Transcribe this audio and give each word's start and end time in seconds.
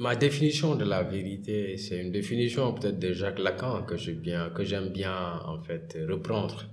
ma 0.00 0.16
définition 0.16 0.76
de 0.76 0.84
la 0.84 1.02
vérité, 1.02 1.76
c'est 1.76 2.00
une 2.00 2.10
définition 2.10 2.72
peut-être 2.72 2.98
de 2.98 3.12
Jacques 3.12 3.38
Lacan 3.38 3.82
que 3.82 3.98
j'aime 3.98 4.16
bien, 4.16 4.48
que 4.48 4.88
bien 4.88 5.42
en 5.46 5.58
fait 5.58 5.96
reprendre. 6.08 6.64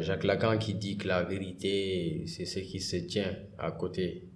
Jacques 0.00 0.22
Lacan 0.22 0.58
qui 0.58 0.74
dit 0.74 0.96
que 0.96 1.08
la 1.08 1.24
vérité, 1.24 2.24
c'est 2.28 2.46
ce 2.46 2.60
qui 2.60 2.78
se 2.78 2.96
tient 2.96 3.34
à 3.58 3.72
côté 3.72 4.28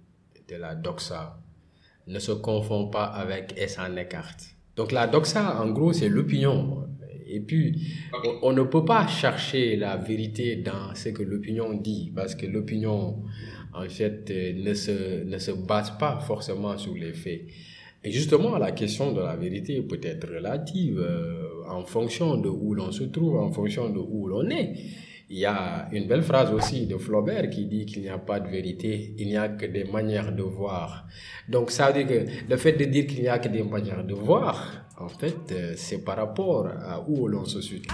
de 0.49 0.57
la 0.57 0.75
doxa, 0.75 1.39
ne 2.07 2.19
se 2.19 2.33
confond 2.33 2.89
pas 2.89 3.05
avec 3.05 3.53
et 3.57 3.69
s'en 3.69 3.95
écarte. 3.95 4.43
Donc 4.75 4.91
la 4.91 5.07
doxa, 5.07 5.61
en 5.61 5.69
gros, 5.69 5.93
c'est 5.93 6.09
l'opinion. 6.09 6.85
Et 7.25 7.39
puis, 7.39 7.81
on, 8.41 8.51
ne 8.51 8.63
peut 8.63 8.83
pas 8.83 9.07
chercher 9.07 9.77
la 9.77 9.95
vérité 9.95 10.57
dans 10.57 10.93
ce 10.93 11.09
que 11.09 11.23
l'opinion 11.23 11.73
dit, 11.73 12.11
parce 12.13 12.35
que 12.35 12.45
l'opinion, 12.45 13.23
en 13.75 13.87
fait, 13.89 14.29
euh, 14.29 14.53
ne 14.55 14.73
se, 14.73 15.23
ne 15.23 15.37
se 15.37 15.51
base 15.51 15.97
pas 15.97 16.19
forcément 16.19 16.77
sur 16.77 16.93
les 16.95 17.13
faits. 17.13 17.41
Et 18.03 18.11
justement, 18.11 18.57
la 18.57 18.71
question 18.71 19.13
de 19.13 19.21
la 19.21 19.35
vérité 19.35 19.81
peut 19.81 19.99
être 20.03 20.27
relative 20.27 20.99
euh, 20.99 21.63
en 21.69 21.83
fonction 21.85 22.37
de 22.37 22.49
où 22.49 22.73
l'on 22.73 22.91
se 22.91 23.05
trouve, 23.05 23.37
en 23.37 23.51
fonction 23.51 23.89
de 23.89 23.99
où 23.99 24.27
l'on 24.27 24.49
est. 24.49 24.73
Il 25.29 25.39
y 25.39 25.45
a 25.45 25.87
une 25.93 26.05
belle 26.07 26.21
phrase 26.21 26.51
aussi 26.51 26.85
de 26.85 26.97
Flaubert 26.97 27.49
qui 27.49 27.65
dit 27.65 27.85
qu'il 27.85 28.01
n'y 28.01 28.09
a 28.09 28.17
pas 28.17 28.39
de 28.39 28.49
vérité, 28.49 29.15
il 29.17 29.27
n'y 29.27 29.37
a 29.37 29.47
que 29.47 29.65
des 29.65 29.85
manières 29.85 30.35
de 30.35 30.43
voir. 30.43 31.07
Donc 31.47 31.71
ça 31.71 31.91
veut 31.91 32.03
dire 32.03 32.07
que 32.07 32.49
le 32.49 32.57
fait 32.57 32.73
de 32.73 32.85
dire 32.85 33.07
qu'il 33.07 33.21
n'y 33.21 33.29
a 33.29 33.39
que 33.39 33.47
des 33.47 33.63
manières 33.63 34.03
de 34.03 34.13
voir, 34.13 34.85
en 34.99 35.07
fait, 35.07 35.51
euh, 35.51 35.73
c'est 35.77 36.03
par 36.03 36.17
rapport 36.17 36.67
à 36.67 37.03
où 37.07 37.27
l'on 37.27 37.45
se 37.45 37.61
situe. 37.61 37.89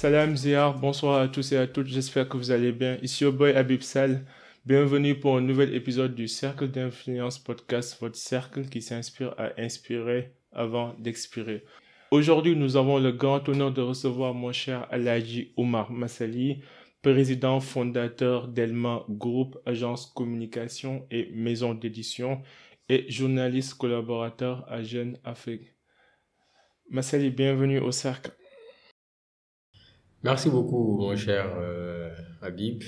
Salam 0.00 0.34
Ziyar, 0.34 0.78
bonsoir 0.78 1.20
à 1.20 1.28
tous 1.28 1.52
et 1.52 1.58
à 1.58 1.66
toutes, 1.66 1.88
j'espère 1.88 2.26
que 2.26 2.38
vous 2.38 2.50
allez 2.50 2.72
bien. 2.72 2.96
Ici 3.02 3.26
au 3.26 3.32
boy 3.32 3.52
Abib 3.52 3.82
Sal, 3.82 4.24
bienvenue 4.64 5.14
pour 5.20 5.36
un 5.36 5.42
nouvel 5.42 5.74
épisode 5.74 6.14
du 6.14 6.26
Cercle 6.26 6.68
d'influence 6.68 7.38
podcast, 7.38 7.98
votre 8.00 8.16
cercle 8.16 8.64
qui 8.70 8.80
s'inspire 8.80 9.34
à 9.36 9.50
inspirer 9.58 10.32
avant 10.52 10.94
d'expirer. 10.98 11.64
Aujourd'hui, 12.10 12.56
nous 12.56 12.78
avons 12.78 12.98
le 12.98 13.12
grand 13.12 13.46
honneur 13.46 13.72
de 13.72 13.82
recevoir 13.82 14.32
mon 14.32 14.52
cher 14.52 14.86
Aladji 14.90 15.52
Omar 15.58 15.92
Massali, 15.92 16.62
président 17.02 17.60
fondateur 17.60 18.48
d'Elma 18.48 19.04
Group, 19.10 19.58
agence 19.66 20.06
communication 20.06 21.06
et 21.10 21.30
maison 21.34 21.74
d'édition, 21.74 22.40
et 22.88 23.04
journaliste 23.10 23.74
collaborateur 23.74 24.64
à 24.66 24.82
Jeune 24.82 25.18
Afrique. 25.24 25.74
Massali, 26.88 27.28
bienvenue 27.28 27.80
au 27.80 27.92
cercle. 27.92 28.30
Merci 30.22 30.50
beaucoup, 30.50 30.98
mon 30.98 31.16
cher 31.16 31.50
euh, 31.56 32.10
Habib. 32.42 32.82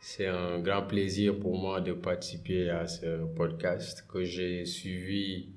C'est 0.00 0.26
un 0.26 0.58
grand 0.58 0.82
plaisir 0.82 1.38
pour 1.38 1.56
moi 1.56 1.80
de 1.80 1.92
participer 1.92 2.68
à 2.68 2.88
ce 2.88 3.24
podcast 3.36 4.04
que 4.12 4.24
j'ai 4.24 4.66
suivi 4.66 5.50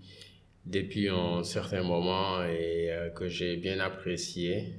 depuis 0.64 1.10
un 1.10 1.42
certain 1.44 1.82
moment 1.82 2.44
et 2.44 2.92
euh, 2.92 3.10
que 3.10 3.28
j'ai 3.28 3.58
bien 3.58 3.80
apprécié. 3.80 4.76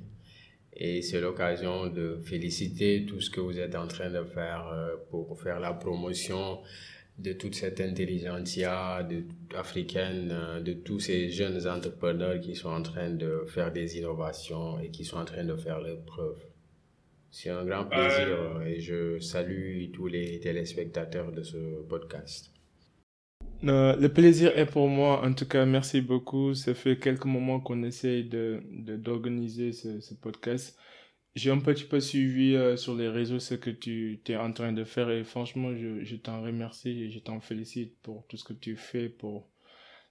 Et 0.74 1.02
c'est 1.02 1.20
l'occasion 1.20 1.88
de 1.88 2.20
féliciter 2.24 3.04
tout 3.04 3.20
ce 3.20 3.28
que 3.28 3.40
vous 3.40 3.58
êtes 3.58 3.74
en 3.74 3.88
train 3.88 4.08
de 4.08 4.22
faire 4.22 4.68
euh, 4.72 4.94
pour 5.10 5.42
faire 5.42 5.58
la 5.58 5.72
promotion 5.72 6.60
de 7.18 7.32
toute 7.32 7.54
cette 7.54 7.80
intelligentsia 7.80 9.02
de, 9.02 9.24
africaine, 9.56 10.30
euh, 10.32 10.60
de 10.60 10.74
tous 10.74 11.00
ces 11.00 11.30
jeunes 11.30 11.66
entrepreneurs 11.66 12.40
qui 12.40 12.54
sont 12.54 12.68
en 12.68 12.82
train 12.82 13.10
de 13.10 13.44
faire 13.46 13.72
des 13.72 13.98
innovations 13.98 14.78
et 14.80 14.90
qui 14.90 15.04
sont 15.04 15.16
en 15.16 15.24
train 15.24 15.44
de 15.44 15.56
faire 15.56 15.80
leurs 15.80 16.02
preuves. 16.02 16.44
C'est 17.30 17.50
un 17.50 17.64
grand 17.64 17.84
plaisir 17.84 18.28
euh, 18.28 18.64
et 18.64 18.80
je 18.80 19.18
salue 19.18 19.90
tous 19.92 20.06
les 20.06 20.40
téléspectateurs 20.40 21.32
de 21.32 21.42
ce 21.42 21.82
podcast. 21.88 22.50
Euh, 23.64 23.96
le 23.96 24.08
plaisir 24.10 24.56
est 24.56 24.66
pour 24.66 24.88
moi. 24.88 25.24
En 25.24 25.32
tout 25.32 25.46
cas, 25.46 25.64
merci 25.64 26.02
beaucoup. 26.02 26.54
Ça 26.54 26.74
fait 26.74 26.98
quelques 26.98 27.24
moments 27.24 27.60
qu'on 27.60 27.82
essaye 27.82 28.24
de, 28.24 28.62
d'organiser 28.70 29.72
ce, 29.72 30.00
ce 30.00 30.14
podcast 30.14 30.78
j'ai 31.36 31.50
un 31.50 31.58
petit 31.58 31.84
peu 31.84 32.00
suivi 32.00 32.54
euh, 32.56 32.76
sur 32.76 32.94
les 32.96 33.08
réseaux 33.08 33.38
ce 33.38 33.54
que 33.54 33.70
tu 33.70 34.20
es 34.26 34.36
en 34.36 34.52
train 34.52 34.72
de 34.72 34.84
faire 34.84 35.10
et 35.10 35.22
franchement, 35.22 35.76
je, 35.76 36.02
je 36.02 36.16
t'en 36.16 36.42
remercie 36.42 37.02
et 37.04 37.10
je 37.10 37.18
t'en 37.20 37.40
félicite 37.40 37.96
pour 38.02 38.26
tout 38.26 38.36
ce 38.36 38.44
que 38.44 38.54
tu 38.54 38.76
fais 38.76 39.08
pour 39.08 39.48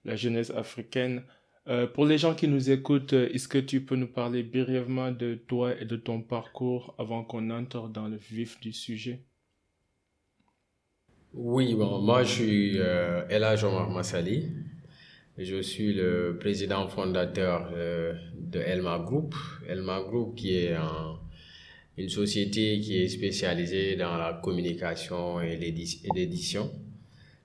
la 0.05 0.15
jeunesse 0.15 0.51
africaine. 0.51 1.23
Euh, 1.67 1.87
pour 1.87 2.05
les 2.05 2.19
gens 2.19 2.35
qui 2.35 2.47
nous 2.47 2.69
écoutent, 2.69 3.13
euh, 3.13 3.27
est-ce 3.33 3.47
que 3.47 3.57
tu 3.57 3.83
peux 3.83 3.95
nous 3.95 4.07
parler 4.07 4.43
brièvement 4.43 5.11
de 5.11 5.33
toi 5.33 5.73
et 5.81 5.85
de 5.85 5.95
ton 5.95 6.21
parcours 6.21 6.93
avant 6.99 7.23
qu'on 7.23 7.49
entre 7.49 7.89
dans 7.89 8.07
le 8.07 8.17
vif 8.17 8.59
du 8.59 8.71
sujet? 8.71 9.23
Oui, 11.33 11.73
bon, 11.73 12.01
moi 12.01 12.23
je 12.23 12.31
suis 12.31 12.79
euh, 12.79 13.27
Ella 13.29 13.55
Jean 13.55 13.89
Massali. 13.89 14.53
Je 15.37 15.61
suis 15.61 15.91
le 15.91 16.37
président 16.39 16.87
fondateur 16.87 17.69
euh, 17.75 18.13
de 18.39 18.57
Elma 18.59 18.99
Group. 18.99 19.35
Elma 19.67 19.99
Group 19.99 20.35
qui 20.35 20.55
est 20.55 20.71
un, 20.73 21.19
une 21.97 22.07
société 22.07 22.79
qui 22.79 23.01
est 23.01 23.09
spécialisée 23.09 23.97
dans 23.97 24.15
la 24.15 24.39
communication 24.41 25.41
et 25.41 25.57
l'édition. 25.57 26.71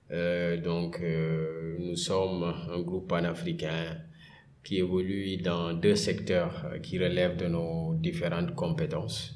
Euh, 0.09 0.55
donc 0.55 1.01
euh, 1.01 1.75
nous 1.79 1.97
sommes 1.97 2.53
un 2.71 2.79
groupe 2.79 3.09
panafricain 3.09 3.97
qui 4.63 4.77
évolue 4.77 5.35
dans 5.35 5.73
deux 5.73 5.95
secteurs 5.95 6.71
qui 6.81 6.97
relèvent 6.97 7.35
de 7.35 7.47
nos 7.47 7.95
différentes 7.95 8.55
compétences. 8.55 9.35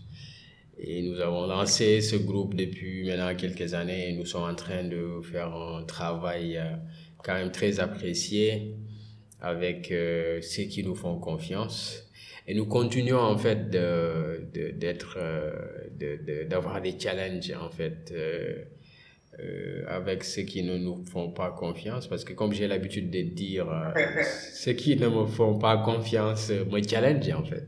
Et 0.80 1.02
nous 1.02 1.20
avons 1.20 1.46
lancé 1.46 2.00
ce 2.00 2.16
groupe 2.16 2.56
depuis 2.56 3.04
maintenant 3.04 3.36
quelques 3.36 3.74
années 3.74 4.10
et 4.10 4.14
nous 4.14 4.26
sommes 4.26 4.50
en 4.50 4.56
train 4.56 4.86
de 4.86 5.20
faire 5.30 5.54
un 5.54 5.84
travail 5.84 6.58
quand 7.26 7.34
même 7.34 7.52
très 7.52 7.80
apprécié 7.80 8.76
avec 9.42 9.92
euh, 9.92 10.40
ceux 10.42 10.64
qui 10.64 10.84
nous 10.84 10.96
font 10.96 11.18
confiance. 11.18 12.06
Et 12.48 12.54
nous 12.54 12.66
continuons 12.68 13.20
en 13.20 13.38
fait 13.38 13.72
de, 13.72 14.48
d'être, 14.74 15.18
euh, 15.20 15.52
de, 15.98 16.44
d'avoir 16.44 16.80
des 16.80 16.98
challenges 17.00 17.52
en 17.60 17.72
fait 17.72 18.14
euh, 18.16 18.64
euh, 19.40 19.84
avec 19.88 20.24
ceux 20.24 20.44
qui 20.44 20.62
ne 20.62 20.78
nous 20.78 21.04
font 21.06 21.32
pas 21.32 21.50
confiance. 21.50 22.08
Parce 22.08 22.24
que 22.24 22.34
comme 22.34 22.54
j'ai 22.54 22.68
l'habitude 22.68 23.10
de 23.10 23.22
dire, 23.22 23.68
ceux 24.54 24.74
qui 24.74 24.96
ne 24.96 25.08
me 25.08 25.26
font 25.26 25.58
pas 25.58 25.78
confiance 25.78 26.52
me 26.52 26.82
challenge 26.88 27.28
en 27.32 27.44
fait. 27.44 27.66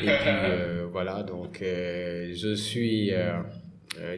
Et 0.00 0.06
puis 0.06 0.30
voilà, 0.90 1.22
donc 1.22 1.60
je 1.62 2.54
suis 2.56 3.12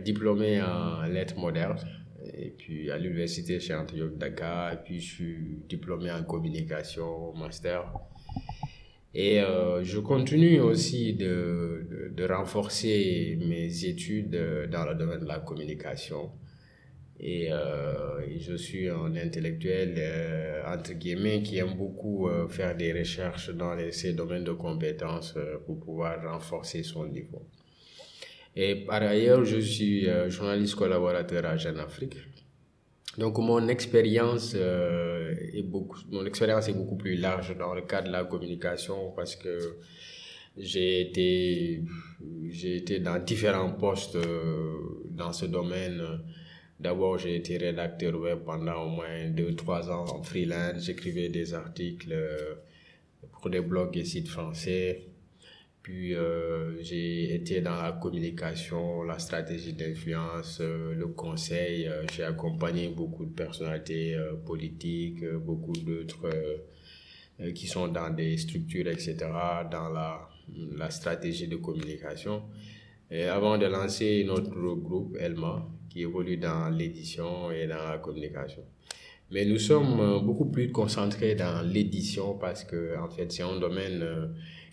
diplômé 0.03 0.63
en 0.63 1.03
lettres 1.03 1.37
modernes 1.37 1.77
et 2.39 2.51
puis 2.51 2.91
à 2.91 2.99
l'université 2.99 3.61
chez 3.61 3.75
Antioch 3.75 4.17
Dakar, 4.17 4.73
et 4.73 4.77
puis 4.85 5.01
je 5.01 5.15
suis 5.15 5.59
diplômé 5.69 6.11
en 6.11 6.23
communication, 6.25 7.33
master. 7.35 7.93
Et 9.15 9.41
euh, 9.41 9.83
je 9.83 9.99
continue 9.99 10.61
aussi 10.61 11.15
de, 11.15 12.11
de, 12.15 12.25
renforcer 12.25 13.39
mes 13.41 13.85
études 13.85 14.39
dans 14.71 14.85
le 14.85 14.95
domaine 14.95 15.21
de 15.21 15.27
la 15.27 15.41
communication. 15.41 16.31
Et, 17.21 17.53
euh, 17.53 18.39
je 18.39 18.55
suis 18.55 18.89
un 18.89 19.17
intellectuel, 19.17 19.95
euh, 19.99 20.63
entre 20.67 20.93
guillemets, 20.93 21.43
qui 21.43 21.59
aime 21.59 21.75
beaucoup 21.75 22.29
euh, 22.29 22.49
faire 22.49 22.77
des 22.77 22.93
recherches 22.93 23.51
dans 23.51 23.75
les, 23.75 23.91
ces 23.93 24.13
domaines 24.13 24.45
de 24.45 24.53
compétences 24.53 25.35
euh, 25.37 25.59
pour 25.67 25.81
pouvoir 25.81 26.23
renforcer 26.23 26.83
son 26.83 27.07
niveau. 27.09 27.43
Et 28.57 28.75
par 28.75 29.03
ailleurs, 29.03 29.45
je 29.45 29.59
suis 29.59 30.09
euh, 30.09 30.31
journaliste 30.31 30.75
collaborateur 30.75 31.45
à 31.47 31.57
Jeune 31.57 31.79
Afrique. 31.79 32.17
Donc 33.17 33.39
mon 33.39 33.67
expérience 33.69 34.53
euh, 34.57 35.35
est 35.53 35.63
beaucoup, 35.63 35.99
mon 36.11 36.25
expérience 36.25 36.69
est 36.69 36.73
beaucoup 36.73 36.97
plus 36.97 37.17
large 37.17 37.57
dans 37.57 37.75
le 37.75 37.83
cadre 37.83 38.09
de 38.09 38.13
la 38.13 38.25
communication 38.25 39.13
parce 39.17 39.35
que 39.35 39.77
j'ai 40.57 41.01
été, 41.01 41.83
j'ai 42.49 42.77
été 42.77 43.01
dans 43.01 43.19
différents 43.23 43.73
postes 43.73 44.17
euh, 44.17 44.77
dans 45.11 45.33
ce 45.33 45.47
domaine. 45.47 46.03
D'abord, 46.79 47.19
j'ai 47.19 47.35
été 47.37 47.57
rédacteur 47.59 48.15
web 48.21 48.41
pendant 48.45 48.85
au 48.85 48.89
moins 48.89 49.29
deux, 49.31 49.55
trois 49.57 49.91
ans 49.91 50.05
en 50.05 50.23
freelance. 50.23 50.85
J'écrivais 50.85 51.29
des 51.29 51.55
articles 51.55 52.15
pour 53.33 53.51
des 53.51 53.61
blogs 53.61 53.97
et 53.97 54.05
sites 54.05 54.29
français. 54.29 55.09
Puis 55.83 56.15
euh, 56.15 56.83
j'ai 56.83 57.35
été 57.35 57.61
dans 57.61 57.81
la 57.81 57.93
communication, 57.93 59.03
la 59.05 59.19
stratégie 59.19 59.73
d'influence, 59.73 60.59
euh, 60.61 60.95
le 60.95 61.07
conseil. 61.09 61.87
Euh, 61.87 62.03
j'ai 62.13 62.25
accompagné 62.25 62.89
beaucoup 62.89 63.25
de 63.25 63.33
personnalités 63.33 64.17
politiques, 64.45 65.25
beaucoup 65.25 65.73
d'autres 65.73 66.29
qui 67.55 67.69
sont 67.69 67.87
dans 67.87 68.11
des 68.11 68.37
structures, 68.37 68.89
etc., 68.89 69.17
dans 69.71 69.89
la, 69.91 70.29
la 70.77 70.91
stratégie 70.91 71.47
de 71.47 71.55
communication. 71.55 72.43
Et 73.13 73.25
avant 73.25 73.57
de 73.59 73.67
lancer 73.67 74.25
notre 74.27 74.51
groupe 74.75 75.17
Elma, 75.21 75.65
qui 75.89 76.03
évolue 76.03 76.37
dans 76.37 76.69
l'édition 76.69 77.53
et 77.53 77.69
dans 77.69 77.89
la 77.89 77.99
communication. 77.99 78.65
Mais 79.31 79.45
nous 79.45 79.59
sommes 79.59 80.21
beaucoup 80.25 80.51
plus 80.51 80.73
concentrés 80.73 81.37
dans 81.37 81.63
l'édition 81.63 82.35
parce 82.35 82.65
que, 82.65 82.99
en 82.99 83.09
fait, 83.09 83.31
c'est 83.31 83.45
un 83.45 83.61
domaine 83.61 84.05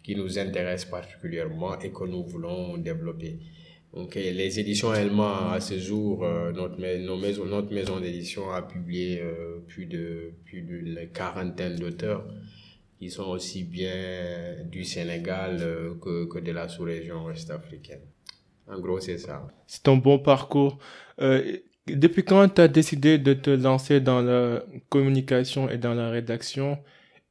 qui 0.05 0.15
nous 0.15 0.37
intéresse 0.37 0.85
particulièrement 0.85 1.79
et 1.79 1.91
que 1.91 2.03
nous 2.03 2.23
voulons 2.23 2.77
développer. 2.77 3.39
Donc, 3.93 4.15
les 4.15 4.59
éditions 4.59 4.93
Elma, 4.93 5.53
à 5.53 5.59
ce 5.59 5.79
jour, 5.79 6.23
euh, 6.23 6.51
notre, 6.51 6.79
maison 6.79 7.99
d'édition 7.99 8.51
a 8.51 8.61
publié 8.61 9.23
plus 9.67 9.85
de 9.85 10.33
plus 10.45 10.61
d'une 10.61 11.09
quarantaine 11.13 11.75
d'auteurs 11.77 12.27
qui 12.99 13.09
sont 13.09 13.23
aussi 13.23 13.63
bien 13.63 14.57
du 14.69 14.83
Sénégal 14.83 15.57
que, 16.01 16.25
que 16.25 16.39
de 16.39 16.51
la 16.51 16.67
sous-région 16.67 17.25
ouest-africaine. 17.25 18.01
En 18.67 18.79
gros, 18.79 18.99
c'est 18.99 19.17
ça. 19.17 19.47
C'est 19.67 19.87
un 19.87 19.95
bon 19.97 20.19
parcours. 20.19 20.77
Euh, 21.21 21.57
depuis 21.87 22.23
quand 22.23 22.47
tu 22.49 22.61
as 22.61 22.67
décidé 22.67 23.17
de 23.17 23.33
te 23.33 23.49
lancer 23.51 23.99
dans 23.99 24.21
la 24.21 24.63
communication 24.89 25.69
et 25.69 25.77
dans 25.77 25.93
la 25.93 26.09
rédaction? 26.09 26.79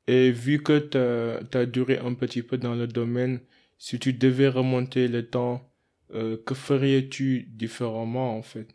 Et 0.06 0.30
vu 0.30 0.62
que 0.62 0.78
tu 0.78 1.56
as, 1.56 1.66
duré 1.66 1.98
un 1.98 2.14
petit 2.14 2.42
peu 2.42 2.58
dans 2.58 2.74
le 2.74 2.86
domaine, 2.86 3.40
si 3.78 3.98
tu 3.98 4.12
devais 4.12 4.48
remonter 4.48 5.08
le 5.08 5.26
temps, 5.26 5.70
euh, 6.14 6.36
que 6.44 6.54
ferais-tu 6.54 7.48
différemment 7.50 8.36
en 8.36 8.42
fait? 8.42 8.68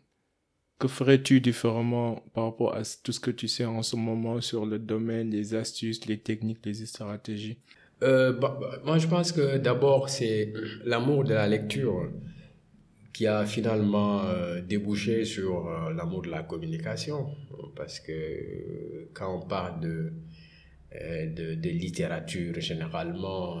Que 0.78 0.88
ferais-tu 0.88 1.40
différemment 1.40 2.24
par 2.34 2.44
rapport 2.44 2.74
à 2.74 2.82
tout 3.02 3.12
ce 3.12 3.20
que 3.20 3.30
tu 3.30 3.48
sais 3.48 3.64
en 3.64 3.82
ce 3.82 3.96
moment 3.96 4.40
sur 4.40 4.66
le 4.66 4.78
domaine, 4.78 5.30
les 5.30 5.54
astuces, 5.54 6.06
les 6.06 6.18
techniques, 6.18 6.64
les 6.64 6.86
stratégies? 6.86 7.58
Euh, 8.02 8.32
bah, 8.32 8.58
bah, 8.60 8.80
Moi, 8.84 8.98
je 8.98 9.06
pense 9.06 9.30
que 9.30 9.58
d'abord, 9.58 10.08
c'est 10.08 10.52
l'amour 10.84 11.24
de 11.24 11.34
la 11.34 11.46
lecture 11.46 12.10
qui 13.12 13.26
a 13.26 13.44
finalement 13.44 14.24
euh, 14.24 14.62
débouché 14.62 15.26
sur 15.26 15.68
l'amour 15.94 16.22
de 16.22 16.30
la 16.30 16.42
communication. 16.42 17.28
Parce 17.76 18.00
que 18.00 19.08
quand 19.12 19.36
on 19.36 19.46
parle 19.46 19.80
de, 19.80 20.12
de, 20.92 21.54
de, 21.54 21.68
littérature 21.68 22.60
généralement, 22.60 23.60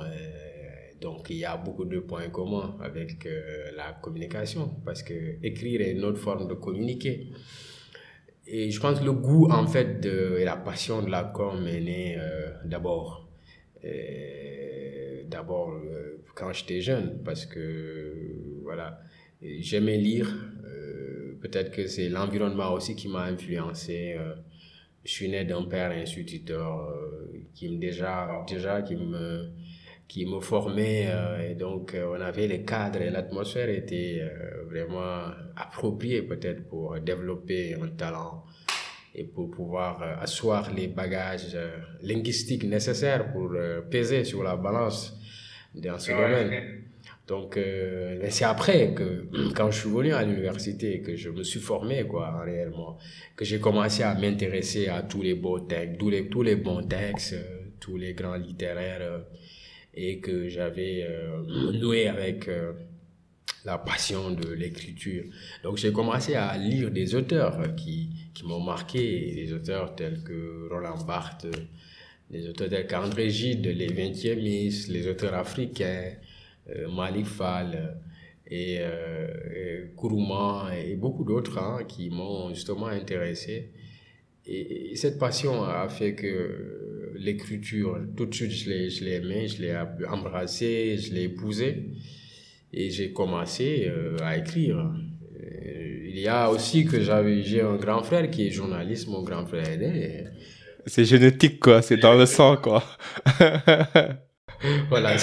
donc 1.00 1.30
il 1.30 1.36
y 1.36 1.44
a 1.44 1.56
beaucoup 1.56 1.84
de 1.84 2.00
points 2.00 2.28
communs 2.28 2.76
avec 2.82 3.26
la 3.76 3.92
communication. 4.02 4.70
Parce 4.84 5.02
que 5.02 5.36
écrire 5.42 5.80
est 5.80 5.92
une 5.92 6.04
autre 6.04 6.18
forme 6.18 6.48
de 6.48 6.54
communiquer. 6.54 7.28
Et 8.46 8.70
je 8.70 8.80
pense 8.80 8.98
que 8.98 9.04
le 9.04 9.12
goût, 9.12 9.48
en 9.48 9.66
fait, 9.66 10.00
de, 10.00 10.38
et 10.40 10.44
la 10.44 10.56
passion 10.56 11.02
de 11.02 11.10
la 11.10 11.24
com 11.24 11.66
est 11.66 11.80
né 11.80 12.18
d'abord. 12.64 13.28
D'abord, 15.28 15.72
quand 16.34 16.52
j'étais 16.52 16.80
jeune, 16.80 17.22
parce 17.24 17.46
que, 17.46 18.60
voilà, 18.64 19.00
J'aimais 19.42 19.96
lire. 19.96 20.28
Euh, 20.66 21.38
peut-être 21.40 21.70
que 21.70 21.86
c'est 21.86 22.08
l'environnement 22.08 22.72
aussi 22.72 22.94
qui 22.94 23.08
m'a 23.08 23.22
influencé. 23.22 24.16
Euh, 25.00 25.04
je 25.04 25.10
suis 25.10 25.28
né 25.28 25.44
d'un 25.44 25.64
père 25.64 25.90
instituteur 25.92 26.88
euh, 26.88 27.32
qui 27.54 27.68
me 27.68 27.78
déjà, 27.78 28.44
déjà 28.48 28.82
qui 28.82 28.96
me, 28.96 29.50
qui 30.06 30.26
me 30.26 30.40
formait. 30.40 31.08
et 31.48 31.54
donc, 31.54 31.96
on 31.96 32.20
avait 32.20 32.46
les 32.46 32.62
cadres 32.64 33.00
et 33.02 33.10
l'atmosphère 33.10 33.68
était 33.68 34.22
vraiment 34.68 35.22
appropriée 35.56 36.22
peut-être 36.22 36.68
pour 36.68 36.98
développer 37.00 37.74
un 37.74 37.88
talent 37.88 38.44
et 39.14 39.24
pour 39.24 39.50
pouvoir 39.50 40.02
asseoir 40.20 40.72
les 40.74 40.88
bagages 40.88 41.56
linguistiques 42.02 42.64
nécessaires 42.64 43.32
pour 43.32 43.54
peser 43.90 44.24
sur 44.24 44.42
la 44.42 44.56
balance 44.56 45.16
dans 45.74 45.98
ce 45.98 46.10
domaine. 46.10 46.82
Donc, 47.30 47.56
euh, 47.56 48.26
c'est 48.28 48.44
après 48.44 48.92
que, 48.92 49.28
quand 49.54 49.70
je 49.70 49.78
suis 49.82 49.88
venu 49.88 50.12
à 50.12 50.24
l'université, 50.24 51.00
que 51.00 51.14
je 51.14 51.30
me 51.30 51.44
suis 51.44 51.60
formé, 51.60 52.02
quoi, 52.02 52.42
réellement, 52.42 52.98
que 53.36 53.44
j'ai 53.44 53.60
commencé 53.60 54.02
à 54.02 54.16
m'intéresser 54.16 54.88
à 54.88 55.02
tous 55.02 55.22
les 55.22 55.34
beaux 55.34 55.60
textes, 55.60 55.96
tous 55.96 56.10
les, 56.10 56.26
tous 56.26 56.42
les 56.42 56.56
bons 56.56 56.82
textes, 56.82 57.34
euh, 57.34 57.60
tous 57.78 57.96
les 57.96 58.14
grands 58.14 58.34
littéraires, 58.34 58.98
euh, 59.02 59.20
et 59.94 60.18
que 60.18 60.48
j'avais 60.48 61.06
noué 61.80 62.08
avec 62.08 62.48
la 63.64 63.78
passion 63.78 64.32
de 64.32 64.52
l'écriture. 64.52 65.24
Donc, 65.62 65.76
j'ai 65.76 65.92
commencé 65.92 66.34
à 66.34 66.56
lire 66.58 66.90
des 66.90 67.14
auteurs 67.14 67.76
qui, 67.76 68.10
qui 68.34 68.44
m'ont 68.44 68.60
marqué, 68.60 69.34
des 69.36 69.52
auteurs 69.52 69.94
tels 69.94 70.22
que 70.24 70.68
Roland 70.68 71.04
Barthes, 71.04 71.46
des 72.28 72.48
auteurs 72.48 72.70
tels 72.70 72.88
qu'André 72.88 73.30
Gide, 73.30 73.66
les 73.66 73.88
20e 73.88 74.42
Miss, 74.42 74.88
les 74.88 75.06
auteurs 75.06 75.34
africains, 75.34 76.12
euh, 76.76 76.88
Malik 76.88 77.26
Fall 77.26 77.74
euh, 77.74 77.94
et, 78.46 78.78
euh, 78.80 79.86
Kourouman 79.96 80.70
et 80.70 80.96
beaucoup 80.96 81.24
d'autres 81.24 81.58
hein, 81.58 81.84
qui 81.86 82.10
m'ont 82.10 82.52
justement 82.54 82.86
intéressé. 82.86 83.70
Et, 84.46 84.96
cette 84.96 85.18
passion 85.18 85.62
a 85.62 85.88
fait 85.88 86.14
que 86.14 87.12
l'écriture, 87.16 88.00
tout 88.16 88.26
de 88.26 88.34
suite, 88.34 88.50
je 88.50 88.70
l'ai, 88.70 88.90
je 88.90 89.04
l'ai 89.04 89.14
aimé, 89.16 89.46
je 89.46 89.62
l'ai 89.62 89.76
embrassé, 90.08 90.96
je 90.98 91.14
l'ai 91.14 91.24
épousé 91.24 91.90
et 92.72 92.90
j'ai 92.90 93.12
commencé 93.12 93.90
à 94.22 94.36
écrire. 94.38 94.92
Il 96.08 96.18
y 96.18 96.26
a 96.26 96.50
aussi 96.50 96.84
que 96.84 97.00
j'avais, 97.00 97.42
j'ai 97.42 97.60
un 97.60 97.76
grand 97.76 98.02
frère 98.02 98.28
qui 98.30 98.46
est 98.46 98.50
journaliste, 98.50 99.08
mon 99.08 99.22
grand 99.22 99.46
frère 99.46 99.68
aîné. 99.68 100.24
C'est 100.86 101.04
génétique, 101.04 101.60
quoi, 101.60 101.82
c'est 101.82 101.98
dans 101.98 102.14
le 102.14 102.26
sang, 102.26 102.56
quoi. 102.56 102.82
voilà. 104.88 105.16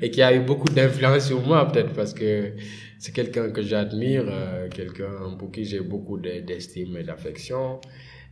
Et 0.00 0.10
qui 0.10 0.22
a 0.22 0.34
eu 0.34 0.40
beaucoup 0.40 0.68
d'influence 0.68 1.26
sur 1.26 1.44
moi, 1.44 1.66
peut-être 1.70 1.92
parce 1.92 2.14
que 2.14 2.52
c'est 2.98 3.12
quelqu'un 3.12 3.50
que 3.50 3.62
j'admire, 3.62 4.24
euh, 4.28 4.68
quelqu'un 4.68 5.34
pour 5.38 5.50
qui 5.50 5.64
j'ai 5.64 5.80
beaucoup 5.80 6.18
d'estime 6.18 6.96
et 6.96 7.02
d'affection. 7.02 7.80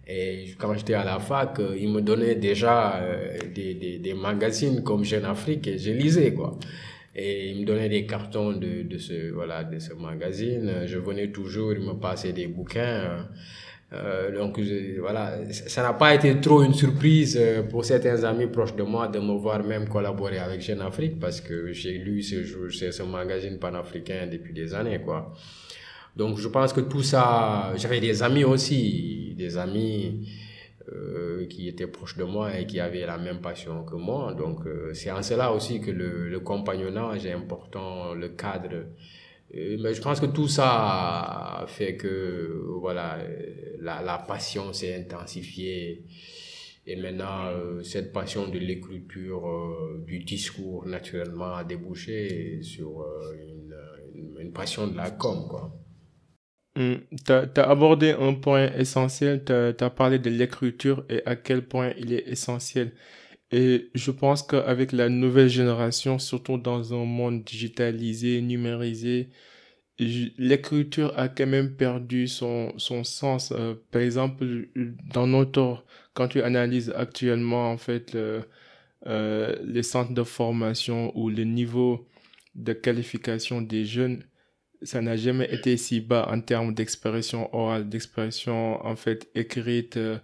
Et 0.07 0.55
quand 0.59 0.75
j'étais 0.75 0.95
à 0.95 1.05
la 1.05 1.19
fac, 1.19 1.59
euh, 1.59 1.77
il 1.79 1.89
me 1.91 2.01
donnait 2.01 2.35
déjà 2.37 2.97
euh, 2.97 3.39
des, 3.55 3.75
des, 3.75 4.15
magazines 4.15 4.83
comme 4.83 5.05
Jeune 5.05 5.25
Afrique 5.25 5.67
et 5.67 5.79
je 5.79 5.91
lisais, 5.93 6.33
quoi. 6.35 6.59
Et 7.15 7.51
il 7.51 7.61
me 7.61 7.67
donnait 7.67 7.89
des 7.89 8.07
cartons 8.07 8.53
de, 8.53 8.83
de 8.83 8.99
ce, 8.99 9.31
voilà, 9.33 9.65
de 9.65 9.79
ce 9.79 9.93
magazine. 9.95 10.85
Je 10.87 10.99
venais 10.99 11.31
toujours, 11.33 11.73
il 11.73 11.81
me 11.81 11.95
passait 11.95 12.33
des 12.33 12.47
bouquins. 12.47 13.29
Euh, 13.93 14.31
donc 14.33 14.61
voilà, 15.01 15.39
ça 15.51 15.83
n'a 15.83 15.95
pas 15.95 16.15
été 16.15 16.41
trop 16.41 16.63
une 16.63 16.75
surprise 16.75 17.37
euh, 17.41 17.65
pour 17.65 17.85
certains 17.85 18.23
amis 18.23 18.47
proches 18.47 18.77
de 18.77 18.85
moi 18.85 19.09
de 19.09 19.19
me 19.19 19.37
voir 19.37 19.65
même 19.65 19.89
collaborer 19.89 20.39
avec 20.39 20.61
Jeune 20.61 20.81
Afrique 20.81 21.19
parce 21.19 21.41
que 21.41 21.73
j'ai 21.73 21.99
lu 21.99 22.23
ce, 22.23 22.45
ce 22.71 23.03
magazine 23.03 23.59
panafricain 23.59 24.29
depuis 24.31 24.53
des 24.53 24.75
années 24.75 25.01
quoi. 25.01 25.35
Donc 26.17 26.39
je 26.39 26.49
pense 26.49 26.73
que 26.73 26.81
tout 26.81 27.03
ça, 27.03 27.73
j'avais 27.77 28.01
des 28.01 28.23
amis 28.23 28.45
aussi, 28.45 29.35
des 29.37 29.57
amis 29.57 30.29
euh, 30.93 31.47
qui 31.47 31.69
étaient 31.69 31.87
proches 31.87 32.17
de 32.17 32.25
moi 32.25 32.57
et 32.59 32.67
qui 32.67 32.79
avaient 32.81 33.07
la 33.07 33.19
même 33.19 33.41
passion 33.41 33.85
que 33.85 33.97
moi. 33.97 34.35
Donc 34.35 34.67
euh, 34.67 34.93
c'est 34.95 35.11
en 35.11 35.23
cela 35.23 35.53
aussi 35.53 35.81
que 35.81 35.91
le, 35.91 36.29
le 36.29 36.41
compagnonnage 36.41 37.27
est 37.27 37.33
important, 37.33 38.15
le 38.15 38.29
cadre 38.31 38.87
mais 39.53 39.95
je 39.95 40.01
pense 40.01 40.21
que 40.21 40.27
tout 40.27 40.49
ça 40.49 41.65
fait 41.69 41.97
que 41.97 42.63
voilà 42.81 43.19
la, 43.81 44.03
la 44.03 44.19
passion 44.19 44.73
s'est 44.73 44.95
intensifiée 44.95 46.05
et 46.87 46.97
maintenant 46.97 47.47
euh, 47.47 47.83
cette 47.83 48.13
passion 48.13 48.49
de 48.49 48.59
l'écriture 48.59 49.47
euh, 49.47 50.03
du 50.07 50.21
discours 50.21 50.87
naturellement 50.87 51.55
a 51.55 51.65
débouché 51.65 52.63
sur 52.63 53.03
euh, 53.03 53.37
une, 54.15 54.41
une, 54.41 54.53
passion 54.53 54.87
de 54.87 54.97
la 54.97 55.11
com 55.11 55.47
quoi. 55.49 55.73
Hmm. 56.77 56.97
tu 57.27 57.33
as, 57.33 57.69
abordé 57.69 58.11
un 58.11 58.35
point 58.35 58.73
essentiel, 58.73 59.45
tu 59.45 59.53
as, 59.53 59.91
parlé 59.91 60.19
de 60.19 60.31
l'écriture 60.31 61.05
et 61.09 61.23
à 61.27 61.37
quel 61.37 61.67
point 61.67 61.93
il 61.99 62.13
est 62.13 62.29
essentiel. 62.29 62.93
Et 63.53 63.91
je 63.95 64.11
pense 64.11 64.43
qu'avec 64.43 64.93
la 64.93 65.09
nouvelle 65.09 65.49
génération, 65.49 66.19
surtout 66.19 66.59
dans 66.59 66.95
un 66.95 67.05
monde 67.05 67.43
digitalisé, 67.45 68.41
numérisé, 68.43 69.31
l'écriture 69.99 71.13
a 71.19 71.29
quand 71.29 71.47
même 71.47 71.77
perdu 71.77 72.29
son, 72.29 72.73
son 72.79 73.05
sens. 73.05 73.53
Euh, 73.53 73.75
par 73.91 74.03
exemple, 74.03 74.69
dans 75.13 75.27
notre, 75.27 75.85
quand 76.15 76.29
tu 76.29 76.43
analyses 76.43 76.93
actuellement, 76.97 77.71
en 77.73 77.77
fait, 77.77 78.15
euh, 78.15 79.57
les 79.65 79.83
centres 79.83 80.13
de 80.15 80.23
formation 80.23 81.17
ou 81.19 81.31
le 81.31 81.45
niveau 81.45 82.07
de 82.55 82.73
qualification 82.73 83.63
des 83.63 83.85
jeunes, 83.85 84.25
ça 84.83 85.01
n'a 85.03 85.17
jamais 85.17 85.53
été 85.53 85.77
si 85.77 86.01
bas 86.01 86.29
en 86.31 86.41
termes 86.41 86.75
d'expression 86.75 87.55
orale, 87.55 87.89
d'expression, 87.89 88.85
en 88.85 88.97
fait, 88.97 89.29
écrite, 89.35 89.97
euh, 89.97 90.19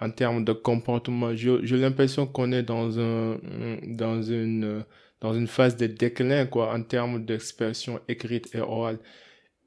en 0.00 0.10
termes 0.10 0.44
de 0.44 0.52
comportement. 0.52 1.34
J'ai 1.34 1.76
l'impression 1.76 2.26
qu'on 2.26 2.52
est 2.52 2.62
dans 2.62 2.98
un, 2.98 3.38
dans 3.86 4.22
une, 4.22 4.84
dans 5.20 5.34
une 5.34 5.46
phase 5.46 5.76
de 5.76 5.86
déclin, 5.86 6.46
quoi, 6.46 6.74
en 6.74 6.82
termes 6.82 7.24
d'expression 7.24 8.00
écrite 8.08 8.54
et 8.54 8.60
orale. 8.60 8.98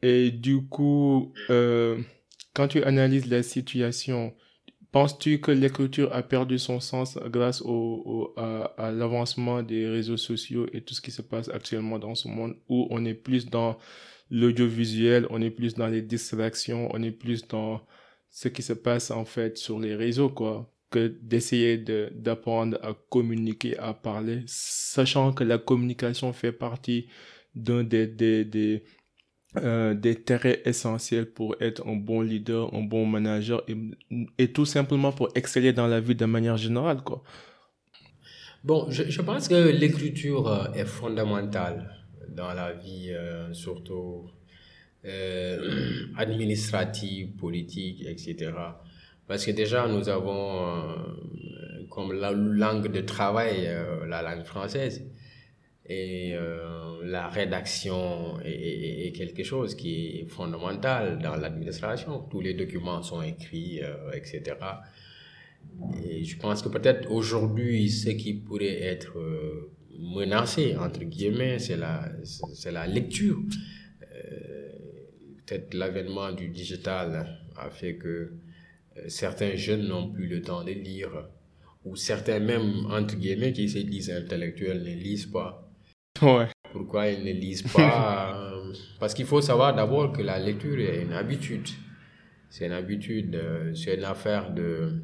Et 0.02 0.32
du 0.32 0.66
coup, 0.68 1.34
euh, 1.50 2.00
quand 2.54 2.68
tu 2.68 2.84
analyses 2.84 3.28
la 3.28 3.44
situation, 3.44 4.34
penses-tu 4.92 5.40
que 5.40 5.52
l'écriture 5.52 6.14
a 6.14 6.24
perdu 6.24 6.60
son 6.60 6.80
sens 6.80 7.18
grâce 7.28 7.62
au, 7.62 8.34
à, 8.36 8.74
à 8.78 8.92
l'avancement 8.92 9.64
des 9.64 9.88
réseaux 9.88 10.18
sociaux 10.18 10.68
et 10.74 10.82
tout 10.82 10.94
ce 10.94 11.02
qui 11.02 11.12
se 11.12 11.22
passe 11.22 11.50
actuellement 11.50 12.00
dans 12.00 12.16
ce 12.16 12.28
monde 12.28 12.56
où 12.68 12.88
on 12.90 13.06
est 13.06 13.14
plus 13.14 13.50
dans 13.50 13.78
l'audiovisuel, 14.30 15.28
on 15.30 15.42
est 15.42 15.52
plus 15.52 15.76
dans 15.76 15.88
les 15.88 16.02
distractions, 16.02 16.90
on 16.92 17.02
est 17.04 17.12
plus 17.12 17.48
dans 17.48 17.82
ce 18.34 18.48
qui 18.48 18.64
se 18.64 18.74
passe 18.74 19.12
en 19.12 19.26
fait 19.26 19.58
sur 19.60 19.80
les 19.80 19.96
réseaux, 19.96 20.30
quoi, 20.30 20.68
que 20.90 21.08
d'essayer 21.22 21.78
d'apprendre 21.78 22.80
à 22.82 22.94
communiquer, 23.10 23.78
à 23.78 23.94
parler, 23.94 24.42
sachant 24.48 25.32
que 25.34 25.44
la 25.44 25.60
communication 25.60 26.34
fait 26.34 26.52
partie 26.52 27.08
d'un 27.54 27.84
des, 27.84 28.08
des, 28.08 28.44
des, 28.44 28.84
euh, 29.58 29.94
des 29.94 30.16
terrains 30.16 30.56
essentiels 30.66 31.32
pour 31.32 31.56
être 31.62 31.88
un 31.88 31.96
bon 31.96 32.22
leader, 32.22 32.74
un 32.74 32.82
bon 32.82 33.06
manager 33.06 33.62
et, 33.68 33.78
et, 34.40 34.52
tout 34.52 34.66
simplement 34.66 35.12
pour 35.12 35.30
exceller 35.36 35.72
dans 35.72 35.86
la 35.86 36.00
vie 36.00 36.16
de 36.16 36.26
manière 36.26 36.58
générale, 36.58 37.04
quoi. 37.04 37.22
Bon, 38.64 38.88
je, 38.90 39.04
je 39.04 39.22
pense 39.22 39.48
que 39.48 39.70
l'écriture 39.70 40.48
euh, 40.48 40.72
est 40.74 40.86
fondamentale 40.86 42.04
dans 42.30 42.52
la 42.54 42.74
vie, 42.74 43.12
euh, 43.12 43.54
surtout 43.54 44.28
euh, 45.06 46.06
administrative, 46.18 47.36
politique, 47.36 48.06
etc. 48.06 48.52
Parce 49.28 49.46
que 49.46 49.52
déjà, 49.52 49.88
nous 49.88 50.10
avons 50.10 50.68
euh, 50.68 51.86
comme 51.90 52.14
la 52.14 52.32
langue 52.32 52.92
de 52.92 53.02
travail 53.02 53.68
euh, 53.68 54.06
la 54.06 54.22
langue 54.22 54.44
française. 54.44 55.06
Et 55.86 56.34
euh, 56.34 57.02
la 57.04 57.28
rédaction 57.28 58.40
est, 58.42 59.08
est, 59.08 59.12
quelque 59.12 59.44
chose 59.44 59.76
qui 59.76 60.20
est 60.20 60.26
fondamental 60.28 61.20
dans 61.20 61.36
l'administration. 61.36 62.20
Tous 62.30 62.40
les 62.40 62.54
documents 62.54 63.02
sont 63.02 63.22
écrits, 63.22 63.82
etc. 64.14 64.56
Et 66.02 66.24
je 66.24 66.38
pense 66.38 66.62
que 66.62 66.70
peut-être 66.70 67.12
aujourd'hui, 67.12 67.90
ce 67.90 68.12
qui 68.12 68.34
pourrait 68.34 68.82
être 68.82 69.18
menacé, 70.00 70.78
entre 70.78 71.04
guillemets, 71.04 71.60
c'est 71.60 71.76
la, 71.76 72.10
c'est 72.24 72.72
la 72.72 72.88
lecture 72.88 73.40
peut-être 75.46 75.74
l'avènement 75.74 76.32
du 76.32 76.50
digital 76.50 77.40
a 77.58 77.70
fait 77.70 77.96
que 77.96 78.08
euh, 78.98 79.02
certains 79.08 79.56
jeunes 79.56 79.88
n'ont 79.88 80.12
plus 80.12 80.28
le 80.28 80.42
temps 80.42 80.64
de 80.64 80.72
lire, 80.72 81.30
ou 81.86 81.96
certains 81.96 82.40
même, 82.40 82.86
entre 82.90 83.16
guillemets, 83.16 83.54
qui 83.54 83.68
se 83.70 83.80
disent 83.80 84.10
intellectuels, 84.12 84.84
ne 84.84 84.94
lisent 84.94 85.26
pas. 85.26 85.70
Ouais. 86.22 86.48
Pourquoi 86.72 87.10
ils 87.10 87.24
ne 87.24 87.32
lisent 87.32 87.64
pas 87.64 88.52
Parce 89.00 89.14
qu'il 89.14 89.26
faut 89.26 89.42
savoir 89.42 89.76
d'abord 89.76 90.12
que 90.12 90.22
la 90.22 90.40
lecture 90.40 90.80
est 90.80 91.02
une 91.04 91.14
habitude. 91.14 91.68
C'est 92.50 92.66
une 92.66 92.72
habitude, 92.72 93.36
euh, 93.36 93.74
c'est 93.76 93.96
une 93.96 94.04
affaire 94.04 94.54
de 94.54 95.02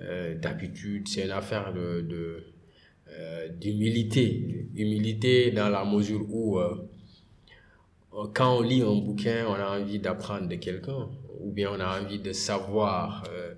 euh, 0.00 0.34
d'habitude, 0.34 1.06
c'est 1.06 1.24
une 1.24 1.30
affaire 1.30 1.72
de, 1.72 2.44
euh, 3.08 3.48
d'humilité. 3.48 4.68
Humilité 4.74 5.50
dans 5.52 5.68
la 5.68 5.84
mesure 5.84 6.24
où 6.28 6.58
euh, 6.58 6.88
quand 8.34 8.58
on 8.58 8.60
lit 8.60 8.82
un 8.82 8.94
bouquin, 8.94 9.46
on 9.48 9.54
a 9.54 9.78
envie 9.78 9.98
d'apprendre 9.98 10.48
de 10.48 10.56
quelqu'un, 10.56 11.08
ou 11.40 11.50
bien 11.50 11.70
on 11.72 11.80
a 11.80 12.00
envie 12.00 12.18
de 12.18 12.32
savoir, 12.32 13.24
euh, 13.30 13.54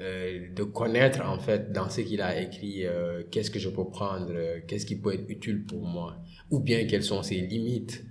euh, 0.00 0.48
de 0.54 0.62
connaître 0.64 1.22
en 1.24 1.38
fait 1.38 1.72
dans 1.72 1.88
ce 1.88 2.00
qu'il 2.00 2.20
a 2.20 2.40
écrit, 2.40 2.84
euh, 2.84 3.22
qu'est-ce 3.30 3.50
que 3.50 3.58
je 3.58 3.68
peux 3.68 3.88
prendre, 3.88 4.32
qu'est-ce 4.66 4.86
qui 4.86 4.96
peut 4.96 5.14
être 5.14 5.28
utile 5.28 5.64
pour 5.64 5.84
moi, 5.84 6.16
ou 6.50 6.60
bien 6.60 6.86
quelles 6.86 7.04
sont 7.04 7.22
ses 7.22 7.36
limites, 7.36 8.04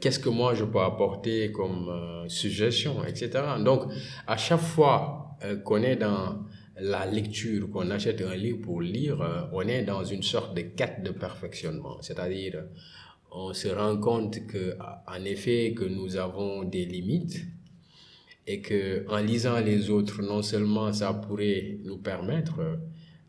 qu'est-ce 0.00 0.18
que 0.18 0.28
moi 0.28 0.54
je 0.54 0.64
peux 0.64 0.80
apporter 0.80 1.50
comme 1.50 2.26
suggestion, 2.28 3.04
etc. 3.06 3.30
Donc 3.64 3.90
à 4.26 4.36
chaque 4.36 4.60
fois 4.60 5.38
qu'on 5.64 5.82
est 5.82 5.96
dans 5.96 6.42
la 6.78 7.06
lecture, 7.06 7.70
qu'on 7.70 7.90
achète 7.90 8.20
un 8.20 8.34
livre 8.34 8.60
pour 8.60 8.82
lire, 8.82 9.48
on 9.50 9.62
est 9.62 9.82
dans 9.82 10.04
une 10.04 10.22
sorte 10.22 10.54
de 10.54 10.60
quête 10.60 11.02
de 11.02 11.10
perfectionnement, 11.10 12.02
c'est-à-dire 12.02 12.64
on 13.34 13.54
se 13.54 13.68
rend 13.68 13.96
compte 13.96 14.46
que, 14.46 14.76
en 15.06 15.24
effet, 15.24 15.74
que 15.74 15.84
nous 15.84 16.16
avons 16.16 16.64
des 16.64 16.84
limites 16.84 17.44
et 18.46 18.60
que, 18.60 19.04
en 19.08 19.18
lisant 19.18 19.60
les 19.60 19.90
autres, 19.90 20.22
non 20.22 20.42
seulement 20.42 20.92
ça 20.92 21.14
pourrait 21.14 21.78
nous 21.84 21.98
permettre 21.98 22.78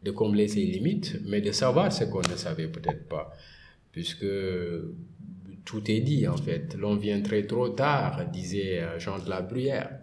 de 0.03 0.11
combler 0.11 0.47
ces 0.47 0.63
limites, 0.63 1.19
mais 1.25 1.39
de 1.39 1.51
savoir 1.51 1.91
ce 1.93 2.03
qu'on 2.03 2.21
ne 2.21 2.35
savait 2.35 2.67
peut-être 2.67 3.07
pas, 3.07 3.31
puisque 3.91 4.25
tout 5.63 5.89
est 5.89 6.01
dit 6.01 6.27
en 6.27 6.37
fait. 6.37 6.75
L'on 6.77 6.95
vient 6.95 7.21
très 7.21 7.43
trop 7.43 7.69
tard, 7.69 8.29
disait 8.31 8.81
Jean 8.99 9.19
de 9.19 9.29
la 9.29 9.41
Bruyère. 9.41 9.99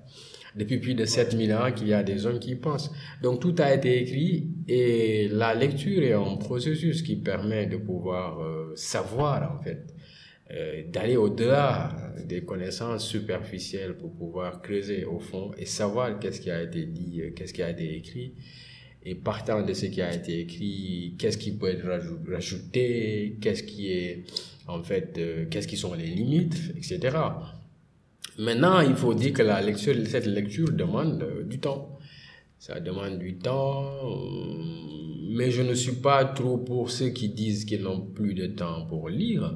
Depuis 0.56 0.78
plus 0.78 0.94
de 0.94 1.04
7000 1.04 1.54
ans 1.54 1.72
qu'il 1.72 1.88
y 1.88 1.94
a 1.94 2.02
des 2.02 2.26
hommes 2.26 2.38
qui 2.38 2.56
pensent. 2.56 2.90
Donc 3.22 3.40
tout 3.40 3.54
a 3.58 3.72
été 3.72 4.02
écrit 4.02 4.50
et 4.68 5.28
la 5.28 5.54
lecture 5.54 6.02
est 6.02 6.12
un 6.12 6.36
processus 6.36 7.02
qui 7.02 7.16
permet 7.16 7.66
de 7.66 7.76
pouvoir 7.76 8.40
euh, 8.40 8.72
savoir 8.74 9.54
en 9.54 9.62
fait, 9.62 9.94
euh, 10.50 10.82
d'aller 10.88 11.16
au-delà 11.16 11.96
des 12.26 12.44
connaissances 12.44 13.06
superficielles 13.06 13.96
pour 13.96 14.12
pouvoir 14.12 14.60
creuser 14.60 15.04
au 15.04 15.20
fond 15.20 15.52
et 15.56 15.66
savoir 15.66 16.18
qu'est-ce 16.18 16.40
qui 16.40 16.50
a 16.50 16.62
été 16.62 16.84
dit, 16.86 17.22
qu'est-ce 17.36 17.54
qui 17.54 17.62
a 17.62 17.70
été 17.70 17.96
écrit. 17.96 18.34
Et 19.02 19.14
partant 19.14 19.62
de 19.62 19.72
ce 19.72 19.86
qui 19.86 20.02
a 20.02 20.14
été 20.14 20.40
écrit, 20.40 21.14
qu'est-ce 21.18 21.38
qui 21.38 21.52
peut 21.52 21.68
être 21.68 21.86
rajouté, 22.30 23.38
qu'est-ce 23.40 23.62
qui 23.62 23.90
est 23.92 24.24
en 24.70 24.82
fait, 24.82 25.16
euh, 25.18 25.46
qu'est-ce 25.50 25.68
qui 25.68 25.76
sont 25.76 25.94
les 25.94 26.06
limites, 26.06 26.56
etc. 26.76 27.16
Maintenant, 28.38 28.80
il 28.80 28.94
faut 28.94 29.14
dire 29.14 29.32
que 29.32 29.42
la 29.42 29.60
lecture, 29.60 29.94
cette 30.06 30.26
lecture 30.26 30.70
demande 30.72 31.24
du 31.48 31.58
temps. 31.58 31.98
Ça 32.58 32.78
demande 32.78 33.18
du 33.18 33.38
temps, 33.38 33.90
mais 35.30 35.50
je 35.50 35.62
ne 35.62 35.74
suis 35.74 35.96
pas 35.96 36.24
trop 36.26 36.58
pour 36.58 36.90
ceux 36.90 37.08
qui 37.08 37.30
disent 37.30 37.64
qu'ils 37.64 37.82
n'ont 37.82 38.02
plus 38.02 38.34
de 38.34 38.46
temps 38.46 38.84
pour 38.86 39.08
lire. 39.08 39.54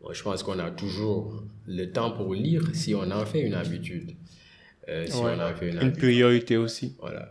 Moi, 0.00 0.12
je 0.12 0.22
pense 0.22 0.42
qu'on 0.44 0.58
a 0.60 0.70
toujours 0.70 1.42
le 1.66 1.86
temps 1.90 2.12
pour 2.12 2.34
lire 2.34 2.62
si 2.72 2.94
on 2.94 3.10
en 3.10 3.26
fait 3.26 3.40
une 3.40 3.54
habitude. 3.54 4.12
Euh, 4.88 5.04
si 5.06 5.16
ouais, 5.16 5.32
on 5.36 5.40
en 5.42 5.54
fait 5.56 5.66
une, 5.68 5.74
une 5.74 5.78
habitude. 5.80 5.98
priorité 5.98 6.56
aussi. 6.56 6.94
Voilà. 7.00 7.28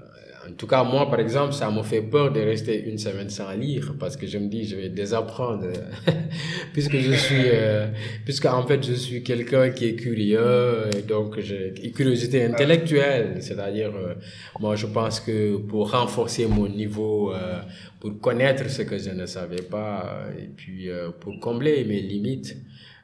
En 0.47 0.53
tout 0.53 0.67
cas, 0.67 0.83
moi, 0.83 1.09
par 1.09 1.19
exemple, 1.19 1.53
ça 1.53 1.71
me 1.71 1.81
fait 1.81 2.01
peur 2.01 2.31
de 2.31 2.39
rester 2.39 2.83
une 2.87 2.97
semaine 2.97 3.29
sans 3.29 3.51
lire 3.53 3.95
parce 3.99 4.15
que 4.15 4.27
je 4.27 4.37
me 4.37 4.47
dis, 4.47 4.65
je 4.65 4.75
vais 4.75 4.89
désapprendre. 4.89 5.67
Puisque 6.73 6.97
je 6.97 7.13
suis, 7.13 7.45
euh, 7.45 7.87
puisque 8.25 8.45
en 8.45 8.65
fait, 8.67 8.85
je 8.85 8.93
suis 8.93 9.23
quelqu'un 9.23 9.69
qui 9.69 9.85
est 9.85 9.95
curieux, 9.95 10.89
et 10.97 11.03
donc 11.03 11.39
j'ai 11.39 11.73
curiosité 11.95 12.43
intellectuelle, 12.43 13.37
c'est-à-dire, 13.39 13.93
euh, 13.95 14.15
moi, 14.59 14.75
je 14.75 14.85
pense 14.87 15.21
que 15.21 15.55
pour 15.55 15.91
renforcer 15.91 16.45
mon 16.47 16.67
niveau, 16.67 17.33
euh, 17.33 17.61
pour 18.01 18.19
connaître 18.19 18.69
ce 18.69 18.81
que 18.81 18.97
je 18.97 19.11
ne 19.11 19.25
savais 19.25 19.61
pas, 19.61 20.25
et 20.37 20.47
puis 20.47 20.89
pour 21.21 21.39
combler 21.39 21.85
mes 21.85 22.01
limites, 22.01 22.57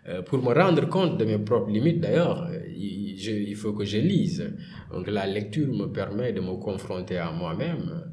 euh, 0.08 0.22
pour 0.22 0.41
me 0.41 0.53
rendre 0.53 0.88
compte 0.89 1.17
de 1.17 1.25
mes 1.25 1.38
propres 1.38 1.70
limites, 1.70 2.00
d'ailleurs, 2.00 2.50
il, 2.75 3.20
il, 3.20 3.55
faut 3.55 3.74
que 3.74 3.86
je 3.86 3.98
lise. 3.98 4.53
Donc 4.91 5.08
la 5.08 5.27
lecture 5.27 5.67
me 5.67 5.88
permet 5.88 6.34
de 6.34 6.41
me 6.41 6.55
confronter 6.58 7.17
à 7.17 7.31
moi-même. 7.31 8.12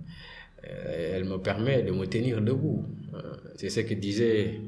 Euh, 0.67 1.17
elle 1.17 1.25
me 1.25 1.39
permet 1.39 1.83
de 1.83 1.93
me 1.93 2.07
tenir 2.07 2.41
debout. 2.41 2.85
Euh, 3.15 3.19
c'est 3.57 3.71
ce 3.71 3.81
que 3.81 3.95
disait 3.95 4.61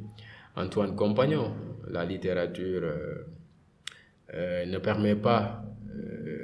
Antoine 0.56 0.94
Compagnon. 0.94 1.52
La 1.90 2.04
littérature 2.04 2.82
euh, 4.34 4.66
ne 4.66 4.78
permet 4.78 5.16
pas 5.16 5.64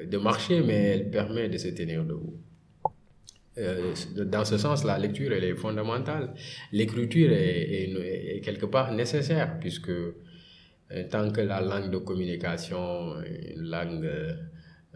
de 0.06 0.18
marcher, 0.18 0.60
mais 0.60 0.74
elle 0.74 1.10
permet 1.10 1.48
de 1.48 1.56
se 1.56 1.68
tenir 1.68 2.04
debout. 2.04 2.34
dans 3.56 4.44
ce 4.44 4.58
sens, 4.58 4.84
la 4.84 4.98
lecture, 4.98 5.32
est 5.32 5.54
fondamentale. 5.54 6.34
L'écriture 6.72 7.30
est, 7.32 8.40
quelque 8.44 8.66
part 8.66 8.92
nécessaire, 8.92 9.58
puisque 9.60 9.92
tant 11.10 11.30
que 11.30 11.40
la 11.40 11.60
langue 11.60 11.90
de 11.90 11.98
communication, 11.98 13.16
une 13.54 13.68
langue 13.68 14.08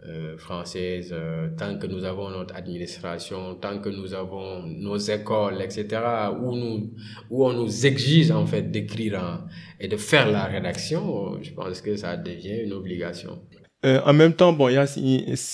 euh, 0.03 0.35
française, 0.35 1.11
euh, 1.13 1.49
tant 1.55 1.77
que 1.77 1.85
nous 1.85 2.05
avons 2.05 2.31
notre 2.31 2.55
administration, 2.55 3.53
tant 3.53 3.77
que 3.77 3.89
nous 3.89 4.15
avons 4.15 4.63
nos 4.65 4.97
écoles, 4.97 5.61
etc., 5.61 6.01
où, 6.41 6.55
nous, 6.55 6.91
où 7.29 7.45
on 7.45 7.53
nous 7.53 7.85
exige 7.85 8.31
en 8.31 8.47
fait 8.47 8.63
d'écrire 8.71 9.45
et 9.79 9.87
de 9.87 9.97
faire 9.97 10.31
la 10.31 10.45
rédaction, 10.45 11.37
je 11.43 11.51
pense 11.51 11.81
que 11.81 11.95
ça 11.95 12.17
devient 12.17 12.63
une 12.63 12.73
obligation. 12.73 13.43
Euh, 13.85 13.99
en 14.03 14.13
même 14.13 14.33
temps, 14.33 14.53
bon, 14.53 14.69
il 14.69 14.75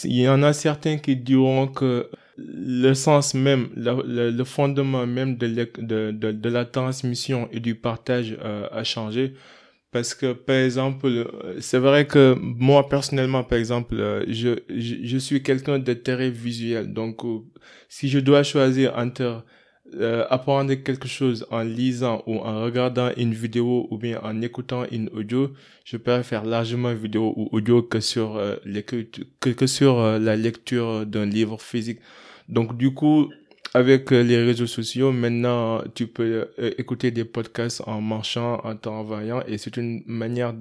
y, 0.05 0.29
en 0.29 0.43
a 0.43 0.53
certains 0.53 0.97
qui 0.97 1.17
diront 1.17 1.67
que 1.67 2.09
le 2.37 2.93
sens 2.93 3.33
même, 3.33 3.67
le, 3.75 4.43
fondement 4.45 5.05
même 5.05 5.35
de, 5.37 6.49
la 6.49 6.63
transmission 6.63 7.49
et 7.51 7.59
du 7.59 7.75
partage 7.75 8.37
euh, 8.41 8.67
a 8.71 8.85
changé. 8.85 9.33
Parce 9.91 10.13
que, 10.13 10.33
par 10.33 10.57
exemple, 10.57 11.31
c'est 11.59 11.79
vrai 11.79 12.05
que 12.05 12.35
moi, 12.39 12.89
personnellement, 12.89 13.43
par 13.43 13.57
exemple, 13.57 13.95
je, 14.27 14.59
je, 14.69 14.95
je 15.03 15.17
suis 15.17 15.41
quelqu'un 15.41 15.79
de 15.79 16.27
visuel. 16.27 16.93
Donc, 16.93 17.21
si 17.87 18.09
je 18.09 18.19
dois 18.19 18.43
choisir 18.43 18.93
entre 18.97 19.45
euh, 19.95 20.25
apprendre 20.29 20.73
quelque 20.73 21.07
chose 21.07 21.45
en 21.49 21.61
lisant 21.61 22.21
ou 22.27 22.39
en 22.39 22.61
regardant 22.61 23.09
une 23.15 23.33
vidéo 23.33 23.87
ou 23.89 23.97
bien 23.97 24.19
en 24.21 24.41
écoutant 24.41 24.83
une 24.91 25.07
audio, 25.13 25.53
je 25.85 25.95
préfère 25.95 26.43
largement 26.43 26.93
vidéo 26.93 27.33
ou 27.37 27.47
audio 27.53 27.81
que 27.81 28.01
sur, 28.01 28.35
euh, 28.35 28.57
que, 28.85 29.51
que 29.53 29.65
sur 29.65 29.99
euh, 29.99 30.19
la 30.19 30.35
lecture 30.35 31.05
d'un 31.05 31.25
livre 31.25 31.61
physique. 31.61 31.99
Donc, 32.49 32.77
du 32.77 32.93
coup, 32.93 33.31
avec 33.73 34.11
les 34.11 34.37
réseaux 34.43 34.67
sociaux, 34.67 35.11
maintenant, 35.11 35.81
tu 35.93 36.07
peux 36.07 36.49
euh, 36.59 36.71
écouter 36.77 37.11
des 37.11 37.25
podcasts 37.25 37.81
en 37.85 38.01
marchant, 38.01 38.61
en 38.63 38.75
t'envoyant, 38.75 39.41
et 39.47 39.57
c'est 39.57 39.77
une 39.77 40.03
manière 40.05 40.53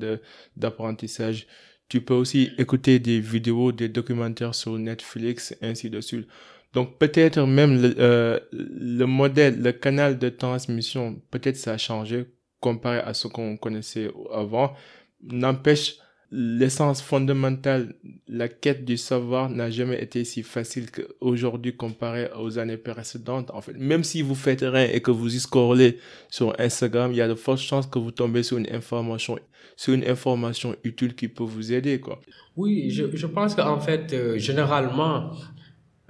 d'apprentissage. 0.57 1.47
tu 1.89 2.01
peux 2.01 2.15
aussi 2.15 2.51
écouter 2.59 2.99
des 2.99 3.21
vidéos, 3.21 3.71
des 3.73 3.89
documentaires 3.89 4.55
sur 4.55 4.79
Netflix, 4.79 5.55
ainsi 5.63 5.89
de 5.89 6.01
suite. 6.01 6.27
Donc 6.73 6.99
peut-être 6.99 7.47
même 7.47 7.81
le, 7.81 7.95
euh, 7.99 8.41
le 8.53 9.05
modèle, 9.07 9.63
le 9.63 9.73
canal 9.73 10.19
de 10.19 10.29
transmission, 10.29 11.23
peut-être 11.31 11.57
ça 11.57 11.73
a 11.73 11.79
changé 11.79 12.27
comparé 12.61 12.99
à 12.99 13.15
ce 13.15 13.29
qu'on 13.29 13.57
connaissait 13.57 14.11
avant. 14.33 14.75
N'empêche, 15.23 15.97
l'essence 16.39 17.01
fondamentale, 17.01 17.95
la 18.29 18.49
quête 18.49 18.85
du 18.85 18.99
savoir 18.99 19.49
n'a 19.49 19.71
jamais 19.71 20.03
été 20.03 20.23
si 20.23 20.43
facile 20.43 20.91
qu'aujourd'hui 20.91 21.75
comparé 21.75 22.29
aux 22.39 22.59
années 22.59 22.77
précédentes. 22.77 23.51
En 23.53 23.63
fait, 23.63 23.73
même 23.73 24.05
si 24.05 24.21
vous 24.21 24.35
faites 24.35 24.61
rien 24.61 24.87
et 24.93 25.01
que 25.01 25.11
vous 25.11 25.35
y 25.35 25.41
scrollez 25.41 25.99
sur 26.29 26.55
Instagram, 26.61 27.11
il 27.13 27.17
y 27.17 27.23
a 27.23 27.29
de 27.29 27.35
fortes 27.35 27.61
chances 27.61 27.87
que 27.87 27.99
vous 27.99 28.11
tombez 28.11 28.43
sur 28.43 28.59
une 28.59 28.71
information, 28.71 29.39
sur 29.77 29.95
une 29.95 30.07
information 30.07 30.77
utile 30.85 31.15
qui 31.15 31.29
peut 31.29 31.43
vous 31.43 31.73
aider, 31.73 32.01
quoi. 32.01 32.21
Oui, 32.55 32.91
je, 32.91 33.05
je 33.17 33.27
pense 33.27 33.55
qu'en 33.55 33.81
fait, 33.81 34.13
euh, 34.13 34.37
généralement, 34.37 35.31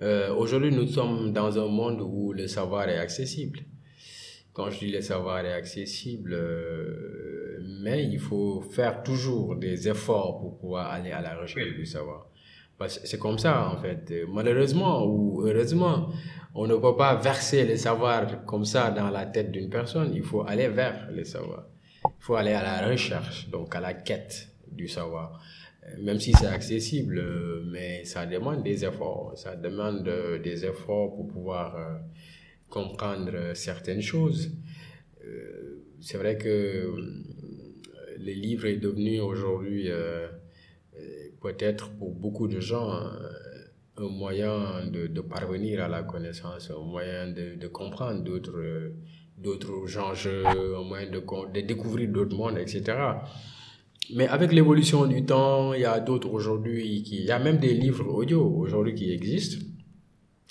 euh, 0.03 0.35
aujourd'hui, 0.35 0.73
nous 0.73 0.89
sommes 0.89 1.33
dans 1.33 1.57
un 1.57 1.69
monde 1.69 2.01
où 2.01 2.33
le 2.33 2.49
savoir 2.49 2.89
est 2.89 2.99
accessible. 2.99 3.61
Quand 4.53 4.71
je 4.71 4.79
dis 4.81 4.91
le 4.91 5.03
savoir 5.03 5.45
est 5.45 5.53
accessible, 5.53 6.33
euh, 6.33 7.36
mais 7.81 8.05
il 8.05 8.19
faut 8.19 8.61
faire 8.61 9.03
toujours 9.03 9.57
des 9.57 9.89
efforts 9.89 10.41
pour 10.41 10.59
pouvoir 10.59 10.91
aller 10.91 11.11
à 11.11 11.21
la 11.21 11.37
recherche 11.37 11.75
du 11.75 11.87
savoir. 11.87 12.29
C'est 12.89 13.19
comme 13.19 13.39
ça, 13.39 13.71
en 13.71 13.77
fait. 13.77 14.13
Malheureusement 14.29 15.07
ou 15.07 15.43
heureusement, 15.47 16.11
on 16.55 16.67
ne 16.67 16.77
peut 16.77 16.97
pas 16.97 17.15
verser 17.17 17.65
le 17.65 17.77
savoir 17.77 18.45
comme 18.45 18.65
ça 18.65 18.91
dans 18.91 19.11
la 19.11 19.27
tête 19.27 19.51
d'une 19.51 19.71
personne. 19.71 20.13
Il 20.15 20.23
faut 20.23 20.43
aller 20.47 20.69
vers 20.69 21.09
le 21.11 21.25
savoir. 21.25 21.67
Il 22.05 22.25
faut 22.25 22.35
aller 22.35 22.53
à 22.53 22.63
la 22.63 22.89
recherche, 22.89 23.49
donc 23.49 23.75
à 23.75 23.81
la 23.81 23.95
quête 23.95 24.49
du 24.71 24.89
savoir. 24.89 25.41
Même 25.99 26.19
si 26.19 26.33
c'est 26.33 26.47
accessible, 26.47 27.23
mais 27.71 28.05
ça 28.05 28.27
demande 28.27 28.63
des 28.63 28.85
efforts. 28.85 29.33
Ça 29.37 29.57
demande 29.57 30.09
des 30.43 30.65
efforts 30.65 31.15
pour 31.15 31.29
pouvoir 31.29 31.77
euh, 31.77 31.95
comprendre 32.69 33.55
certaines 33.55 34.03
choses. 34.03 34.51
Euh, 35.25 35.85
c'est 36.01 36.19
vrai 36.19 36.37
que 36.37 36.93
le 38.27 38.33
livre 38.33 38.67
est 38.67 38.77
devenu 38.77 39.21
aujourd'hui 39.21 39.85
euh, 39.89 40.27
peut-être 41.41 41.91
pour 41.99 42.13
beaucoup 42.15 42.49
de 42.49 42.61
gens 42.61 42.91
un 43.99 44.09
moyen 44.09 44.87
de, 44.87 45.07
de, 45.07 45.21
parvenir 45.21 45.83
à 45.83 45.89
la 45.89 46.03
connaissance, 46.03 46.71
un 46.71 46.85
moyen 46.85 47.29
de, 47.29 47.55
de 47.55 47.69
comprendre 47.69 48.23
d'autres 48.23 48.93
d'autres 49.39 49.99
enjeux, 49.99 50.45
un 50.47 50.83
moyen 50.83 51.11
de, 51.11 51.21
de 51.21 51.61
découvrir 51.61 52.09
d'autres 52.09 52.37
mondes, 52.37 52.59
etc. 52.59 52.83
Mais 54.15 54.27
avec 54.29 54.53
l'évolution 54.53 55.07
du 55.07 55.25
temps, 55.25 55.75
il 55.75 55.83
y 55.83 55.85
a 55.85 56.01
d'autres 56.01 56.31
aujourd'hui, 56.31 57.05
il 57.07 57.25
y 57.25 57.31
a 57.31 57.39
même 57.39 57.59
des 57.59 57.75
livres 57.75 58.07
audio 58.09 58.41
aujourd'hui 58.43 58.95
qui 58.95 59.13
existent 59.13 59.59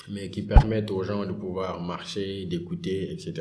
mais 0.10 0.30
qui 0.30 0.44
permettent 0.44 0.92
aux 0.92 1.04
gens 1.04 1.26
de 1.26 1.32
pouvoir 1.32 1.82
marcher, 1.82 2.46
d'écouter, 2.46 3.12
etc. 3.12 3.34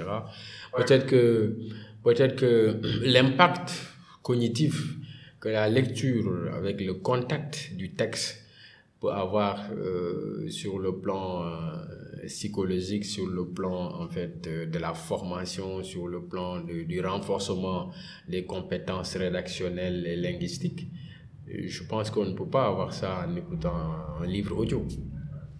Peut-être 0.76 1.06
que, 1.06 1.58
peut-être 2.02 2.36
que 2.36 2.80
l'impact 3.02 3.93
cognitif 4.24 4.96
que 5.38 5.48
la 5.50 5.68
lecture 5.68 6.50
avec 6.56 6.80
le 6.80 6.94
contact 6.94 7.74
du 7.76 7.92
texte 7.92 8.42
peut 9.00 9.12
avoir 9.12 9.70
euh, 9.76 10.48
sur 10.48 10.78
le 10.78 10.96
plan 10.96 11.44
euh, 11.44 12.26
psychologique, 12.26 13.04
sur 13.04 13.26
le 13.26 13.44
plan 13.46 14.00
en 14.02 14.08
fait 14.08 14.42
de, 14.42 14.78
la 14.78 14.94
formation, 14.94 15.82
sur 15.82 16.08
le 16.08 16.22
plan 16.22 16.60
du 16.60 17.00
renforcement 17.00 17.90
des 18.26 18.44
compétences 18.44 19.14
rédactionnelles 19.16 20.06
et 20.06 20.16
linguistiques. 20.16 20.88
Je 21.46 21.82
pense 21.84 22.10
qu'on 22.10 22.24
ne 22.24 22.32
peut 22.32 22.48
pas 22.48 22.66
avoir 22.66 22.94
ça 22.94 23.26
en 23.28 23.36
écoutant 23.36 23.76
un 24.22 24.26
livre 24.26 24.56
audio. 24.56 24.86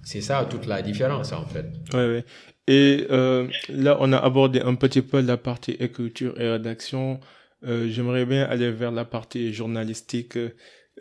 C'est 0.03 0.23
ça 0.23 0.47
toute 0.49 0.67
la 0.67 0.81
différence 0.81 1.33
en 1.33 1.45
fait. 1.45 1.67
Oui, 1.93 2.17
oui. 2.17 2.21
Et 2.67 3.07
euh, 3.11 3.47
là, 3.69 3.99
on 4.01 4.11
a 4.13 4.17
abordé 4.17 4.61
un 4.61 4.75
petit 4.75 5.03
peu 5.03 5.21
la 5.21 5.37
partie 5.37 5.73
écriture 5.73 6.41
et 6.41 6.49
rédaction. 6.49 7.21
Euh, 7.67 7.89
J'aimerais 7.89 8.27
bien 8.27 8.45
aller 8.45 8.71
vers 8.71 8.93
la 8.93 9.05
partie 9.05 9.53
journalistique. 9.53 10.37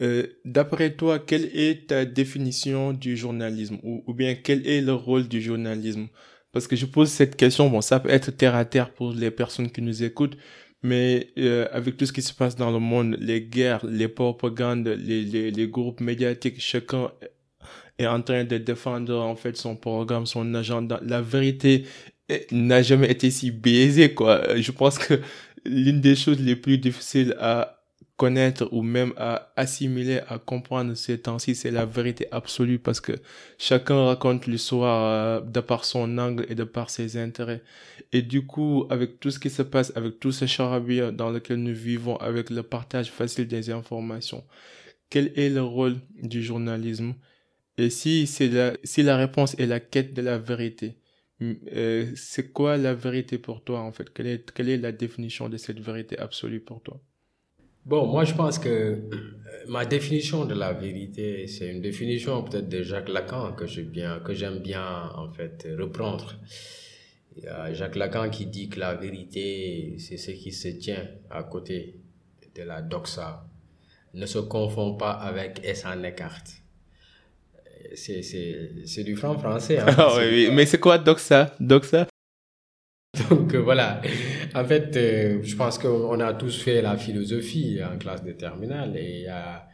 Euh, 0.02 0.28
D'après 0.46 0.96
toi, 0.96 1.20
quelle 1.20 1.46
est 1.54 1.88
ta 1.90 2.06
définition 2.06 2.94
du 2.94 3.16
journalisme 3.18 3.78
ou, 3.84 4.04
ou, 4.08 4.14
bien 4.14 4.36
quel 4.36 4.66
est 4.68 4.82
le 4.82 4.94
rôle 4.94 5.28
du 5.28 5.42
journalisme? 5.42 6.08
Parce 6.52 6.68
que 6.68 6.76
je 6.76 6.86
pose 6.86 7.10
cette 7.10 7.36
question, 7.36 7.70
bon, 7.70 7.82
ça 7.82 8.00
peut 8.00 8.10
être 8.10 8.32
terre 8.32 8.56
à 8.56 8.66
terre 8.66 8.92
pour 8.94 9.12
les 9.14 9.32
personnes 9.32 9.72
qui 9.72 9.82
nous 9.82 10.04
écoutent, 10.04 10.38
mais 10.84 11.30
euh, 11.38 11.68
avec 11.72 11.98
tout 11.98 12.06
ce 12.06 12.14
qui 12.14 12.22
se 12.22 12.34
passe 12.34 12.56
dans 12.56 12.72
le 12.72 12.80
monde, 12.80 13.18
les 13.20 13.42
guerres, 13.42 13.86
les 13.86 14.08
propagandes, 14.08 14.88
les, 14.88 15.24
les, 15.24 15.52
les 15.52 15.68
groupes 15.68 16.00
médiatiques, 16.02 16.60
chacun 16.62 17.12
est 17.98 18.08
en 18.08 18.22
train 18.22 18.44
de 18.44 18.58
défendre 18.58 19.20
en 19.20 19.36
fait 19.36 19.58
son 19.58 19.76
programme, 19.76 20.26
son 20.26 20.54
agenda. 20.56 21.00
La 21.04 21.22
vérité 21.22 21.86
n'a 22.52 22.82
jamais 22.82 23.12
été 23.12 23.32
si 23.32 23.52
biaisée 23.52 24.14
quoi. 24.14 24.56
Je 24.56 24.72
pense 24.72 24.98
que 25.00 25.20
l'une 25.66 26.02
des 26.02 26.16
choses 26.16 26.40
les 26.40 26.56
plus 26.56 26.78
difficiles 26.78 27.36
à 27.40 27.84
connaître 28.18 28.70
ou 28.72 28.84
même 28.84 29.14
à 29.18 29.52
assimiler, 29.56 30.22
à 30.28 30.38
comprendre 30.38 30.94
ces 30.94 31.20
temps-ci, 31.20 31.56
c'est 31.56 31.72
la 31.72 31.86
vérité 31.86 32.28
absolue 32.32 32.80
parce 32.80 33.02
que 33.02 33.14
chacun 33.58 34.06
raconte 34.06 34.46
l'histoire 34.46 35.04
euh, 35.04 35.42
de 35.42 35.60
par 35.60 35.84
son 35.84 36.18
angle 36.18 36.46
et 36.50 36.56
de 36.56 36.64
par 36.64 36.90
ses 36.90 37.18
intérêts. 37.18 37.64
Et 38.12 38.22
du 38.22 38.46
coup, 38.46 38.86
avec 38.90 39.20
tout 39.20 39.32
ce 39.32 39.40
qui 39.40 39.50
se 39.50 39.64
passe, 39.64 39.92
avec 39.96 40.20
tout 40.20 40.32
ce 40.32 40.46
charabia 40.46 41.12
dans 41.12 41.32
lequel 41.32 41.58
nous 41.58 41.74
vivons, 41.74 42.18
avec 42.18 42.50
le 42.50 42.62
partage 42.64 43.12
facile 43.12 43.48
des 43.48 43.72
informations, 43.72 44.44
quel 45.10 45.32
est 45.36 45.50
le 45.50 45.64
rôle 45.64 45.98
du 46.22 46.44
journalisme? 46.44 47.16
Et 47.78 47.90
si, 47.90 48.28
c'est 48.28 48.50
la, 48.50 48.74
si 48.84 49.02
la 49.02 49.18
réponse 49.18 49.56
est 49.60 49.66
la 49.66 49.80
quête 49.80 50.14
de 50.14 50.22
la 50.22 50.38
vérité, 50.38 50.96
euh, 51.76 52.12
c'est 52.16 52.52
quoi 52.52 52.78
la 52.78 52.94
vérité 52.94 53.38
pour 53.38 53.64
toi 53.64 53.82
en 53.82 53.92
fait? 53.92 54.12
Quelle 54.14 54.70
est, 54.70 54.78
la 54.78 54.92
définition 54.92 55.50
de 55.50 55.58
cette 55.58 55.80
vérité 55.80 56.18
absolue 56.18 56.60
pour 56.60 56.82
toi? 56.82 57.00
Bon, 57.86 58.06
moi 58.08 58.24
je 58.24 58.34
pense 58.34 58.60
que 58.60 58.70
euh, 58.70 59.00
ma 59.68 59.86
définition 59.86 60.46
de 60.46 60.54
la 60.54 60.74
vérité, 60.74 61.48
c'est 61.48 61.70
une 61.70 61.82
définition 61.82 62.44
peut-être 62.44 62.70
de 62.70 62.82
Jacques 62.82 63.10
Lacan 63.10 63.54
que 63.54 63.68
j'aime 63.68 63.90
bien, 63.90 64.20
que 64.20 64.34
j'aime 64.34 64.60
bien 64.60 65.10
en 65.16 65.30
fait 65.30 65.68
reprendre. 65.78 66.40
Jacques 67.72 67.96
Lacan 67.96 68.30
qui 68.30 68.46
dit 68.46 68.70
que 68.70 68.80
la 68.80 68.94
vérité, 68.94 69.96
c'est 69.98 70.18
ce 70.18 70.32
qui 70.32 70.52
se 70.52 70.68
tient 70.68 71.08
à 71.32 71.44
côté 71.44 72.00
de 72.56 72.62
la 72.62 72.82
doxa. 72.82 73.48
Ne 74.14 74.28
se 74.28 74.38
confond 74.38 74.94
pas 74.94 75.14
avec 75.14 75.60
et 75.64 75.74
s'en 75.74 76.04
écarte 76.04 76.63
c'est 77.96 79.04
du 79.04 79.16
franc 79.16 79.38
français. 79.38 79.80
Hein. 79.80 79.86
Ah 79.98 80.16
oui, 80.18 80.26
oui. 80.32 80.50
Mais 80.52 80.66
c'est 80.66 80.80
quoi 80.80 80.98
Doxa? 80.98 81.56
Doxa? 81.60 82.08
Donc 83.30 83.54
euh, 83.54 83.60
voilà, 83.60 84.02
en 84.56 84.66
fait, 84.66 84.98
euh, 84.98 85.40
je 85.44 85.56
pense 85.56 85.78
qu'on 85.78 86.20
a 86.20 86.34
tous 86.34 86.64
fait 86.64 86.82
la 86.82 86.98
philosophie 86.98 87.80
en 87.84 88.00
classe 88.00 88.24
de 88.24 88.32
terminale 88.32 88.98
et 88.98 89.20
il 89.20 89.22
y 89.22 89.28
a, 89.28 89.68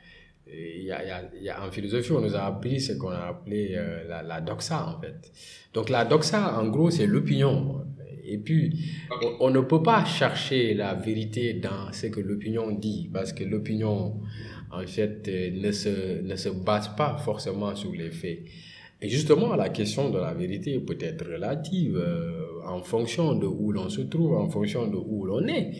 y 0.48 0.91
a, 0.91 1.22
y 1.41 1.50
a, 1.50 1.65
en 1.65 1.72
philosophie, 1.72 2.12
on 2.12 2.19
nous 2.19 2.36
a 2.36 2.41
appris 2.41 2.82
ce 2.82 2.93
qu'on 2.93 3.12
a 3.12 3.28
appelé 3.30 3.76
euh, 3.78 4.06
la, 4.10 4.24
la, 4.24 4.41
doxa 4.41 4.86
en 4.86 5.00
fait. 5.00 5.32
Donc 5.74 5.89
la 5.89 6.04
doxa, 6.04 6.60
en 6.60 6.67
gros, 6.67 6.89
c'est 6.91 7.08
l'opinion. 7.08 7.86
Et 8.26 8.39
puis, 8.39 8.78
on, 9.22 9.48
on, 9.48 9.50
ne 9.52 9.62
peut 9.62 9.82
pas 9.82 10.04
chercher 10.04 10.74
la 10.74 10.93
vérité 10.93 11.54
dans 11.54 11.93
ce 11.93 12.08
que 12.08 12.19
l'opinion 12.19 12.72
dit 12.72 13.10
parce 13.12 13.32
que 13.32 13.45
l'opinion 13.45 14.19
en 14.71 14.86
fait, 14.86 15.27
euh, 15.27 15.51
ne 15.51 15.71
se, 15.71 16.21
ne 16.21 16.36
se 16.36 16.49
base 16.49 16.95
pas 16.95 17.17
forcément 17.17 17.75
sur 17.75 17.91
les 17.91 18.12
faits. 18.12 18.39
Et 19.01 19.08
justement, 19.08 19.55
la 19.55 19.69
question 19.69 20.10
de 20.10 20.19
la 20.19 20.34
vérité 20.34 20.79
peut 20.79 20.97
être 20.99 21.25
relative 21.25 21.97
euh, 21.97 22.62
en 22.65 22.82
fonction 22.82 23.34
de 23.34 23.47
où 23.47 23.71
l'on 23.71 23.89
se 23.89 24.01
trouve, 24.01 24.34
en 24.36 24.49
fonction 24.49 24.88
de 24.88 24.97
où 24.97 25.25
l'on 25.25 25.47
est. 25.47 25.71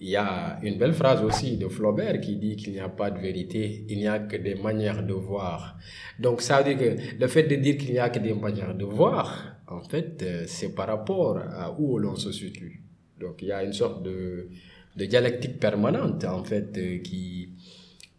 Il 0.00 0.08
y 0.08 0.16
a 0.16 0.58
une 0.62 0.78
belle 0.78 0.94
phrase 0.94 1.22
aussi 1.22 1.58
de 1.58 1.68
Flaubert 1.68 2.20
qui 2.20 2.36
dit 2.36 2.56
qu'il 2.56 2.72
n'y 2.72 2.80
a 2.80 2.88
pas 2.88 3.10
de 3.10 3.20
vérité, 3.20 3.84
il 3.88 3.98
n'y 3.98 4.08
a 4.08 4.18
que 4.18 4.36
des 4.36 4.56
manières 4.56 5.06
de 5.06 5.12
voir. 5.12 5.78
Donc 6.18 6.40
ça 6.40 6.60
veut 6.62 6.74
dire 6.74 6.96
que 6.96 7.20
le 7.20 7.28
fait 7.28 7.44
de 7.44 7.54
dire 7.56 7.76
qu'il 7.76 7.92
n'y 7.92 7.98
a 7.98 8.08
que 8.08 8.18
des 8.18 8.34
manières 8.34 8.74
de 8.74 8.84
voir, 8.84 9.56
en 9.68 9.82
fait, 9.82 10.22
euh, 10.22 10.44
c'est 10.46 10.74
par 10.74 10.88
rapport 10.88 11.38
à 11.38 11.78
où 11.78 11.98
l'on 11.98 12.16
se 12.16 12.32
situe. 12.32 12.82
Donc 13.20 13.42
il 13.42 13.48
y 13.48 13.52
a 13.52 13.62
une 13.62 13.72
sorte 13.74 14.02
de, 14.02 14.48
de 14.96 15.04
dialectique 15.04 15.60
permanente, 15.60 16.24
en 16.24 16.42
fait, 16.42 17.02
qui, 17.02 17.50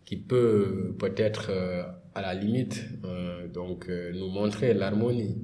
qui 0.06 0.18
peut 0.18 0.96
peut-être 1.00 1.50
euh, 1.50 1.84
à 2.16 2.22
la 2.22 2.34
limite 2.34 2.86
euh, 3.06 3.48
donc 3.48 3.90
euh, 3.90 4.12
nous 4.14 4.30
montrer 4.30 4.74
l'harmonie. 4.74 5.38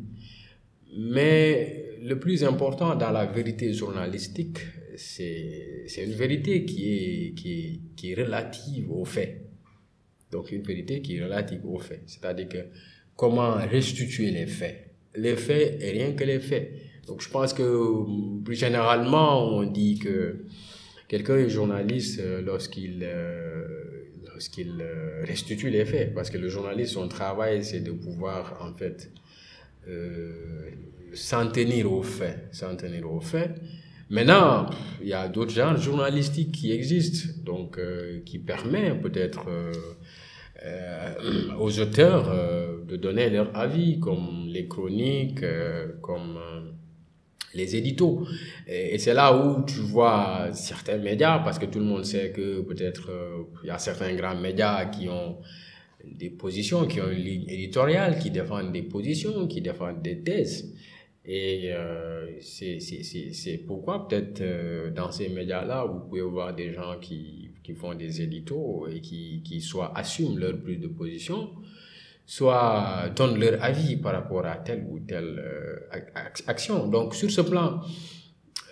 Mais 0.98 1.98
le 2.02 2.20
plus 2.20 2.44
important 2.44 2.96
dans 2.96 3.12
la 3.12 3.26
vérité 3.26 3.74
journalistique, 3.74 4.60
c'est 4.96 5.86
une 6.04 6.14
vérité 6.14 6.66
qui 6.66 6.94
est, 6.94 7.34
qui, 7.36 7.82
qui 7.96 8.12
est 8.12 8.16
relative 8.16 8.92
aux 8.92 9.06
faits. 9.06 9.46
Donc 10.32 10.52
une 10.52 10.64
vérité 10.64 11.02
qui 11.02 11.18
est 11.18 11.24
relative 11.24 11.66
aux 11.66 11.80
faits. 11.80 12.04
C'est-à-dire 12.06 12.50
que 12.50 12.58
comment 13.16 13.54
restituer 13.54 14.32
les 14.32 14.48
faits. 14.48 14.92
Les 15.16 15.36
faits 15.36 15.82
et 15.82 15.92
rien 15.92 16.14
que 16.14 16.24
les 16.24 16.40
faits. 16.40 16.72
Donc 17.08 17.22
je 17.22 17.30
pense 17.30 17.54
que 17.54 18.44
plus 18.44 18.56
généralement, 18.56 19.58
on 19.58 19.64
dit 19.64 20.00
que 20.00 20.46
quelqu'un 21.08 21.38
est 21.38 21.50
journaliste 21.50 22.22
lorsqu'il 22.44 23.04
lorsqu'il 24.40 24.80
euh, 24.80 25.26
restitue 25.28 25.70
les 25.70 25.84
faits. 25.84 26.16
Parce 26.16 26.30
que 26.30 26.38
le 26.38 26.48
journaliste, 26.48 26.94
son 26.94 27.10
travail, 27.10 27.62
c'est 27.62 27.82
de 27.82 27.92
pouvoir, 27.92 28.58
en 28.62 28.74
fait, 28.74 29.12
euh, 29.90 30.70
s'en 31.14 31.52
tenir 31.52 31.92
aux 31.92 32.02
faits. 32.02 32.48
S'en. 32.54 32.78
Maintenant, 34.10 34.70
il 35.02 35.10
y 35.10 35.14
a 35.14 35.28
d'autres 35.28 35.52
genres 35.52 35.76
journalistiques 35.76 36.54
qui 36.54 36.72
existent, 36.72 37.28
donc 37.44 37.78
euh, 37.78 38.22
qui 38.26 38.40
permettent 38.40 39.02
peut-être 39.02 39.46
euh, 39.50 39.74
aux 41.60 41.80
auteurs 41.82 42.34
de 42.88 42.96
donner 42.96 43.30
leur 43.30 43.56
avis, 43.56 44.00
comme 44.00 44.48
les 44.48 44.68
chroniques, 44.68 45.44
comme 46.02 46.40
les 47.54 47.76
éditos. 47.76 48.28
Et, 48.68 48.98
c'est 48.98 49.14
là 49.14 49.36
où 49.36 49.64
tu 49.66 49.80
vois 49.80 50.50
certains 50.54 50.98
médias, 50.98 51.40
parce 51.40 51.60
que 51.60 51.66
tout 51.66 51.80
le 51.80 51.86
monde 51.86 52.06
sait 52.06 52.32
que 52.32 52.62
peut-être 52.62 53.10
il 53.64 53.68
y 53.68 53.72
a 53.72 53.78
certains 53.78 54.14
grands 54.16 54.36
médias 54.36 54.86
qui 54.86 55.10
ont 55.10 55.38
des 56.06 56.30
positions, 56.30 56.86
qui 56.88 57.02
ont 57.02 57.10
une 57.10 57.24
ligne 57.24 57.50
éditoriale, 57.50 58.20
qui 58.20 58.32
défendent 58.32 58.72
des 58.72 58.84
positions, 58.84 59.48
qui 59.48 59.62
défendent 59.62 60.02
des 60.02 60.20
thèses. 60.22 60.74
Et 61.26 61.72
euh, 61.74 62.40
c'est 62.42 63.58
pourquoi 63.68 64.08
peut-être 64.08 64.42
euh, 64.42 64.90
dans 64.90 65.12
ces 65.12 65.30
médias-là, 65.30 65.86
vous 65.86 66.08
pouvez 66.08 66.22
voir 66.22 66.56
des 66.56 66.74
gens 66.74 66.98
qui, 67.00 67.52
qui 67.62 67.74
font 67.74 67.94
des 67.94 68.22
éditos 68.22 68.88
et 68.88 69.02
qui, 69.02 69.44
qui 69.44 69.62
soit 69.62 69.96
assument 69.96 70.40
leur 70.40 70.60
plus 70.60 70.78
de 70.78 70.88
position, 70.88 71.52
soit 72.30 73.10
donnent 73.16 73.40
leur 73.40 73.64
avis 73.64 73.96
par 73.98 74.14
rapport 74.14 74.46
à 74.46 74.58
telle 74.58 74.86
ou 74.88 75.00
telle 75.00 75.36
euh, 75.40 76.00
action. 76.46 76.88
Donc 76.88 77.16
sur 77.16 77.32
ce 77.32 77.42
plan, 77.42 77.82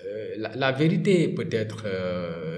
euh, 0.05 0.47
la, 0.55 0.71
vérité 0.71 1.29
peut 1.29 1.49
être 1.49 1.85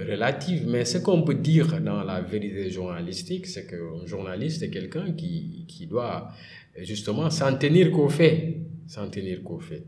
relative, 0.06 0.66
mais 0.68 0.84
ce 0.84 0.98
qu'on 0.98 1.22
peut 1.22 1.36
dire 1.36 1.80
dans 1.80 2.02
la 2.02 2.20
vérité 2.20 2.70
journalistique, 2.70 3.46
c'est 3.46 3.66
qu'un 3.66 4.04
journaliste 4.04 4.62
est 4.62 4.70
quelqu'un 4.70 5.12
qui, 5.12 5.64
qui 5.66 5.86
doit 5.86 6.28
justement 6.76 7.30
s'en 7.30 7.56
tenir 7.56 7.90
qu'aux 7.92 8.10
faits 8.10 8.56
s'en 8.90 9.08
tenir 9.08 9.42
qu'au 9.42 9.60
fait. 9.60 9.84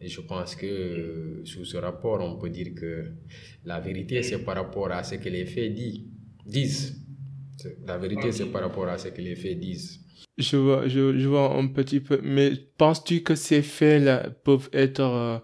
Et 0.00 0.08
je 0.08 0.20
pense 0.22 0.56
que 0.56 1.42
sous 1.44 1.64
ce 1.64 1.76
rapport, 1.76 2.20
on 2.20 2.36
peut 2.36 2.50
dire 2.50 2.74
que 2.74 3.12
la 3.64 3.80
vérité, 3.80 4.22
c'est 4.22 4.44
par 4.44 4.56
rapport 4.56 4.90
à 4.90 5.04
ce 5.04 5.14
que 5.16 5.28
les 5.28 5.46
faits 5.46 5.72
disent. 6.46 7.00
La 7.86 7.98
vérité, 7.98 8.32
c'est 8.32 8.46
par 8.46 8.62
rapport 8.62 8.88
à 8.88 8.98
ce 8.98 9.08
que 9.08 9.20
les 9.20 9.36
faits 9.36 9.60
disent. 9.60 9.99
Je 10.38 10.56
vois, 10.56 10.88
je, 10.88 11.26
vois 11.26 11.54
un 11.54 11.66
petit 11.68 12.00
peu. 12.00 12.20
Mais 12.22 12.52
penses-tu 12.78 13.22
que 13.22 13.34
ces 13.34 13.62
faits-là 13.62 14.30
peuvent 14.44 14.70
être 14.72 15.00
euh, 15.00 15.38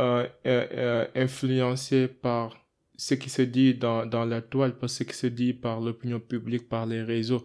euh, 0.00 0.26
euh, 0.46 1.06
influencés 1.14 2.08
par 2.08 2.56
ce 2.96 3.14
qui 3.14 3.30
se 3.30 3.42
dit 3.42 3.74
dans, 3.74 4.06
dans 4.06 4.24
la 4.24 4.42
toile, 4.42 4.76
par 4.76 4.90
ce 4.90 5.04
qui 5.04 5.14
se 5.14 5.26
dit 5.26 5.52
par 5.52 5.80
l'opinion 5.80 6.20
publique, 6.20 6.68
par 6.68 6.86
les 6.86 7.02
réseaux? 7.02 7.44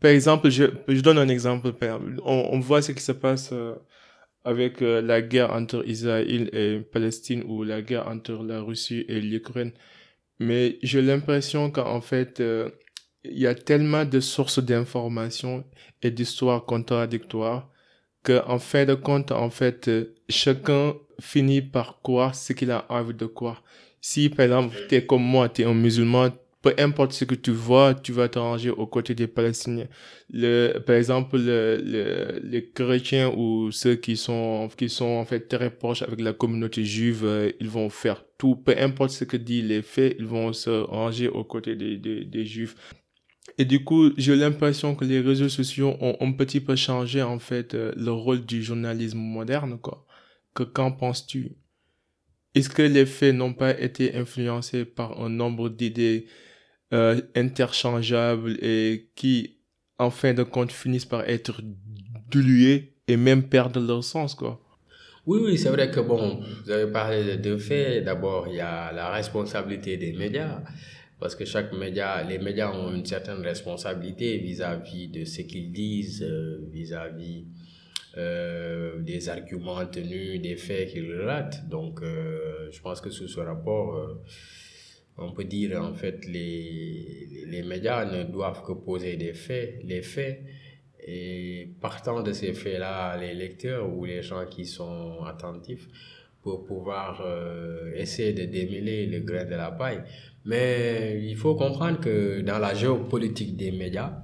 Par 0.00 0.10
exemple, 0.10 0.50
je, 0.50 0.64
je 0.86 1.00
donne 1.00 1.18
un 1.18 1.28
exemple. 1.28 1.72
On, 2.24 2.48
on 2.52 2.60
voit 2.60 2.82
ce 2.82 2.92
qui 2.92 3.02
se 3.02 3.12
passe 3.12 3.52
avec 4.44 4.80
la 4.80 5.20
guerre 5.20 5.52
entre 5.52 5.86
Israël 5.86 6.48
et 6.52 6.80
Palestine 6.80 7.42
ou 7.46 7.64
la 7.64 7.82
guerre 7.82 8.06
entre 8.08 8.44
la 8.44 8.60
Russie 8.60 9.04
et 9.08 9.20
l'Ukraine. 9.20 9.72
Mais 10.38 10.78
j'ai 10.82 11.02
l'impression 11.02 11.72
qu'en 11.72 12.00
fait, 12.00 12.40
il 13.30 13.38
y 13.38 13.46
a 13.46 13.54
tellement 13.54 14.04
de 14.04 14.20
sources 14.20 14.58
d'informations 14.58 15.64
et 16.02 16.10
d'histoires 16.10 16.64
contradictoires 16.64 17.70
qu'en 18.22 18.58
fin 18.58 18.84
de 18.84 18.94
compte, 18.94 19.32
en 19.32 19.50
fait, 19.50 19.88
euh, 19.88 20.14
chacun 20.28 20.94
finit 21.20 21.62
par 21.62 22.00
croire 22.02 22.34
ce 22.34 22.52
qu'il 22.52 22.70
a 22.70 22.86
envie 22.88 23.14
de 23.14 23.26
croire. 23.26 23.62
Si, 24.00 24.28
par 24.28 24.44
exemple, 24.46 24.76
tu 24.88 24.94
es 24.96 25.06
comme 25.06 25.22
moi, 25.22 25.48
tu 25.48 25.62
es 25.62 25.64
un 25.64 25.74
musulman, 25.74 26.30
peu 26.62 26.74
importe 26.78 27.12
ce 27.12 27.24
que 27.24 27.34
tu 27.34 27.50
vois, 27.52 27.94
tu 27.94 28.12
vas 28.12 28.28
te 28.28 28.38
ranger 28.38 28.70
aux 28.70 28.86
côtés 28.86 29.14
des 29.14 29.26
Palestiniens. 29.26 29.88
Le, 30.30 30.78
par 30.78 30.96
exemple, 30.96 31.38
le, 31.38 32.40
les 32.44 32.70
chrétiens 32.70 33.32
ou 33.36 33.70
ceux 33.70 33.94
qui 33.96 34.16
sont, 34.16 34.68
qui 34.76 34.88
sont 34.88 35.06
en 35.06 35.24
fait 35.24 35.48
très 35.48 35.70
proches 35.70 36.02
avec 36.02 36.20
la 36.20 36.32
communauté 36.32 36.84
juive, 36.84 37.24
euh, 37.24 37.52
ils 37.60 37.68
vont 37.68 37.90
faire 37.90 38.24
tout, 38.38 38.56
peu 38.56 38.74
importe 38.78 39.10
ce 39.10 39.24
que 39.24 39.36
dit 39.36 39.62
les 39.62 39.82
faits, 39.82 40.16
ils 40.18 40.26
vont 40.26 40.52
se 40.52 40.70
ranger 40.70 41.28
aux 41.28 41.44
côtés 41.44 41.76
des, 41.76 41.96
des 41.96 42.44
juifs. 42.44 42.74
Et 43.58 43.64
du 43.64 43.82
coup, 43.82 44.12
j'ai 44.16 44.36
l'impression 44.36 44.94
que 44.94 45.04
les 45.04 45.20
réseaux 45.20 45.48
sociaux 45.48 45.96
ont 46.00 46.16
un 46.20 46.32
petit 46.32 46.60
peu 46.60 46.76
changé 46.76 47.22
en 47.22 47.40
fait 47.40 47.74
euh, 47.74 47.92
le 47.96 48.12
rôle 48.12 48.46
du 48.46 48.62
journalisme 48.62 49.18
moderne, 49.18 49.78
quoi. 49.80 50.06
Que 50.54 50.62
qu'en 50.62 50.92
penses-tu? 50.92 51.56
Est-ce 52.54 52.70
que 52.70 52.82
les 52.82 53.04
faits 53.04 53.34
n'ont 53.34 53.54
pas 53.54 53.78
été 53.78 54.14
influencés 54.14 54.84
par 54.84 55.20
un 55.20 55.28
nombre 55.28 55.68
d'idées 55.68 56.26
euh, 56.92 57.20
interchangeables 57.34 58.56
et 58.62 59.10
qui, 59.14 59.58
en 59.98 60.10
fin 60.10 60.34
de 60.34 60.44
compte, 60.44 60.72
finissent 60.72 61.04
par 61.04 61.28
être 61.28 61.60
dilués 62.30 62.94
et 63.08 63.16
même 63.16 63.48
perdre 63.48 63.80
leur 63.80 64.04
sens, 64.04 64.34
quoi? 64.34 64.60
Oui, 65.26 65.40
oui, 65.44 65.58
c'est 65.58 65.68
vrai 65.68 65.90
que 65.90 66.00
bon, 66.00 66.40
vous 66.64 66.70
avez 66.70 66.90
parlé 66.90 67.22
de 67.22 67.34
deux 67.34 67.58
faits. 67.58 68.02
D'abord, 68.04 68.48
il 68.48 68.54
y 68.54 68.60
a 68.60 68.92
la 68.92 69.10
responsabilité 69.10 69.98
des 69.98 70.14
médias, 70.14 70.62
parce 71.18 71.34
que 71.34 71.44
chaque 71.44 71.72
média, 71.72 72.22
les 72.22 72.38
médias 72.38 72.70
ont 72.72 72.94
une 72.94 73.04
certaine 73.04 73.40
responsabilité 73.40 74.38
vis-à-vis 74.38 75.08
de 75.08 75.24
ce 75.24 75.42
qu'ils 75.42 75.72
disent, 75.72 76.22
euh, 76.22 76.60
vis-à-vis 76.70 77.44
euh, 78.16 79.00
des 79.00 79.28
arguments 79.28 79.84
tenus, 79.86 80.40
des 80.40 80.56
faits 80.56 80.90
qu'ils 80.90 81.12
relatent. 81.12 81.68
Donc, 81.68 82.02
euh, 82.02 82.70
je 82.70 82.80
pense 82.80 83.00
que 83.00 83.10
sous 83.10 83.26
ce 83.26 83.40
rapport, 83.40 84.20
on 85.16 85.32
peut 85.32 85.44
dire 85.44 85.82
en 85.82 85.94
fait 85.94 86.24
les, 86.26 87.44
les 87.46 87.62
médias 87.64 88.04
ne 88.04 88.22
doivent 88.22 88.62
que 88.64 88.72
poser 88.72 89.16
des 89.16 89.34
faits, 89.34 89.80
les 89.82 90.02
faits, 90.02 90.44
et 91.04 91.70
partant 91.80 92.22
de 92.22 92.32
ces 92.32 92.52
faits-là, 92.52 93.16
les 93.16 93.34
lecteurs 93.34 93.88
ou 93.92 94.04
les 94.04 94.22
gens 94.22 94.46
qui 94.46 94.64
sont 94.64 95.24
attentifs 95.24 95.88
pour 96.42 96.64
pouvoir 96.64 97.24
essayer 97.94 98.32
de 98.32 98.44
démêler 98.44 99.06
le 99.06 99.20
grain 99.20 99.44
de 99.44 99.54
la 99.56 99.72
paille. 99.72 100.02
Mais 100.48 101.20
il 101.22 101.36
faut 101.36 101.54
comprendre 101.54 102.00
que 102.00 102.40
dans 102.40 102.58
la 102.58 102.72
géopolitique 102.72 103.54
des 103.54 103.70
médias, 103.70 104.22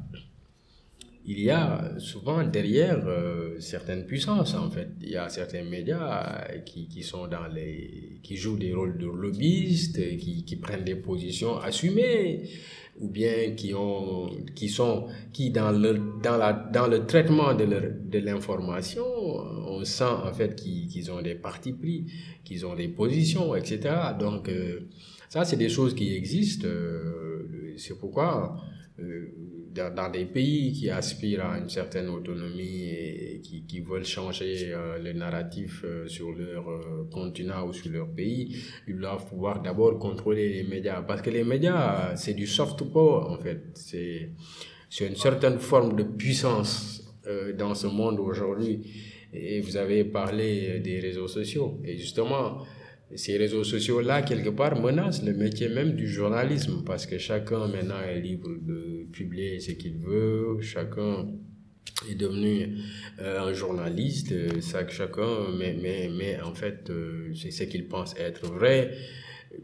il 1.26 1.38
y 1.38 1.50
a 1.50 1.98
souvent 1.98 2.42
derrière 2.44 3.02
euh, 3.06 3.60
certaines 3.60 4.06
puissances 4.06 4.54
en 4.54 4.70
fait. 4.70 4.88
Il 5.02 5.10
y 5.10 5.16
a 5.16 5.28
certains 5.28 5.64
médias 5.64 6.46
qui, 6.64 6.88
qui 6.88 7.02
sont 7.02 7.26
dans 7.28 7.46
les 7.54 8.20
qui 8.22 8.36
jouent 8.36 8.56
des 8.56 8.72
rôles 8.72 8.96
de 8.96 9.06
lobbyistes, 9.06 10.16
qui, 10.16 10.44
qui 10.46 10.56
prennent 10.56 10.84
des 10.84 10.94
positions 10.94 11.58
assumées 11.58 12.48
ou 13.00 13.08
bien 13.08 13.54
qui 13.54 13.74
ont 13.74 14.30
qui 14.54 14.70
sont 14.70 15.08
qui 15.34 15.50
dans 15.50 15.72
le 15.72 16.00
dans 16.22 16.38
la 16.38 16.52
dans 16.52 16.86
le 16.86 17.04
traitement 17.04 17.52
de 17.52 17.64
leur, 17.64 17.82
de 18.02 18.18
l'information 18.18 19.04
on 19.04 19.84
sent 19.84 20.04
en 20.04 20.32
fait 20.32 20.54
qu'ils 20.54 21.10
ont 21.10 21.20
des 21.20 21.34
partis 21.34 21.72
pris 21.72 22.06
qu'ils 22.44 22.64
ont 22.64 22.76
des 22.76 22.88
positions 22.88 23.56
etc 23.56 23.94
donc 24.18 24.48
euh, 24.48 24.88
ça 25.34 25.44
c'est 25.44 25.56
des 25.56 25.68
choses 25.68 25.96
qui 25.96 26.14
existent 26.14 26.68
euh, 26.68 27.74
c'est 27.76 27.98
pourquoi 27.98 28.56
euh, 29.00 29.26
dans, 29.74 30.08
des 30.12 30.26
pays 30.26 30.72
qui 30.72 30.88
aspirent 30.90 31.44
à 31.44 31.58
une 31.58 31.68
certaine 31.68 32.08
autonomie 32.08 32.84
et 32.84 33.40
qui, 33.42 33.64
qui 33.66 33.80
veulent 33.80 34.04
changer 34.04 34.72
euh, 34.72 34.96
le 35.00 35.12
narratif 35.12 35.84
sur 36.06 36.30
leur 36.30 36.64
continent 37.10 37.66
ou 37.66 37.72
sur 37.72 37.90
leur 37.90 38.08
pays, 38.14 38.56
ils 38.86 38.96
doivent 38.96 39.26
pouvoir 39.26 39.60
d'abord 39.60 39.98
contrôler 39.98 40.48
les 40.50 40.62
médias. 40.62 41.02
Parce 41.02 41.20
que 41.20 41.30
les 41.30 41.42
médias, 41.42 42.14
c'est 42.14 42.34
du 42.34 42.46
soft 42.46 42.84
power 42.84 43.24
en 43.34 43.38
fait. 43.38 43.60
C'est 43.74 45.08
une 45.08 45.16
certaine 45.16 45.58
forme 45.58 45.96
de 45.96 46.04
puissance 46.04 47.02
dans 47.58 47.74
ce 47.74 47.88
monde 47.88 48.20
aujourd'hui. 48.20 48.74
Et 49.32 49.60
vous 49.60 49.76
avez 49.76 50.04
parlé 50.04 50.78
des 50.78 51.00
réseaux 51.00 51.26
sociaux. 51.26 51.80
Et 51.84 51.98
justement, 51.98 52.64
ces 53.16 53.36
réseaux 53.36 53.64
sociaux-là, 53.64 54.22
quelque 54.22 54.50
part, 54.50 54.80
menacent 54.80 55.22
le 55.24 55.34
métier 55.34 55.68
même 55.68 55.92
du 55.94 56.08
journalisme 56.08 56.82
parce 56.84 57.06
que 57.06 57.18
chacun 57.18 57.68
maintenant 57.68 58.00
est 58.00 58.20
libre 58.20 58.50
de 58.60 59.06
publier 59.12 59.60
ce 59.60 59.72
qu'il 59.72 59.98
veut, 59.98 60.60
chacun 60.60 61.26
est 62.10 62.14
devenu 62.16 62.76
euh, 63.20 63.40
un 63.40 63.52
journaliste, 63.52 64.60
ça, 64.60 64.86
chacun 64.88 65.48
mais, 65.56 65.76
mais, 65.80 66.10
mais 66.16 66.40
en 66.40 66.54
fait, 66.54 66.90
euh, 66.90 67.32
c'est 67.34 67.50
ce 67.50 67.64
qu'il 67.64 67.88
pense 67.88 68.14
être 68.18 68.46
vrai. 68.46 68.92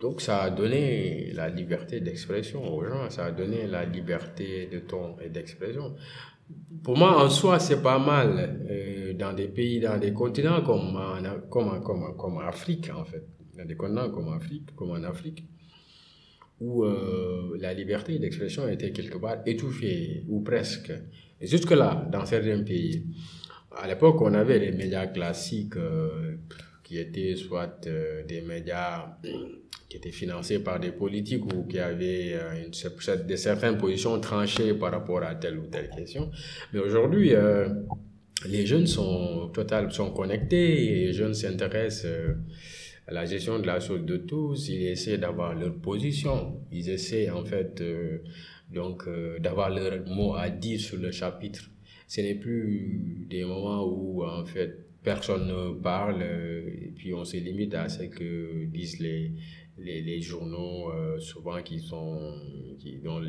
Donc 0.00 0.20
ça 0.20 0.42
a 0.42 0.50
donné 0.50 1.32
la 1.34 1.48
liberté 1.48 2.00
d'expression 2.00 2.72
aux 2.72 2.84
gens, 2.84 3.10
ça 3.10 3.24
a 3.26 3.32
donné 3.32 3.66
la 3.66 3.84
liberté 3.84 4.68
de 4.72 4.78
ton 4.78 5.18
et 5.18 5.28
d'expression. 5.28 5.96
Pour 6.84 6.96
moi, 6.96 7.24
en 7.24 7.28
soi, 7.28 7.58
c'est 7.58 7.82
pas 7.82 7.98
mal 7.98 8.60
euh, 8.70 9.12
dans 9.14 9.32
des 9.32 9.48
pays, 9.48 9.80
dans 9.80 9.98
des 9.98 10.12
continents 10.12 10.62
comme 10.62 10.96
en, 10.96 11.40
comme, 11.48 11.82
comme, 11.82 12.16
comme 12.16 12.38
Afrique, 12.38 12.90
en 12.94 13.04
fait 13.04 13.24
dans 13.60 13.66
des 13.66 13.76
continents 13.76 14.10
comme, 14.10 14.32
Afrique, 14.32 14.74
comme 14.74 14.90
en 14.90 15.02
Afrique, 15.04 15.44
où 16.60 16.84
euh, 16.84 17.56
la 17.60 17.74
liberté 17.74 18.18
d'expression 18.18 18.68
était 18.68 18.90
quelque 18.90 19.18
part 19.18 19.38
étouffée, 19.46 20.24
ou 20.28 20.40
presque. 20.40 20.92
Jusque-là, 21.40 22.06
dans 22.10 22.24
certains 22.26 22.62
pays, 22.62 23.06
à 23.76 23.86
l'époque, 23.86 24.20
on 24.20 24.34
avait 24.34 24.58
les 24.58 24.72
médias 24.72 25.06
classiques 25.06 25.76
euh, 25.76 26.36
qui 26.82 26.98
étaient 26.98 27.36
soit 27.36 27.86
euh, 27.86 28.24
des 28.24 28.42
médias 28.42 29.16
qui 29.88 29.96
étaient 29.96 30.12
financés 30.12 30.60
par 30.60 30.78
des 30.78 30.92
politiques 30.92 31.44
ou 31.52 31.64
qui 31.64 31.78
avaient 31.78 32.36
une, 32.64 32.72
certaines 33.36 33.76
positions 33.76 34.20
tranchées 34.20 34.72
par 34.74 34.92
rapport 34.92 35.22
à 35.22 35.34
telle 35.34 35.58
ou 35.58 35.66
telle 35.66 35.90
question. 35.90 36.30
Mais 36.72 36.78
aujourd'hui, 36.78 37.32
les 38.46 38.66
jeunes 38.66 38.86
sont 38.86 39.50
total, 39.52 39.90
sont 39.90 40.12
connectés 40.12 40.84
et 40.84 41.06
les 41.06 41.12
jeunes 41.12 41.34
s'intéressent 41.34 42.06
la 43.10 43.24
gestion 43.24 43.58
de 43.58 43.66
la 43.66 43.80
chose 43.80 44.04
de 44.04 44.16
tous. 44.16 44.68
Ils 44.68 44.86
essaient 44.86 45.18
d'avoir 45.18 45.54
leur 45.54 45.74
position. 45.74 46.60
Ils 46.72 46.88
essaient 46.90 47.30
en 47.30 47.44
fait 47.44 47.82
donc 48.72 49.08
d'avoir 49.40 49.70
leur 49.70 50.06
mot 50.08 50.34
à 50.34 50.50
dire 50.50 50.80
sur 50.80 50.98
le 50.98 51.10
chapitre 51.10 51.70
ce 52.10 52.20
n'est 52.22 52.34
plus 52.34 53.24
des 53.30 53.44
moments 53.44 53.84
où 53.84 54.24
en 54.24 54.44
fait 54.44 54.84
personne 55.04 55.46
ne 55.46 55.80
parle 55.80 56.22
euh, 56.22 56.68
et 56.68 56.88
puis 56.88 57.14
on 57.14 57.24
se 57.24 57.36
limite 57.36 57.72
à 57.72 57.88
ce 57.88 58.02
que 58.02 58.64
disent 58.64 58.98
les, 58.98 59.30
les, 59.78 60.02
les 60.02 60.20
journaux 60.20 60.90
euh, 60.90 61.20
souvent 61.20 61.62
qui 61.62 61.78
sont 61.78 62.34
qui, 62.80 62.96
dont, 62.96 63.20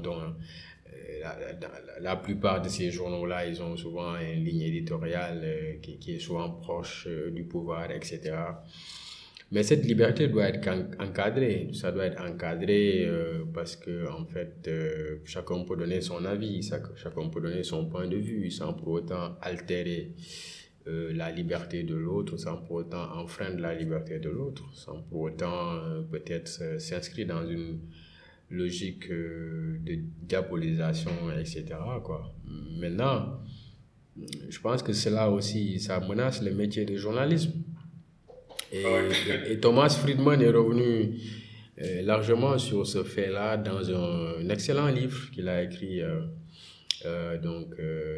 dont, 0.00 0.18
euh, 0.18 0.30
la, 1.20 1.36
la, 1.60 2.00
la, 2.00 2.16
plupart 2.16 2.62
de 2.62 2.70
ces 2.70 2.90
journaux-là, 2.90 3.46
ils 3.46 3.62
ont 3.62 3.76
souvent 3.76 4.16
une 4.16 4.42
ligne 4.42 4.62
éditoriale 4.62 5.78
qui, 5.82 5.98
qui, 5.98 6.12
est 6.12 6.18
souvent 6.18 6.48
proche 6.50 7.06
du 7.32 7.44
pouvoir, 7.44 7.90
etc. 7.90 8.32
Mais 9.52 9.62
cette 9.62 9.84
liberté 9.84 10.28
doit 10.28 10.48
être 10.48 10.66
encadrée. 10.98 11.68
Ça 11.74 11.92
doit 11.92 12.06
être 12.06 12.22
encadré 12.22 13.04
euh, 13.04 13.44
parce 13.52 13.76
que, 13.76 14.10
en 14.10 14.24
fait, 14.24 14.66
euh, 14.66 15.18
chacun 15.26 15.62
peut 15.64 15.76
donner 15.76 16.00
son 16.00 16.24
avis, 16.24 16.62
chacun 16.96 17.28
peut 17.28 17.42
donner 17.42 17.62
son 17.62 17.86
point 17.90 18.08
de 18.08 18.16
vue 18.16 18.50
sans 18.50 18.72
pour 18.72 18.88
autant 18.88 19.36
altérer 19.42 20.12
euh, 20.86 21.12
la 21.12 21.30
liberté 21.30 21.82
de 21.82 21.94
l'autre, 21.94 22.38
sans 22.38 22.56
pour 22.62 22.76
autant 22.76 23.14
enfreindre 23.14 23.60
la 23.60 23.74
liberté 23.74 24.18
de 24.18 24.30
l'autre, 24.30 24.64
sans 24.72 25.02
pour 25.02 25.20
autant 25.20 25.82
peut-être 26.10 26.80
s'inscrire 26.80 27.26
dans 27.26 27.46
une 27.46 27.80
logique 28.48 29.10
de 29.10 29.98
diabolisation, 30.22 31.12
etc. 31.38 31.66
Quoi. 32.02 32.34
Maintenant, 32.80 33.38
je 34.48 34.60
pense 34.60 34.82
que 34.82 34.94
cela 34.94 35.30
aussi, 35.30 35.78
ça 35.78 36.00
menace 36.00 36.42
le 36.42 36.54
métier 36.54 36.86
de 36.86 36.96
journalisme. 36.96 37.52
Et, 39.50 39.58
Thomas 39.60 39.90
Friedman 39.90 40.40
est 40.40 40.50
revenu 40.50 41.18
euh, 41.80 42.02
largement 42.02 42.56
sur 42.58 42.86
ce 42.86 43.04
fait-là 43.04 43.58
dans 43.58 43.90
un, 43.90 44.48
excellent 44.48 44.88
livre 44.88 45.30
qu'il 45.30 45.48
a 45.48 45.62
écrit. 45.62 46.00
Euh, 46.00 46.20
euh, 47.04 47.36
donc, 47.36 47.74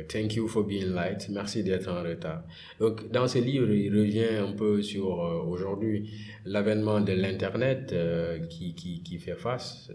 Thank 0.09 0.35
you 0.35 0.47
for 0.47 0.65
being 0.65 0.93
light. 0.95 1.29
Merci 1.31 1.65
d'être 1.65 1.89
en 1.89 2.03
retard. 2.03 2.43
Donc, 2.79 3.11
dans 3.11 3.27
ce 3.27 3.39
livre, 3.39 3.71
il 3.73 3.91
revient 3.91 4.37
un 4.41 4.53
peu 4.53 4.83
sur 4.83 5.19
aujourd'hui 5.49 6.11
l'avènement 6.45 7.01
de 7.01 7.13
l'Internet 7.13 7.95
qui, 8.51 8.75
qui, 8.75 9.03
qui, 9.03 9.19
fait 9.19 9.37
face 9.37 9.91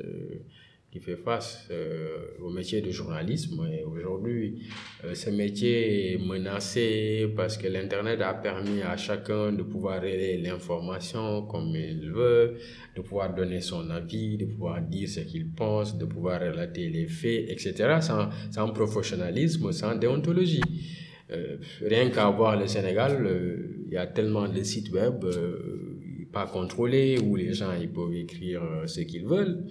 qui 0.92 1.00
fait 1.00 1.18
face 1.18 1.68
euh, 1.70 2.18
au 2.42 2.50
métier 2.50 2.82
de 2.82 2.90
journalisme. 2.90 3.68
Et 3.72 3.84
aujourd'hui, 3.84 4.64
euh, 5.04 5.14
ce 5.14 5.30
métier 5.30 6.14
est 6.14 6.18
menacé 6.18 7.32
parce 7.36 7.58
que 7.58 7.68
l'Internet 7.68 8.20
a 8.22 8.34
permis 8.34 8.82
à 8.82 8.98
chacun 8.98 9.52
de 9.52 9.62
pouvoir 9.62 10.02
relayer 10.02 10.38
l'information 10.38 11.44
comme 11.44 11.76
il 11.76 12.10
veut, 12.12 12.56
de 12.96 13.02
pouvoir 13.02 13.36
donner 13.36 13.62
son 13.62 13.88
avis, 13.92 14.38
de 14.38 14.46
pouvoir 14.46 14.82
dire 14.82 15.08
ce 15.08 15.20
qu'il 15.20 15.52
pense, 15.52 15.96
de 15.96 16.06
pouvoir 16.06 16.42
relater 16.42 16.90
les 16.90 17.08
faits, 17.08 17.46
etc., 17.50 18.00
sans, 18.02 18.30
sans 18.50 18.70
professionnalisme, 18.72 19.72
sans 19.72 19.96
déontologie. 19.96 20.64
Euh, 21.32 21.58
rien 21.84 22.10
qu'à 22.10 22.28
voir 22.32 22.60
le 22.60 22.66
Sénégal, 22.66 23.24
euh, 23.28 23.86
il 23.86 23.94
y 23.94 23.98
a 23.98 24.08
tellement 24.08 24.48
de 24.48 24.64
sites 24.64 24.92
web 24.92 25.24
pas 26.32 26.46
contrôlés 26.46 27.18
où 27.20 27.36
les 27.36 27.54
gens 27.54 27.74
ils 27.80 27.90
peuvent 27.90 28.14
écrire 28.14 28.62
ce 28.86 29.02
qu'ils 29.02 29.26
veulent. 29.26 29.66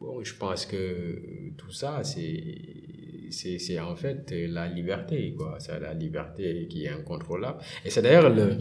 Bon, 0.00 0.24
je 0.24 0.34
pense 0.34 0.64
que 0.64 1.52
tout 1.58 1.72
ça, 1.72 2.00
c'est, 2.02 3.78
en 3.80 3.94
fait 3.94 4.32
la 4.32 4.66
liberté, 4.66 5.34
quoi. 5.36 5.56
C'est 5.58 5.78
la 5.78 5.92
liberté 5.92 6.66
qui 6.70 6.86
est 6.86 6.88
incontrôlable. 6.88 7.58
Et 7.84 7.90
c'est 7.90 8.00
d'ailleurs 8.00 8.30
le, 8.30 8.56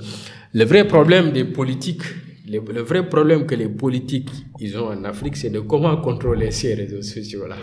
le 0.54 0.66
vrai 0.66 0.86
problème 0.86 1.32
des 1.32 1.46
politiques, 1.46 2.04
le, 2.50 2.82
vrai 2.82 3.08
problème 3.08 3.46
que 3.46 3.56
les 3.56 3.70
politiques, 3.70 4.30
ils 4.60 4.78
ont 4.78 4.88
en 4.88 5.04
Afrique, 5.04 5.38
c'est 5.38 5.50
de 5.50 5.60
comment 5.60 5.96
contrôler 5.98 6.52
ces 6.52 6.74
réseaux 6.74 7.02
sociaux-là. 7.02 7.58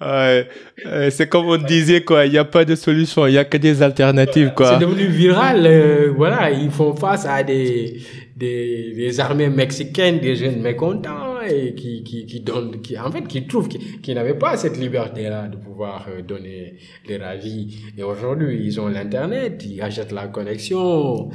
ouais, 0.84 1.10
c'est 1.10 1.28
comme 1.28 1.46
on 1.46 1.56
disait, 1.56 2.02
quoi. 2.02 2.26
Il 2.26 2.32
n'y 2.32 2.38
a 2.38 2.44
pas 2.44 2.64
de 2.64 2.74
solution, 2.74 3.26
il 3.26 3.32
n'y 3.32 3.38
a 3.38 3.44
que 3.44 3.56
des 3.56 3.82
alternatives, 3.82 4.52
quoi. 4.54 4.74
C'est 4.74 4.84
devenu 4.84 5.06
viral, 5.06 5.66
euh, 5.66 6.12
voilà. 6.16 6.50
Ils 6.50 6.70
font 6.70 6.94
face 6.94 7.26
à 7.26 7.42
des, 7.42 8.00
des, 8.36 8.92
des 8.94 9.20
armées 9.20 9.48
mexicaines, 9.48 10.18
des 10.18 10.34
jeunes 10.36 10.60
mécontents 10.60 11.40
et 11.42 11.74
qui, 11.74 12.02
qui, 12.02 12.26
qui 12.26 12.40
donne, 12.40 12.80
qui, 12.80 12.98
en 12.98 13.10
fait, 13.10 13.26
qui 13.26 13.46
trouve 13.46 13.68
qu'ils 13.68 14.00
qui 14.00 14.14
n'avaient 14.14 14.38
pas 14.38 14.56
cette 14.56 14.78
liberté-là 14.78 15.48
de 15.48 15.56
pouvoir 15.56 16.06
euh, 16.08 16.22
donner 16.22 16.76
leur 17.08 17.28
avis. 17.28 17.76
Et 17.96 18.02
aujourd'hui, 18.02 18.60
ils 18.64 18.80
ont 18.80 18.88
l'Internet, 18.88 19.64
ils 19.66 19.80
achètent 19.80 20.12
la 20.12 20.28
connexion, 20.28 21.30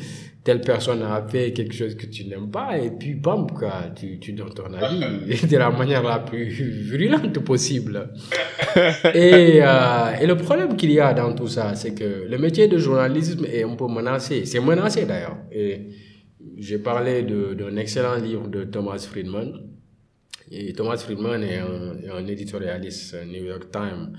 telle 0.49 0.62
personne 0.62 1.03
a 1.03 1.27
fait 1.27 1.53
quelque 1.53 1.75
chose 1.75 1.93
que 1.95 2.07
tu 2.07 2.25
n'aimes 2.25 2.49
pas, 2.49 2.75
et 2.79 2.89
puis, 2.89 3.13
bam, 3.13 3.45
quoi, 3.51 3.91
tu, 3.95 4.17
tu 4.17 4.33
donnes 4.33 4.51
ton 4.55 4.73
avis 4.73 5.47
de 5.47 5.57
la 5.57 5.69
manière 5.69 6.01
la 6.01 6.17
plus 6.17 6.45
virulente 6.45 7.38
possible. 7.43 8.09
et, 9.13 9.59
euh, 9.62 10.12
et 10.19 10.25
le 10.25 10.35
problème 10.35 10.75
qu'il 10.75 10.91
y 10.91 10.99
a 10.99 11.13
dans 11.13 11.35
tout 11.35 11.47
ça, 11.47 11.75
c'est 11.75 11.93
que 11.93 12.25
le 12.27 12.38
métier 12.39 12.67
de 12.67 12.79
journalisme 12.79 13.45
est 13.45 13.62
un 13.62 13.75
peu 13.75 13.85
menacé. 13.85 14.45
C'est 14.45 14.59
menacé 14.59 15.05
d'ailleurs. 15.05 15.38
Et 15.51 15.81
j'ai 16.57 16.79
parlé 16.79 17.21
d'un 17.21 17.75
excellent 17.77 18.15
livre 18.15 18.47
de 18.47 18.63
Thomas 18.63 18.97
Friedman, 18.97 19.53
et 20.51 20.73
Thomas 20.73 20.97
Friedman 20.97 21.43
est 21.43 21.59
un, 21.59 22.25
éditorialiste 22.25 23.15
New 23.27 23.43
York 23.43 23.69
Times, 23.71 24.17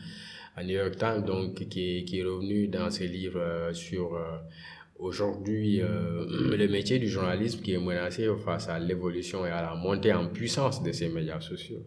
à 0.54 0.62
New 0.62 0.76
York 0.76 0.96
Times, 0.96 1.24
donc 1.26 1.54
qui, 1.68 2.04
qui 2.04 2.20
est 2.20 2.22
revenu 2.22 2.68
dans 2.68 2.88
ses 2.88 3.08
livres 3.08 3.40
euh, 3.40 3.72
sur 3.72 4.14
euh, 4.14 4.36
aujourd'hui 5.00 5.80
euh, 5.80 6.56
le 6.56 6.68
métier 6.68 6.98
du 6.98 7.08
journalisme 7.08 7.60
qui 7.60 7.72
est 7.72 7.78
menacé 7.78 8.28
face 8.44 8.68
à 8.68 8.78
l'évolution 8.78 9.46
et 9.46 9.50
à 9.50 9.62
la 9.62 9.74
montée 9.74 10.12
en 10.12 10.28
puissance 10.28 10.82
de 10.82 10.92
ces 10.92 11.08
médias 11.08 11.40
sociaux. 11.40 11.86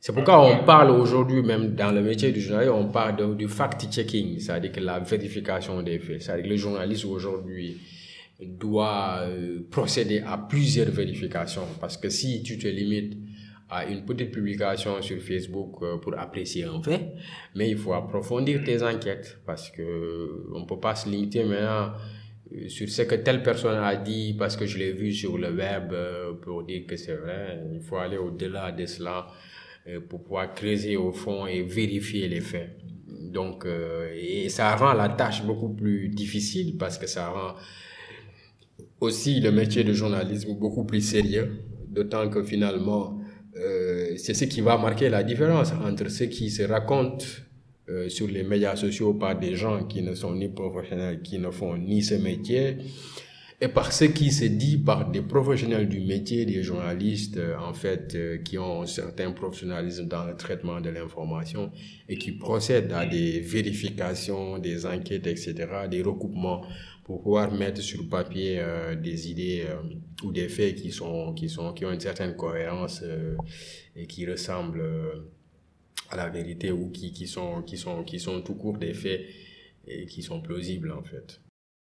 C'est 0.00 0.14
pourquoi 0.14 0.42
on 0.42 0.64
parle 0.64 0.90
aujourd'hui, 0.90 1.42
même 1.42 1.74
dans 1.74 1.92
le 1.92 2.00
métier 2.00 2.32
du 2.32 2.40
journaliste, 2.40 2.72
on 2.74 2.88
parle 2.88 3.36
du 3.36 3.46
fact-checking, 3.46 4.38
c'est-à-dire 4.38 4.72
que 4.72 4.80
la 4.80 4.98
vérification 4.98 5.82
des 5.82 5.98
faits. 5.98 6.22
C'est-à-dire 6.22 6.44
que 6.44 6.50
le 6.50 6.56
journaliste 6.56 7.04
aujourd'hui 7.04 7.76
doit 8.40 9.26
procéder 9.70 10.22
à 10.26 10.38
plusieurs 10.38 10.90
vérifications 10.90 11.66
parce 11.78 11.98
que 11.98 12.08
si 12.08 12.42
tu 12.42 12.56
te 12.56 12.66
limites 12.66 13.18
à 13.70 13.86
une 13.86 14.04
petite 14.04 14.32
publication 14.32 15.00
sur 15.00 15.20
Facebook 15.22 15.76
euh, 15.82 15.96
pour 15.98 16.18
apprécier 16.18 16.64
un 16.64 16.82
fait, 16.82 17.12
mais 17.54 17.70
il 17.70 17.78
faut 17.78 17.92
approfondir 17.92 18.64
tes 18.64 18.82
enquêtes 18.82 19.38
parce 19.46 19.70
que 19.70 19.82
euh, 19.82 20.52
on 20.54 20.66
peut 20.66 20.80
pas 20.80 20.96
se 20.96 21.08
limiter 21.08 21.44
maintenant 21.44 21.92
euh, 21.94 21.98
sur 22.68 22.88
ce 22.88 23.02
que 23.02 23.14
telle 23.16 23.42
personne 23.42 23.78
a 23.78 23.96
dit 23.96 24.34
parce 24.38 24.56
que 24.56 24.66
je 24.66 24.78
l'ai 24.78 24.92
vu 24.92 25.12
sur 25.12 25.38
le 25.38 25.52
web 25.54 25.92
pour 26.42 26.64
dire 26.64 26.86
que 26.86 26.96
c'est 26.96 27.14
vrai. 27.14 27.62
Il 27.72 27.80
faut 27.80 27.96
aller 27.96 28.16
au-delà 28.16 28.72
de 28.72 28.86
cela 28.86 29.26
pour 30.08 30.22
pouvoir 30.24 30.54
creuser 30.54 30.96
au 30.96 31.12
fond 31.12 31.46
et 31.46 31.62
vérifier 31.62 32.28
les 32.28 32.40
faits. 32.40 32.70
Donc, 33.06 33.66
et 34.14 34.48
ça 34.48 34.74
rend 34.76 34.94
la 34.94 35.08
tâche 35.08 35.44
beaucoup 35.44 35.72
plus 35.74 36.08
difficile 36.08 36.76
parce 36.76 36.98
que 36.98 37.06
ça 37.06 37.28
rend 37.28 37.54
aussi 39.00 39.40
le 39.40 39.50
métier 39.50 39.84
de 39.84 39.92
journalisme 39.92 40.54
beaucoup 40.54 40.84
plus 40.84 41.00
sérieux, 41.00 41.62
d'autant 41.88 42.28
que 42.28 42.42
finalement, 42.42 43.18
euh, 43.56 44.16
c'est 44.16 44.34
ce 44.34 44.44
qui 44.44 44.60
va 44.60 44.76
marquer 44.76 45.08
la 45.08 45.22
différence 45.22 45.72
entre 45.72 46.08
ceux 46.10 46.26
qui 46.26 46.50
se 46.50 46.62
racontent 46.62 47.24
euh, 47.88 48.08
sur 48.08 48.26
les 48.28 48.42
médias 48.42 48.76
sociaux 48.76 49.14
par 49.14 49.38
des 49.38 49.54
gens 49.54 49.84
qui 49.84 50.02
ne 50.02 50.14
sont 50.14 50.34
ni 50.34 50.48
professionnels, 50.48 51.22
qui 51.22 51.38
ne 51.38 51.50
font 51.50 51.76
ni 51.76 52.02
ce 52.02 52.14
métier, 52.14 52.76
et 53.62 53.68
par 53.68 53.92
ce 53.92 54.04
qui 54.04 54.30
se 54.30 54.46
dit 54.46 54.78
par 54.78 55.10
des 55.10 55.20
professionnels 55.20 55.88
du 55.88 56.00
métier, 56.00 56.46
des 56.46 56.62
journalistes, 56.62 57.36
euh, 57.36 57.56
en 57.58 57.74
fait, 57.74 58.42
qui 58.44 58.58
ont 58.58 58.82
un 58.82 58.86
certain 58.86 59.32
professionnalisme 59.32 60.06
dans 60.06 60.24
le 60.24 60.36
traitement 60.36 60.80
de 60.80 60.90
l'information 60.90 61.70
et 62.08 62.16
qui 62.16 62.32
procèdent 62.32 62.92
à 62.92 63.06
des 63.06 63.40
vérifications, 63.40 64.58
des 64.58 64.86
enquêtes, 64.86 65.26
etc., 65.26 65.66
des 65.90 66.02
recoupements 66.02 66.62
pour 67.10 67.22
pouvoir 67.22 67.52
mettre 67.52 67.80
sur 67.80 68.08
papier 68.08 68.60
euh, 68.60 68.94
des 68.94 69.28
idées 69.32 69.66
euh, 69.68 69.82
ou 70.24 70.30
des 70.30 70.48
faits 70.48 70.76
qui 70.76 70.92
sont 70.92 71.34
qui 71.34 71.48
sont 71.48 71.72
qui 71.72 71.84
ont 71.84 71.90
une 71.90 71.98
certaine 71.98 72.36
cohérence 72.36 73.00
euh, 73.02 73.34
et 73.96 74.06
qui 74.06 74.30
ressemblent 74.30 74.84
à 76.10 76.16
la 76.16 76.28
vérité 76.28 76.72
ou 76.72 76.90
qui, 76.90 77.12
qui 77.12 77.26
sont 77.26 77.62
qui 77.62 77.76
sont 77.76 78.02
qui 78.02 78.18
sont 78.18 78.40
tout 78.42 78.54
court 78.54 78.78
des 78.78 78.94
faits 78.94 79.22
et 79.86 80.06
qui 80.06 80.22
sont 80.22 80.40
plausibles 80.40 80.92
en 80.92 81.02
fait. 81.02 81.40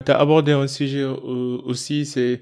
Tu 0.05 0.11
as 0.11 0.19
abordé 0.19 0.51
un 0.51 0.67
sujet 0.67 1.03
aussi 1.03 2.05
c'est 2.05 2.41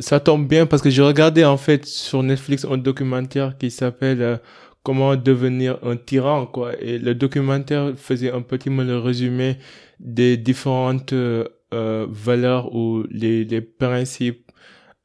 ça 0.00 0.20
tombe 0.20 0.46
bien 0.46 0.66
parce 0.66 0.82
que 0.82 0.90
j'ai 0.90 1.02
regardé 1.02 1.44
en 1.44 1.56
fait 1.56 1.86
sur 1.86 2.22
Netflix 2.22 2.64
un 2.64 2.76
documentaire 2.76 3.56
qui 3.56 3.70
s'appelle 3.70 4.40
comment 4.82 5.16
devenir 5.16 5.78
un 5.82 5.96
tyran 5.96 6.46
quoi 6.46 6.78
et 6.80 6.98
le 6.98 7.14
documentaire 7.14 7.92
faisait 7.96 8.30
un 8.30 8.42
petit 8.42 8.68
le 8.70 8.98
résumé 8.98 9.56
des 9.98 10.36
différentes 10.36 11.12
euh, 11.12 12.06
valeurs 12.08 12.74
ou 12.74 13.04
les, 13.10 13.44
les 13.44 13.60
principes 13.60 14.49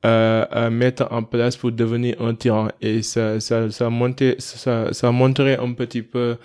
à, 0.05 0.69
mettre 0.69 1.07
en 1.11 1.23
place 1.23 1.57
pour 1.57 1.71
devenir 1.71 2.21
un 2.21 2.35
tyran. 2.35 2.69
Et 2.81 3.01
ça, 3.01 3.39
ça, 3.39 3.69
ça, 3.71 3.89
montait, 3.89 4.35
ça, 4.39 4.93
ça 4.93 5.11
montrait 5.11 5.57
un 5.57 5.73
petit 5.73 6.01
peu 6.01 6.37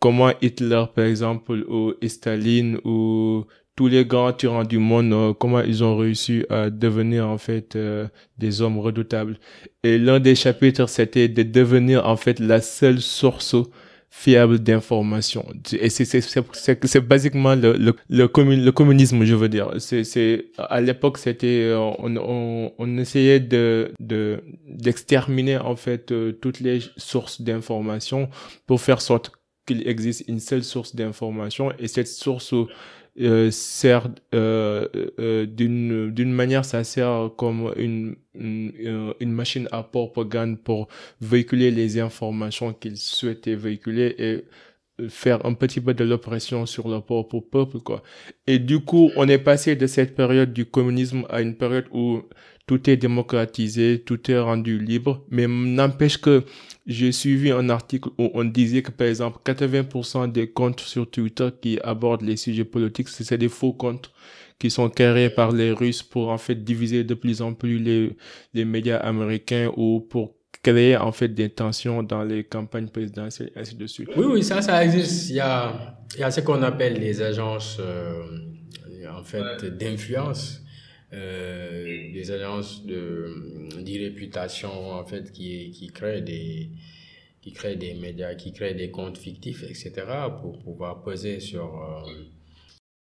comment 0.00 0.30
Hitler, 0.42 0.84
par 0.94 1.04
exemple, 1.04 1.64
ou 1.68 1.94
Staline, 2.06 2.78
ou 2.84 3.44
tous 3.76 3.86
les 3.86 4.04
grands 4.04 4.32
tyrans 4.32 4.64
du 4.64 4.78
monde, 4.78 5.12
euh, 5.12 5.32
comment 5.32 5.60
ils 5.60 5.84
ont 5.84 5.96
réussi 5.96 6.44
à 6.50 6.68
devenir 6.68 7.28
en 7.28 7.38
fait 7.38 7.76
euh, 7.76 8.08
des 8.36 8.60
hommes 8.60 8.78
redoutables. 8.80 9.38
Et 9.84 9.98
l'un 9.98 10.18
des 10.18 10.34
chapitres, 10.34 10.88
c'était 10.88 11.28
de 11.28 11.44
devenir 11.44 12.04
en 12.04 12.16
fait 12.16 12.40
la 12.40 12.60
seule 12.60 13.00
source 13.00 13.54
fiable 14.10 14.58
d'information. 14.58 15.44
Et 15.72 15.90
c'est 15.90 17.00
basiquement 17.00 17.54
le 17.54 17.72
le 17.76 17.94
le, 18.08 18.30
le, 18.56 18.72
communisme, 18.72 19.24
je 19.24 19.34
veux 19.34 19.48
dire. 19.48 19.72
C'est 19.78 20.46
à 20.56 20.80
l'époque 20.80 21.18
c'était 21.18 21.60
euh, 21.64 21.78
on, 21.78 22.16
on 22.16 22.72
on 22.78 22.98
essayait 22.98 23.40
de 23.40 23.92
de 24.00 24.42
d'exterminer 24.66 25.58
en 25.58 25.76
fait 25.76 26.12
toutes 26.40 26.60
les 26.60 26.80
sources 26.96 27.42
d'information 27.42 28.28
pour 28.66 28.80
faire 28.80 29.00
sorte 29.02 29.32
qu'il 29.66 29.86
existe 29.86 30.24
une 30.28 30.40
seule 30.40 30.64
source 30.64 30.96
d'information 30.96 31.72
et 31.78 31.88
cette 31.88 32.08
source 32.08 32.54
euh, 33.20 33.50
sert 33.50 34.08
euh, 34.32 34.86
euh, 35.18 35.44
d'une 35.46 36.10
d'une 36.12 36.32
manière 36.32 36.64
ça 36.64 36.84
sert 36.84 37.30
comme 37.36 37.72
une, 37.76 38.14
une, 38.34 39.32
machine 39.32 39.68
à 39.72 39.82
propagande 39.82 40.62
pour 40.62 40.86
véhiculer 41.20 41.72
les 41.72 41.98
informations 41.98 42.72
qu'il 42.72 42.96
souhaitait 42.96 43.56
véhiculer 43.56 44.14
et 44.18 44.44
faire 45.08 45.44
un 45.46 45.54
petit 45.54 45.80
peu 45.80 45.94
de 45.94 46.04
l'oppression 46.04 46.64
sur 46.66 46.88
le 46.88 47.00
propre 47.00 47.40
peuple 47.40 47.80
quoi. 47.80 48.04
Et 48.46 48.60
du 48.60 48.80
coup 48.80 49.10
on 49.16 49.28
est 49.28 49.38
passé 49.38 49.74
de 49.74 49.86
cette 49.88 50.14
période 50.14 50.52
du 50.52 50.64
communisme 50.66 51.24
à 51.28 51.40
une 51.40 51.56
période 51.56 51.86
où 51.92 52.22
tout 52.68 52.88
est 52.90 52.98
démocratisé, 52.98 54.02
tout 54.04 54.30
est 54.30 54.38
rendu 54.38 54.78
libre, 54.78 55.24
mais 55.30 55.46
n'empêche 55.48 56.18
que 56.18 56.44
j'ai 56.86 57.12
suivi 57.12 57.50
un 57.50 57.70
article 57.70 58.10
où 58.18 58.30
on 58.34 58.44
disait 58.44 58.82
que, 58.82 58.90
par 58.90 59.06
exemple, 59.06 59.38
80% 59.42 60.30
des 60.30 60.50
comptes 60.50 60.80
sur 60.80 61.10
Twitter 61.10 61.48
qui 61.62 61.80
abordent 61.82 62.22
les 62.22 62.36
sujets 62.36 62.66
politiques, 62.66 63.08
c'est 63.08 63.38
des 63.38 63.48
faux 63.48 63.72
comptes 63.72 64.12
qui 64.58 64.70
sont 64.70 64.90
créés 64.90 65.30
par 65.30 65.52
les 65.52 65.72
Russes 65.72 66.02
pour, 66.02 66.28
en 66.28 66.36
fait, 66.36 66.56
diviser 66.56 67.04
de 67.04 67.14
plus 67.14 67.40
en 67.40 67.54
plus 67.54 67.78
les, 67.78 68.14
les 68.52 68.66
médias 68.66 68.98
américains 68.98 69.72
ou 69.74 70.00
pour 70.00 70.34
créer, 70.62 70.94
en 70.98 71.12
fait, 71.12 71.28
des 71.28 71.48
tensions 71.48 72.02
dans 72.02 72.22
les 72.22 72.44
campagnes 72.44 72.88
présidentielles, 72.88 73.50
ainsi 73.56 73.76
de 73.76 73.86
suite. 73.86 74.10
Oui, 74.14 74.26
oui, 74.28 74.44
ça, 74.44 74.60
ça 74.60 74.84
existe. 74.84 75.30
Il 75.30 75.36
y 75.36 75.40
a, 75.40 75.98
il 76.16 76.20
y 76.20 76.22
a 76.22 76.30
ce 76.30 76.42
qu'on 76.42 76.62
appelle 76.62 77.00
les 77.00 77.22
agences, 77.22 77.78
euh, 77.80 78.24
en 79.10 79.24
fait, 79.24 79.64
d'influence 79.78 80.62
euh, 81.12 82.12
des 82.12 82.30
agences 82.30 82.84
de 82.84 83.80
d'irréputation 83.82 84.92
en 84.92 85.04
fait 85.04 85.32
qui 85.32 85.70
qui 85.70 85.88
créent 85.88 86.22
des 86.22 86.70
qui 87.40 87.52
créent 87.52 87.76
des 87.76 87.94
médias, 87.94 88.34
qui 88.34 88.52
créent 88.52 88.74
des 88.74 88.90
comptes 88.90 89.18
fictifs, 89.18 89.62
etc. 89.62 89.92
pour 90.40 90.58
pouvoir 90.58 91.02
peser 91.02 91.40
sur 91.40 91.64
euh, 91.64 92.24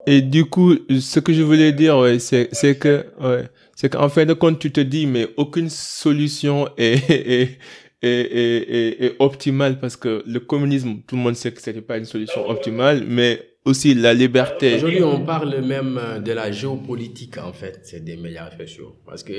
et 0.08 0.22
du 0.22 0.46
coup, 0.46 0.76
ce 0.90 1.20
que 1.20 1.34
je 1.34 1.42
voulais 1.44 1.74
dire, 1.74 1.98
ouais, 1.98 2.20
c'est, 2.20 2.50
c'est 2.54 2.78
que, 2.78 3.06
ouais, 3.20 3.44
c'est 3.76 3.90
qu'en 3.90 4.10
fin 4.10 4.26
de 4.26 4.34
compte, 4.34 4.58
tu 4.60 4.72
te 4.72 4.80
dis, 4.80 5.06
mais 5.06 5.28
aucune 5.38 5.70
solution 5.70 6.70
est, 6.78 7.10
est, 7.10 7.60
est, 8.02 8.10
est, 8.10 9.04
est, 9.04 9.16
optimale 9.20 9.80
parce 9.80 9.98
que 9.98 10.24
le 10.26 10.40
communisme, 10.40 11.02
tout 11.06 11.16
le 11.16 11.22
monde 11.22 11.36
sait 11.36 11.52
que 11.52 11.62
c'était 11.62 11.82
pas 11.82 11.98
une 11.98 12.06
solution 12.06 12.50
optimale, 12.50 13.04
mais 13.06 13.49
aussi 13.66 13.94
la 13.94 14.14
liberté. 14.14 14.76
Aujourd'hui, 14.76 15.04
on 15.04 15.26
parle 15.26 15.62
même 15.62 15.98
euh, 15.98 16.20
de 16.20 16.32
la 16.32 16.52
géopolitique, 16.52 17.38
en 17.38 17.54
fait, 17.54 17.96
des 18.04 18.16
médias 18.16 18.50
sociaux. 18.58 18.96
Parce 19.06 19.24
que 19.24 19.34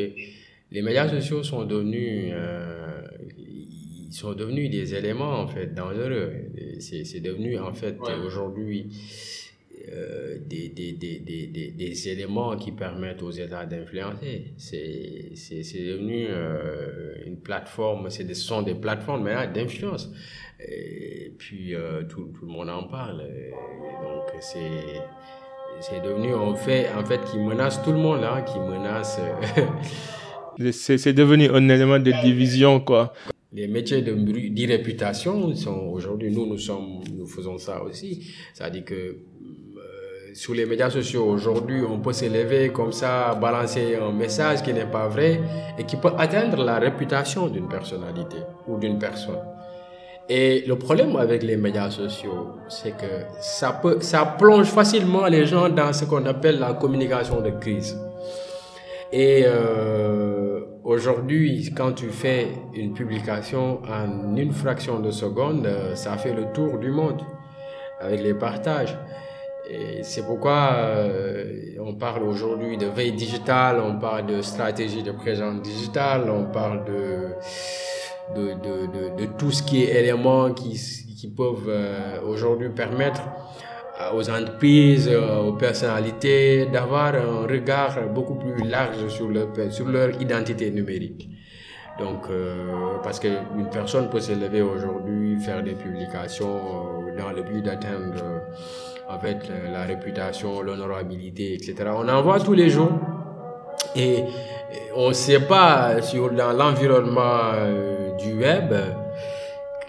les 0.71 0.83
médias 0.83 1.09
sociaux 1.09 1.43
sont 1.43 1.65
devenus, 1.65 2.33
euh, 2.33 3.03
ils 3.39 4.13
sont 4.13 4.35
devenus 4.35 4.71
des 4.71 4.95
éléments, 4.95 5.41
en 5.41 5.47
fait, 5.47 5.75
dangereux. 5.75 6.33
C'est, 6.79 7.05
c'est 7.05 7.21
devenu, 7.21 7.59
en 7.59 7.73
fait, 7.73 7.97
aujourd'hui, 8.25 8.89
euh, 9.93 10.39
des, 10.47 10.69
des, 10.69 10.93
des, 10.93 11.19
des, 11.19 11.73
des, 11.77 12.09
éléments 12.09 12.57
qui 12.57 12.71
permettent 12.71 13.23
aux 13.23 13.31
États 13.31 13.67
d'influencer. 13.67 14.53
C'est, 14.57 15.33
c'est, 15.35 15.65
c'est 15.65 15.85
devenu 15.85 16.27
euh, 16.29 17.15
une 17.27 17.41
plateforme, 17.41 18.09
c'est 18.09 18.23
des, 18.23 18.35
ce 18.35 18.45
sont 18.45 18.63
des 18.63 18.75
plateformes 18.75 19.29
d'influence. 19.53 20.13
Et 20.61 21.33
puis 21.37 21.75
euh, 21.75 22.05
tout, 22.05 22.31
tout, 22.35 22.47
le 22.47 22.53
monde 22.53 22.71
en 22.71 22.85
parle. 22.85 23.19
donc 23.19 24.27
c'est 24.41 25.01
c'est 25.81 26.03
devenu 26.03 26.35
en 26.35 26.55
fait 26.55 26.89
en 26.97 27.05
fait 27.05 27.25
qui 27.25 27.39
menace 27.39 27.83
tout 27.83 27.93
le 27.93 27.99
monde 27.99 28.23
hein, 28.23 28.43
qui 28.43 28.59
menace. 28.59 29.19
c'est 30.73 31.13
devenu 31.13 31.49
un 31.49 31.69
élément 31.69 31.99
de 31.99 32.13
division 32.23 32.79
quoi. 32.81 33.13
Les 33.53 33.67
métiers 33.67 34.03
d'irréputation 34.03 35.53
sont 35.57 35.89
aujourd'hui 35.89 36.31
nous 36.31 36.47
nous 36.47 36.59
sommes 36.59 37.01
nous 37.17 37.27
faisons 37.27 37.59
ça 37.59 37.83
aussi. 37.83 38.33
C'est-à-dire 38.55 38.85
que 38.85 38.95
euh, 38.95 39.17
sur 40.41 40.55
les 40.55 40.65
médias 40.65 40.89
sociaux 40.89 41.25
aujourd'hui, 41.25 41.83
on 41.87 41.99
peut 41.99 42.15
s'élever 42.15 42.71
comme 42.71 42.93
ça, 42.93 43.35
balancer 43.35 43.99
un 44.01 44.11
message 44.11 44.63
qui 44.63 44.73
n'est 44.73 44.87
pas 44.91 45.07
vrai 45.07 45.39
et 45.77 45.85
qui 45.85 45.97
peut 45.97 46.13
atteindre 46.17 46.65
la 46.65 46.79
réputation 46.79 47.49
d'une 47.49 47.69
personnalité 47.69 48.39
ou 48.67 48.79
d'une 48.79 48.99
personne. 48.99 49.43
Et 50.31 50.65
le 50.67 50.77
problème 50.77 51.15
avec 51.17 51.43
les 51.43 51.59
médias 51.59 51.91
sociaux, 51.91 52.53
c'est 52.69 52.93
que 52.93 53.27
ça, 53.43 53.73
peut, 53.83 53.99
ça 54.01 54.25
plonge 54.25 54.69
facilement 54.69 55.27
les 55.27 55.45
gens 55.45 55.69
dans 55.69 55.93
ce 55.93 56.07
qu'on 56.07 56.25
appelle 56.25 56.59
la 56.59 56.73
communication 56.73 57.43
de 57.43 57.51
crise. 57.51 57.99
Et 59.13 59.43
euh, 59.45 60.61
aujourd'hui, 60.85 61.71
quand 61.77 61.93
tu 61.93 62.09
fais 62.09 62.49
une 62.73 62.95
publication 62.95 63.83
en 63.83 64.35
une 64.37 64.53
fraction 64.53 65.01
de 65.01 65.11
seconde, 65.11 65.67
euh, 65.67 65.95
ça 65.97 66.17
fait 66.17 66.33
le 66.33 66.47
tour 66.55 66.79
du 66.79 66.91
monde 66.91 67.21
avec 68.01 68.23
les 68.23 68.33
partages. 68.33 68.97
C'est 70.03 70.27
pourquoi 70.27 70.73
euh, 70.75 71.77
on 71.79 71.95
parle 71.95 72.25
aujourd'hui 72.25 72.77
de 72.77 72.87
veille 72.87 73.13
digitale, 73.13 73.81
on 73.81 73.99
parle 73.99 74.27
de 74.27 74.43
stratégie 74.43 75.03
de 75.03 75.13
présence 75.13 75.63
digitale, 75.63 76.29
on 76.31 76.47
parle 76.47 76.85
de 76.85 77.29
de, 78.35 78.55
de, 79.17 79.27
tout 79.39 79.51
ce 79.51 79.61
qui 79.63 79.83
est 79.83 80.01
éléments 80.01 80.53
qui, 80.53 80.81
qui 81.19 81.29
peuvent 81.29 81.69
euh, 81.69 82.21
aujourd'hui 82.25 82.69
permettre 82.69 83.23
euh, 84.01 84.17
aux 84.17 84.31
entreprises, 84.31 85.09
aux 85.09 85.55
personnalités 85.55 86.67
d'avoir 86.67 87.15
un 87.15 87.47
regard 87.47 88.09
beaucoup 88.15 88.37
plus 88.37 88.69
large 88.69 89.09
sur 89.09 89.29
leur, 89.29 89.49
sur 89.71 89.89
leur 89.89 90.21
identité 90.23 90.71
numérique. 90.71 91.29
Donc, 91.99 92.29
parce 93.03 93.21
qu'une 93.21 93.69
personne 93.71 94.09
peut 94.09 94.21
se 94.21 94.33
lever 94.33 94.63
aujourd'hui, 94.63 95.37
faire 95.39 95.63
des 95.63 95.75
publications 95.75 97.03
dans 97.19 97.31
le 97.31 97.43
but 97.43 97.63
d'atteindre 97.63 98.41
en 99.13 99.19
fait 99.19 99.51
la 99.73 99.83
réputation, 99.83 100.63
l'honorabilité, 100.63 101.55
etc. 101.55 101.91
On 101.97 102.09
en 102.09 102.23
voit 102.23 102.41
tous 102.41 102.55
les 102.55 102.71
jours 102.71 102.93
et 103.97 104.25
on 104.95 105.09
ne 105.09 105.15
sait 105.15 105.41
pas 105.41 106.01
sur 106.03 106.31
dans 106.31 106.53
l'environnement 106.53 107.53
du 108.19 108.35
web 108.35 108.73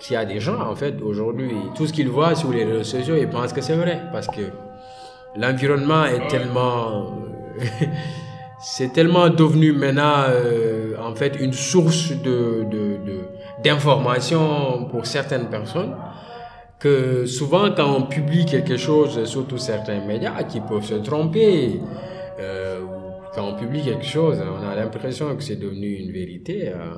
qu'il 0.02 0.16
y 0.16 0.18
a 0.18 0.26
des 0.26 0.40
gens, 0.40 0.60
en 0.60 0.76
fait, 0.76 0.96
aujourd'hui, 1.02 1.52
tout 1.76 1.86
ce 1.88 1.94
qu'ils 1.94 2.10
voient 2.10 2.36
sur 2.36 2.52
les 2.52 2.66
réseaux 2.66 2.84
sociaux, 2.84 3.16
ils 3.18 3.30
pensent 3.30 3.54
que 3.54 3.62
c'est 3.62 3.76
vrai. 3.76 4.02
Parce 4.12 4.28
que 4.28 4.42
l'environnement 5.36 6.06
est 6.06 6.28
tellement. 6.28 7.12
c'est 8.62 8.92
tellement 8.92 9.30
devenu 9.30 9.72
maintenant, 9.72 10.24
euh, 10.30 10.96
en 11.00 11.14
fait, 11.16 11.40
une 11.40 11.54
source 11.54 12.12
de, 12.12 12.66
d'information 13.64 14.86
pour 14.86 15.06
certaines 15.06 15.50
personnes 15.50 15.94
que 16.82 17.28
souvent 17.28 17.72
quand 17.76 17.96
on 17.96 18.08
publie 18.08 18.46
quelque 18.46 18.76
chose, 18.76 19.24
surtout 19.26 19.60
certains 19.60 20.04
médias 20.04 20.44
qui 20.44 20.60
peuvent 20.60 20.84
se 20.84 20.96
tromper, 20.96 21.80
euh, 22.39 22.82
quand 23.36 23.54
on 23.54 23.56
publie 23.56 23.84
quelque 23.84 24.06
chose, 24.06 24.39
on 24.41 24.67
a 24.67 24.76
l'impression 24.76 25.36
que 25.36 25.44
c'est 25.44 25.58
devenu 25.58 25.94
une 25.94 26.12
vérité. 26.12 26.70
Euh, 26.70 26.96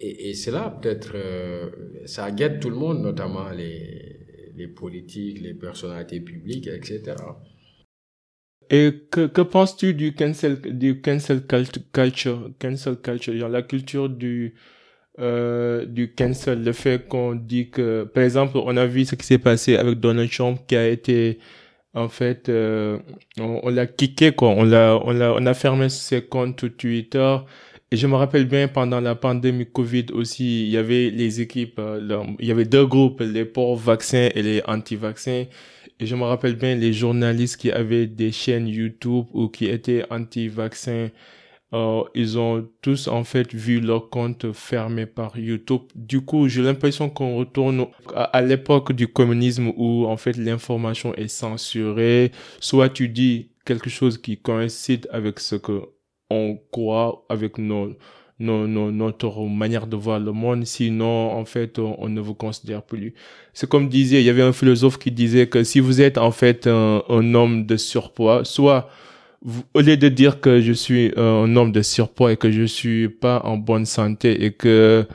et, 0.00 0.30
et 0.30 0.34
c'est 0.34 0.50
là, 0.50 0.70
peut-être, 0.80 1.12
euh, 1.14 1.70
ça 2.06 2.30
guette 2.30 2.60
tout 2.60 2.70
le 2.70 2.76
monde, 2.76 3.02
notamment 3.02 3.50
les, 3.50 4.16
les 4.56 4.68
politiques, 4.68 5.42
les 5.42 5.52
personnalités 5.52 6.20
publiques, 6.20 6.66
etc. 6.66 7.16
Et 8.70 8.90
que, 9.10 9.26
que 9.26 9.42
penses-tu 9.42 9.92
du 9.92 10.14
cancel, 10.14 10.60
du 10.60 11.02
cancel 11.02 11.42
culture, 11.92 12.50
cancel 12.58 12.96
culture, 12.96 13.36
genre 13.36 13.48
la 13.50 13.62
culture 13.62 14.08
du, 14.08 14.54
euh, 15.20 15.84
du 15.84 16.12
cancel, 16.14 16.64
le 16.64 16.72
fait 16.72 17.06
qu'on 17.08 17.34
dit 17.34 17.70
que, 17.70 18.04
par 18.04 18.22
exemple, 18.22 18.58
on 18.58 18.76
a 18.76 18.86
vu 18.86 19.04
ce 19.04 19.14
qui 19.14 19.26
s'est 19.26 19.38
passé 19.38 19.76
avec 19.76 20.00
Donald 20.00 20.30
Trump 20.30 20.60
qui 20.66 20.76
a 20.76 20.88
été, 20.88 21.38
en 21.94 22.08
fait, 22.08 22.48
euh, 22.48 22.98
on, 23.38 23.68
l'a 23.68 23.86
kické, 23.86 24.32
quoi. 24.32 24.50
On 24.50 24.64
l'a, 24.64 24.98
on 25.04 25.10
l'a, 25.12 25.34
on 25.34 25.44
a 25.46 25.54
fermé 25.54 25.88
ses 25.88 26.22
comptes 26.22 26.76
Twitter 26.76 27.36
et 27.92 27.96
je 27.96 28.06
me 28.06 28.14
rappelle 28.14 28.44
bien 28.44 28.68
pendant 28.68 29.00
la 29.00 29.16
pandémie 29.16 29.66
Covid 29.66 30.06
aussi, 30.12 30.66
il 30.66 30.70
y 30.70 30.76
avait 30.76 31.10
les 31.10 31.40
équipes, 31.40 31.80
euh, 31.80 32.24
il 32.38 32.46
y 32.46 32.52
avait 32.52 32.64
deux 32.64 32.86
groupes, 32.86 33.20
les 33.20 33.44
pour 33.44 33.76
vaccins 33.76 34.28
et 34.32 34.42
les 34.42 34.62
anti-vaccins. 34.68 35.46
Et 35.98 36.06
je 36.06 36.14
me 36.14 36.22
rappelle 36.22 36.54
bien 36.54 36.76
les 36.76 36.92
journalistes 36.92 37.56
qui 37.56 37.72
avaient 37.72 38.06
des 38.06 38.30
chaînes 38.30 38.68
YouTube 38.68 39.24
ou 39.32 39.48
qui 39.48 39.66
étaient 39.66 40.04
anti-vaccins 40.08 41.08
euh, 41.72 42.02
ils 42.14 42.38
ont 42.38 42.68
tous 42.82 43.06
en 43.06 43.22
fait 43.22 43.54
vu 43.54 43.80
leur 43.80 44.10
compte 44.10 44.52
fermé 44.52 45.06
par 45.06 45.38
YouTube. 45.38 45.82
Du 45.94 46.20
coup, 46.20 46.48
j'ai 46.48 46.62
l'impression 46.62 47.08
qu'on 47.08 47.36
retourne 47.36 47.86
à, 48.14 48.42
l'époque 48.42 48.92
du 48.92 49.06
communisme 49.06 49.72
où 49.76 50.06
en 50.06 50.16
fait 50.16 50.36
l'information 50.36 51.14
est 51.14 51.28
censurée. 51.28 52.32
Soit 52.58 52.88
tu 52.88 53.08
dis 53.08 53.50
quelque 53.64 53.88
chose 53.88 54.18
qui 54.18 54.36
coïncide 54.36 55.08
avec 55.12 55.38
ce 55.38 55.54
que 55.56 55.82
on 56.28 56.58
croit, 56.72 57.24
avec 57.28 57.58
nos 57.58 57.94
nos, 58.40 58.66
nos, 58.66 58.90
notre 58.90 59.44
manière 59.44 59.86
de 59.86 59.96
voir 59.96 60.18
le 60.18 60.32
monde, 60.32 60.64
sinon 60.64 61.30
en 61.32 61.44
fait 61.44 61.78
on, 61.78 62.08
ne 62.08 62.20
vous 62.20 62.34
considère 62.34 62.82
plus. 62.82 63.14
C'est 63.52 63.68
comme 63.68 63.88
disait, 63.88 64.22
il 64.22 64.24
y 64.24 64.30
avait 64.30 64.42
un 64.42 64.54
philosophe 64.54 64.98
qui 64.98 65.12
disait 65.12 65.46
que 65.46 65.62
si 65.62 65.78
vous 65.78 66.00
êtes 66.00 66.16
en 66.16 66.30
fait 66.30 66.66
un, 66.66 67.02
un 67.08 67.34
homme 67.34 67.66
de 67.66 67.76
surpoids, 67.76 68.44
soit 68.44 68.88
au 69.74 69.80
lieu 69.80 69.96
de 69.96 70.08
dire 70.08 70.40
que 70.40 70.60
je 70.60 70.72
suis 70.72 71.12
un 71.16 71.56
homme 71.56 71.72
de 71.72 71.82
surpoids 71.82 72.32
et 72.32 72.36
que 72.36 72.50
je 72.50 72.64
suis 72.64 73.08
pas 73.08 73.40
en 73.44 73.56
bonne 73.56 73.86
santé 73.86 74.44
et 74.44 74.52
que 74.52 75.06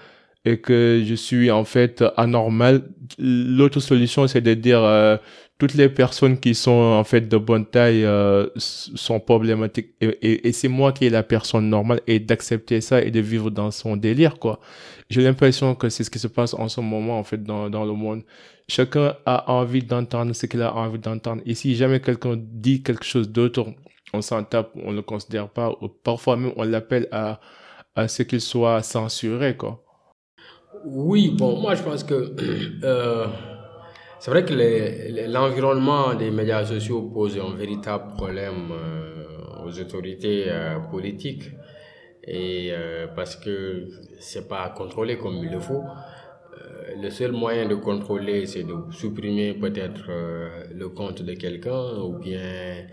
et 0.48 0.60
que 0.60 1.04
je 1.04 1.16
suis 1.16 1.50
en 1.50 1.66
fait 1.66 2.04
anormal, 2.18 2.84
l'autre 3.18 3.80
solution 3.80 4.28
c'est 4.28 4.42
de 4.42 4.54
dire 4.54 4.84
euh, 4.84 5.18
toutes 5.58 5.74
les 5.74 5.90
personnes 5.90 6.40
qui 6.40 6.54
sont 6.54 6.72
en 6.72 7.04
fait 7.04 7.28
de 7.28 7.38
bonne 7.38 7.66
taille 7.66 8.04
euh, 8.06 8.48
sont 8.58 9.20
problématiques 9.20 9.92
et, 10.02 10.48
et, 10.48 10.52
c'est 10.52 10.68
moi 10.68 10.92
qui 10.92 11.06
est 11.06 11.10
la 11.10 11.24
personne 11.24 11.70
normale 11.70 12.02
et 12.08 12.20
d'accepter 12.20 12.82
ça 12.82 13.02
et 13.02 13.10
de 13.10 13.20
vivre 13.22 13.50
dans 13.50 13.72
son 13.72 13.96
délire 13.98 14.38
quoi. 14.38 14.60
J'ai 15.10 15.24
l'impression 15.24 15.76
que 15.76 15.90
c'est 15.90 16.04
ce 16.04 16.10
qui 16.10 16.20
se 16.20 16.28
passe 16.28 16.54
en 16.54 16.68
ce 16.68 16.82
moment 16.82 17.20
en 17.20 17.24
fait 17.24 17.44
dans, 17.44 17.70
dans 17.70 17.86
le 17.86 17.94
monde. 17.94 18.24
Chacun 18.68 19.16
a 19.26 19.52
envie 19.52 19.84
d'entendre 19.84 20.34
ce 20.34 20.46
qu'il 20.48 20.62
a 20.62 20.76
envie 20.76 21.00
d'entendre 21.00 21.42
et 21.46 21.56
si 21.56 21.76
jamais 21.76 22.00
quelqu'un 22.00 22.36
dit 22.38 22.84
quelque 22.84 23.06
chose 23.06 23.30
d'autre, 23.30 23.68
on 24.16 24.92
ne 24.92 24.96
le 24.96 25.02
considère 25.02 25.50
pas 25.50 25.72
parfois 26.04 26.38
même 26.38 26.54
on 26.56 26.64
l'appelle 26.64 27.08
à, 27.12 27.40
ce 28.08 28.24
qu'il 28.24 28.42
soit 28.42 28.82
censuré 28.82 29.56
quoi. 29.56 29.82
Oui, 30.84 31.30
bon, 31.30 31.60
moi 31.60 31.76
je 31.76 31.84
pense 31.84 32.04
que 32.04 32.36
euh, 32.84 33.26
c'est 34.20 34.32
vrai 34.32 34.46
que 34.46 34.54
l'environnement 35.28 36.14
des 36.14 36.30
médias 36.30 36.66
sociaux 36.66 37.04
pose 37.04 37.40
un 37.40 37.56
véritable 37.56 38.14
problème 38.14 38.72
euh, 38.72 39.66
aux 39.66 39.80
autorités 39.80 40.46
euh, 40.48 40.80
politiques 40.92 41.52
et 42.28 42.74
parce 43.16 43.36
que 43.36 43.88
c'est 44.20 44.48
pas 44.48 44.70
contrôlé 44.70 45.16
comme 45.16 45.36
il 45.44 45.52
le 45.52 45.60
faut. 45.60 45.84
le 46.98 47.10
seul 47.12 47.32
moyen 47.34 47.68
de 47.68 47.76
contrôler, 47.76 48.48
c'est 48.48 48.64
de 48.64 48.74
supprimer 48.90 49.54
peut-être 49.54 50.10
le 50.74 50.90
compte 50.90 51.22
de 51.22 51.34
quelqu'un 51.36 52.00
ou 52.02 52.18
bien 52.18 52.88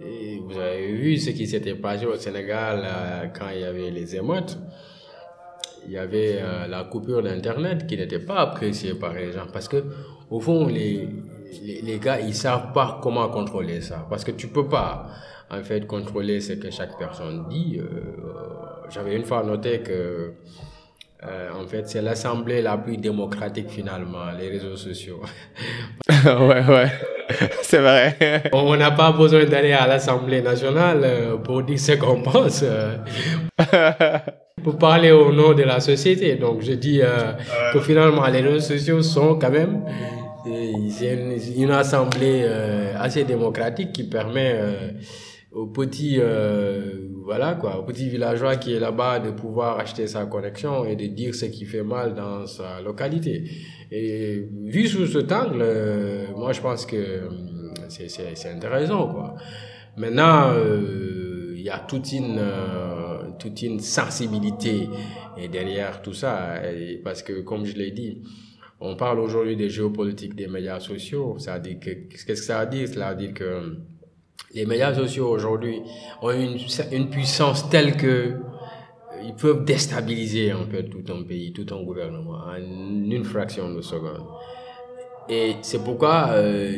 vous 0.00 0.58
avez 0.58 0.92
vu 0.92 1.16
ce 1.16 1.30
qui 1.30 1.46
s'était 1.46 1.74
passé 1.74 2.06
au 2.06 2.16
Sénégal 2.16 2.86
quand 3.36 3.48
il 3.54 3.60
y 3.60 3.64
avait 3.64 3.90
les 3.90 4.14
émeutes 4.16 4.58
il 5.86 5.92
y 5.92 5.98
avait 5.98 6.40
la 6.68 6.84
coupure 6.84 7.22
d'Internet 7.22 7.86
qui 7.86 7.96
n'était 7.96 8.18
pas 8.18 8.36
appréciée 8.40 8.94
par 8.94 9.14
les 9.14 9.32
gens 9.32 9.46
parce 9.52 9.68
que 9.68 9.82
au 10.30 10.40
fond, 10.40 10.66
les, 10.66 11.08
les, 11.82 11.98
gars, 11.98 12.20
ils 12.20 12.34
savent 12.34 12.72
pas 12.72 13.00
comment 13.02 13.28
contrôler 13.28 13.80
ça. 13.80 14.06
Parce 14.08 14.24
que 14.24 14.32
tu 14.32 14.48
peux 14.48 14.68
pas, 14.68 15.06
en 15.50 15.62
fait, 15.62 15.86
contrôler 15.86 16.40
ce 16.40 16.54
que 16.54 16.70
chaque 16.70 16.98
personne 16.98 17.46
dit. 17.48 17.78
Euh, 17.80 17.86
J'avais 18.90 19.16
une 19.16 19.24
fois 19.24 19.42
noté 19.42 19.80
que, 19.80 20.32
euh, 21.24 21.50
en 21.52 21.66
fait, 21.66 21.88
c'est 21.88 22.02
l'assemblée 22.02 22.62
la 22.62 22.78
plus 22.78 22.96
démocratique 22.96 23.68
finalement, 23.68 24.30
les 24.38 24.48
réseaux 24.48 24.76
sociaux. 24.76 25.20
ouais, 26.24 26.66
ouais, 26.66 26.90
c'est 27.62 27.78
vrai. 27.78 28.42
On 28.52 28.76
n'a 28.76 28.90
pas 28.90 29.12
besoin 29.12 29.44
d'aller 29.44 29.72
à 29.72 29.86
l'Assemblée 29.86 30.42
nationale 30.42 31.00
euh, 31.04 31.36
pour 31.36 31.62
dire 31.62 31.78
ce 31.78 31.92
qu'on 31.92 32.22
pense. 32.22 32.64
pour 34.62 34.76
parler 34.76 35.12
au 35.12 35.32
nom 35.32 35.54
de 35.54 35.62
la 35.62 35.80
société. 35.80 36.36
Donc 36.36 36.62
je 36.62 36.72
dis 36.72 37.00
euh, 37.02 37.32
que 37.72 37.80
finalement 37.80 38.26
les 38.26 38.40
réseaux 38.40 38.60
sociaux 38.60 39.02
sont 39.02 39.38
quand 39.38 39.50
même 39.50 39.84
c'est 40.90 41.14
une, 41.14 41.62
une, 41.62 41.70
assemblée 41.70 42.42
euh, 42.44 42.94
assez 42.98 43.24
démocratique 43.24 43.92
qui 43.92 44.04
permet 44.04 44.52
euh, 44.54 44.90
aux 45.50 45.66
petits 45.66 46.16
euh, 46.18 47.08
voilà 47.24 47.54
quoi, 47.54 47.78
aux 47.78 47.84
petits 47.84 48.08
villageois 48.08 48.56
qui 48.56 48.74
est 48.74 48.80
là-bas 48.80 49.18
de 49.18 49.30
pouvoir 49.30 49.78
acheter 49.78 50.06
sa 50.06 50.26
connexion 50.26 50.84
et 50.84 50.96
de 50.96 51.06
dire 51.06 51.34
ce 51.34 51.46
qui 51.46 51.64
fait 51.64 51.82
mal 51.82 52.14
dans 52.14 52.46
sa 52.46 52.80
localité. 52.80 53.44
Et 53.90 54.46
vu 54.64 54.86
sous 54.86 55.06
cet 55.06 55.32
angle, 55.32 55.64
moi 56.36 56.52
je 56.52 56.60
pense 56.60 56.86
que 56.86 57.28
c'est 57.88 58.08
c'est 58.08 58.50
intéressant 58.50 59.08
quoi. 59.08 59.34
Maintenant 59.96 60.52
il 61.54 61.62
y 61.62 61.70
a 61.70 61.78
toute 61.78 62.12
une 62.12 62.40
toute 63.38 63.62
une 63.62 63.80
sensibilité 63.80 64.88
derrière 65.50 66.02
tout 66.02 66.14
ça 66.14 66.60
parce 67.04 67.22
que 67.22 67.40
comme 67.40 67.64
je 67.64 67.76
l'ai 67.76 67.90
dit 67.90 68.22
on 68.80 68.96
parle 68.96 69.18
aujourd'hui 69.18 69.56
des 69.56 69.70
géopolitiques 69.70 70.34
des 70.34 70.46
médias 70.46 70.80
sociaux. 70.80 71.36
Ça 71.38 71.58
dit 71.58 71.78
que, 71.78 71.90
qu'est-ce 71.90 72.24
que 72.24 72.34
ça 72.34 72.64
veut 72.64 72.70
dire? 72.70 72.88
Cela 72.88 73.12
veut 73.12 73.18
dire 73.18 73.34
que 73.34 73.76
les 74.54 74.66
médias 74.66 74.94
sociaux 74.94 75.28
aujourd'hui 75.28 75.82
ont 76.22 76.30
une, 76.30 76.58
une 76.92 77.10
puissance 77.10 77.68
telle 77.68 77.96
que 77.96 78.06
euh, 78.06 78.36
ils 79.22 79.34
peuvent 79.34 79.64
déstabiliser 79.64 80.52
en 80.52 80.66
fait 80.66 80.84
tout 80.84 81.04
un 81.12 81.22
pays, 81.22 81.52
tout 81.52 81.66
un 81.74 81.82
gouvernement 81.82 82.38
en 82.46 82.56
une 82.56 83.24
fraction 83.24 83.72
de 83.72 83.82
seconde. 83.82 84.24
Et 85.28 85.56
c'est 85.62 85.84
pourquoi 85.84 86.30
euh, 86.30 86.72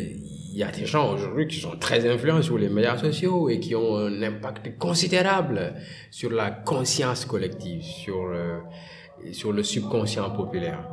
il 0.52 0.58
y 0.58 0.64
a 0.64 0.72
des 0.72 0.84
gens 0.84 1.14
aujourd'hui 1.14 1.46
qui 1.46 1.60
sont 1.60 1.76
très 1.78 2.08
influents 2.08 2.42
sur 2.42 2.58
les 2.58 2.68
médias 2.68 2.98
sociaux 2.98 3.48
et 3.48 3.60
qui 3.60 3.76
ont 3.76 3.96
un 3.96 4.22
impact 4.22 4.76
considérable 4.78 5.74
sur 6.10 6.30
la 6.30 6.50
conscience 6.50 7.24
collective, 7.24 7.82
sur, 7.82 8.30
euh, 8.34 8.58
sur 9.30 9.52
le 9.52 9.62
subconscient 9.62 10.30
populaire. 10.30 10.88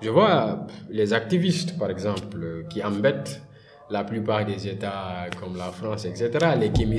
Je 0.00 0.08
vois 0.08 0.66
les 0.88 1.12
activistes, 1.12 1.78
par 1.78 1.90
exemple, 1.90 2.64
qui 2.70 2.82
embêtent 2.82 3.42
la 3.92 4.04
plupart 4.04 4.44
des 4.44 4.66
États 4.66 5.26
comme 5.38 5.56
la 5.56 5.70
France, 5.70 6.04
etc., 6.06 6.30
les 6.58 6.70
Kémy 6.70 6.98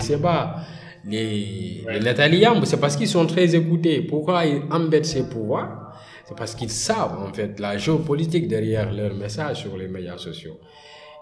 les, 1.06 1.84
les 1.89 2.00
Nathalie 2.00 2.46
c'est 2.64 2.80
parce 2.80 2.96
qu'ils 2.96 3.10
sont 3.10 3.26
très 3.26 3.56
écoutés. 3.56 4.02
Pourquoi 4.02 4.46
ils 4.46 4.62
embêtent 4.72 5.06
ces 5.06 5.28
pouvoirs? 5.28 5.94
C'est 6.26 6.38
parce 6.38 6.56
qu'ils 6.56 6.70
savent, 6.70 7.22
en 7.22 7.34
fait, 7.34 7.60
la 7.60 7.78
géopolitique 7.78 8.48
derrière 8.48 8.94
leur 8.94 9.14
message 9.14 9.62
sur 9.62 9.76
les 9.76 9.89
médias 9.89 10.18
sociaux. 10.18 10.58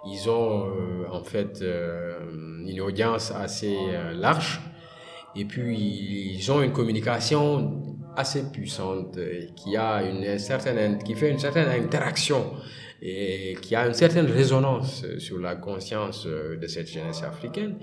Ils 0.06 0.30
ont, 0.30 0.66
euh, 0.68 1.06
en 1.12 1.24
fait, 1.24 1.60
euh, 1.62 2.20
une 2.68 2.82
audience 2.82 3.32
assez 3.32 3.76
euh, 3.76 4.14
large 4.14 4.62
et 5.36 5.46
puis 5.46 6.36
ils 6.38 6.52
ont 6.52 6.62
une 6.62 6.74
communication 6.74 7.96
assez 8.18 8.52
puissante, 8.52 9.18
qui 9.56 9.78
a 9.78 10.04
une 10.04 10.38
certaine, 10.38 11.02
qui 11.02 11.16
fait 11.16 11.30
une 11.32 11.40
certaine 11.40 11.70
interaction 11.70 12.52
et 13.02 13.58
qui 13.62 13.76
a 13.76 13.88
une 13.88 13.94
certaine 13.94 14.28
résonance 14.28 15.06
sur 15.18 15.40
la 15.40 15.56
conscience 15.56 16.28
de 16.28 16.68
cette 16.68 16.88
jeunesse 16.88 17.24
africaine. 17.24 17.78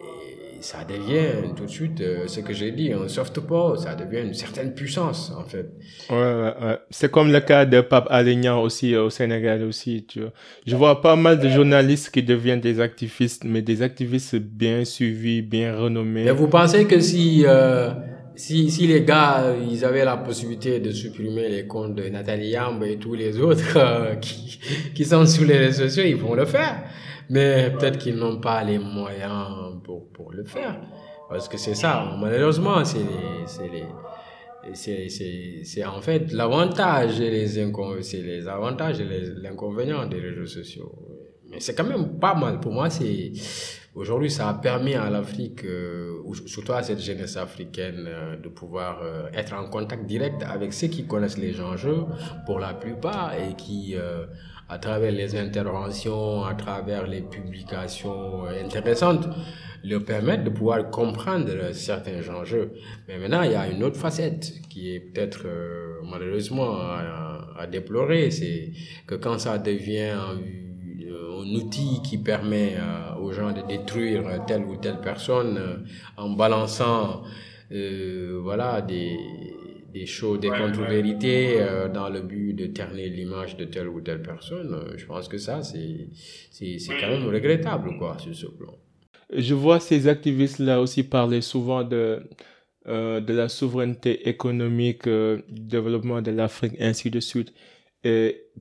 Et 0.00 0.34
ça 0.64 0.78
devient 0.82 1.52
tout 1.54 1.66
de 1.66 1.70
suite 1.70 2.00
euh, 2.00 2.26
ce 2.26 2.40
que 2.40 2.54
j'ai 2.54 2.72
dit, 2.72 2.90
un 2.90 3.06
soft 3.06 3.38
power, 3.40 3.78
ça 3.78 3.94
devient 3.94 4.26
une 4.26 4.32
certaine 4.32 4.72
puissance 4.72 5.30
en 5.38 5.44
fait. 5.44 5.68
Ouais, 6.08 6.16
ouais, 6.16 6.54
ouais. 6.62 6.78
C'est 6.90 7.10
comme 7.10 7.30
le 7.30 7.40
cas 7.40 7.66
de 7.66 7.82
Pape 7.82 8.06
Alignan 8.10 8.62
aussi 8.62 8.96
au 8.96 9.10
Sénégal 9.10 9.62
aussi, 9.62 10.06
tu 10.08 10.20
vois. 10.20 10.32
Je 10.66 10.74
vois 10.74 11.02
pas 11.02 11.16
mal 11.16 11.38
de 11.38 11.50
journalistes 11.50 12.10
qui 12.10 12.22
deviennent 12.22 12.62
des 12.62 12.80
activistes, 12.80 13.44
mais 13.44 13.60
des 13.60 13.82
activistes 13.82 14.36
bien 14.36 14.86
suivis, 14.86 15.42
bien 15.42 15.76
renommés. 15.76 16.24
Mais 16.24 16.30
vous 16.30 16.48
pensez 16.48 16.86
que 16.86 16.98
si 16.98 17.42
euh, 17.44 17.90
si, 18.36 18.70
si 18.70 18.86
les 18.86 19.02
gars, 19.02 19.54
ils 19.70 19.84
avaient 19.84 20.04
la 20.04 20.16
possibilité 20.16 20.80
de 20.80 20.90
supprimer 20.90 21.48
les 21.48 21.66
comptes 21.66 21.94
de 21.94 22.08
Nathalie 22.08 22.50
Yamb 22.50 22.82
et 22.82 22.96
tous 22.96 23.14
les 23.14 23.38
autres 23.38 23.76
euh, 23.76 24.16
qui, 24.20 24.58
qui 24.94 25.04
sont 25.04 25.26
sur 25.26 25.46
les 25.46 25.58
réseaux 25.58 25.84
sociaux, 25.84 26.04
ils 26.06 26.16
vont 26.16 26.34
le 26.34 26.44
faire. 26.44 26.84
Mais 27.30 27.70
peut-être 27.70 27.98
qu'ils 27.98 28.16
n'ont 28.16 28.40
pas 28.40 28.62
les 28.64 28.78
moyens 28.78 29.80
pour, 29.82 30.08
pour 30.12 30.32
le 30.32 30.44
faire. 30.44 30.80
Parce 31.28 31.48
que 31.48 31.56
c'est 31.56 31.74
ça, 31.74 32.16
malheureusement, 32.20 32.84
c'est 32.84 32.98
les, 32.98 33.86
c'est 34.74 35.84
en 35.84 36.00
fait 36.00 36.32
l'avantage 36.32 37.20
et 37.20 37.30
les 37.30 37.46
c'est 37.46 38.22
les 38.22 38.46
avantages 38.48 39.00
et 39.00 39.04
les, 39.04 39.46
inconvénients 39.46 40.06
des 40.06 40.20
réseaux 40.20 40.46
sociaux. 40.46 40.92
Mais 41.50 41.60
c'est 41.60 41.74
quand 41.74 41.84
même 41.84 42.18
pas 42.18 42.34
mal. 42.34 42.60
Pour 42.60 42.72
moi, 42.72 42.90
c'est, 42.90 43.32
Aujourd'hui, 43.94 44.28
ça 44.28 44.48
a 44.48 44.54
permis 44.54 44.94
à 44.94 45.08
l'Afrique, 45.08 45.64
euh, 45.64 46.20
surtout 46.46 46.72
à 46.72 46.82
cette 46.82 47.00
jeunesse 47.00 47.36
africaine, 47.36 48.06
euh, 48.08 48.36
de 48.36 48.48
pouvoir 48.48 49.00
euh, 49.04 49.28
être 49.32 49.54
en 49.54 49.68
contact 49.70 50.04
direct 50.06 50.42
avec 50.42 50.72
ceux 50.72 50.88
qui 50.88 51.06
connaissent 51.06 51.38
les 51.38 51.60
enjeux 51.60 52.02
pour 52.44 52.58
la 52.58 52.74
plupart 52.74 53.34
et 53.34 53.54
qui, 53.54 53.94
euh, 53.94 54.26
à 54.68 54.78
travers 54.78 55.12
les 55.12 55.36
interventions, 55.36 56.44
à 56.44 56.54
travers 56.54 57.06
les 57.06 57.20
publications 57.20 58.46
intéressantes, 58.46 59.28
leur 59.84 60.04
permettent 60.04 60.42
de 60.42 60.50
pouvoir 60.50 60.90
comprendre 60.90 61.72
certains 61.72 62.28
enjeux. 62.34 62.72
Mais 63.06 63.18
maintenant, 63.18 63.42
il 63.42 63.52
y 63.52 63.54
a 63.54 63.68
une 63.68 63.84
autre 63.84 64.00
facette 64.00 64.54
qui 64.70 64.92
est 64.92 65.00
peut-être 65.00 65.46
malheureusement 66.02 66.78
à, 66.80 67.54
à 67.56 67.66
déplorer, 67.68 68.32
c'est 68.32 68.72
que 69.06 69.14
quand 69.14 69.38
ça 69.38 69.58
devient 69.58 70.16
un 71.42 71.54
outil 71.54 72.00
qui 72.02 72.18
permet 72.18 72.76
euh, 72.76 73.20
aux 73.20 73.32
gens 73.32 73.52
de 73.52 73.62
détruire 73.66 74.44
telle 74.46 74.64
ou 74.64 74.76
telle 74.76 75.00
personne 75.00 75.58
euh, 75.58 75.76
en 76.16 76.30
balançant 76.30 77.22
voilà, 78.42 78.82
des, 78.82 79.16
des 79.92 80.06
choses, 80.06 80.38
des 80.38 80.48
contre-vérités 80.48 81.58
dans 81.92 82.08
le 82.08 82.20
but 82.20 82.52
de 82.52 82.66
ternir 82.66 83.10
l'image 83.10 83.56
de 83.56 83.64
telle 83.64 83.88
ou 83.88 84.00
telle 84.00 84.22
personne. 84.22 84.92
je 84.96 85.04
pense 85.06 85.26
que 85.26 85.38
ça, 85.38 85.60
c'est, 85.62 86.08
c'est, 86.52 86.78
c'est 86.78 86.92
quand 87.00 87.08
même 87.08 87.26
regrettable, 87.26 87.96
quoi, 87.98 88.16
sur 88.18 88.32
ce 88.32 88.46
plan. 88.46 88.76
Je 89.36 89.54
vois 89.54 89.80
ces 89.80 90.06
activistes-là 90.06 90.80
aussi 90.80 91.02
parler 91.02 91.40
souvent 91.40 91.82
de, 91.82 92.22
euh, 92.86 93.20
de 93.20 93.32
la 93.32 93.48
souveraineté 93.48 94.28
économique, 94.28 95.06
euh, 95.06 95.40
du 95.48 95.62
développement 95.62 96.20
de 96.20 96.30
l'Afrique, 96.30 96.74
ainsi 96.78 97.10
de 97.10 97.18
suite. 97.18 97.54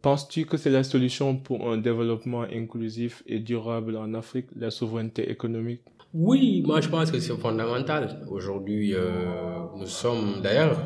Penses-tu 0.01 0.45
que 0.45 0.57
c'est 0.57 0.69
la 0.69 0.83
solution 0.83 1.37
pour 1.37 1.69
un 1.71 1.77
développement 1.77 2.43
inclusif 2.43 3.23
et 3.27 3.39
durable 3.39 3.97
en 3.97 4.13
Afrique, 4.13 4.47
la 4.55 4.71
souveraineté 4.71 5.29
économique? 5.29 5.81
Oui, 6.13 6.63
moi 6.65 6.79
je 6.81 6.89
pense 6.89 7.11
que 7.11 7.19
c'est 7.19 7.35
fondamental. 7.37 8.21
Aujourd'hui, 8.29 8.93
euh, 8.93 9.65
nous 9.77 9.87
sommes 9.87 10.41
d'ailleurs 10.41 10.79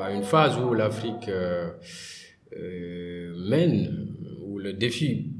à 0.00 0.12
une 0.12 0.22
phase 0.22 0.56
où 0.58 0.72
l'Afrique 0.74 1.28
mène, 3.48 4.14
où 4.46 4.58
le 4.58 4.72
défi 4.72 5.32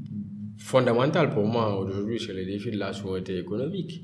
fondamental 0.57 1.29
pour 1.29 1.45
moi 1.45 1.77
aujourd'hui, 1.77 2.19
c'est 2.19 2.33
le 2.33 2.45
défi 2.45 2.71
de 2.71 2.77
la 2.77 2.93
souveraineté 2.93 3.37
économique. 3.37 4.03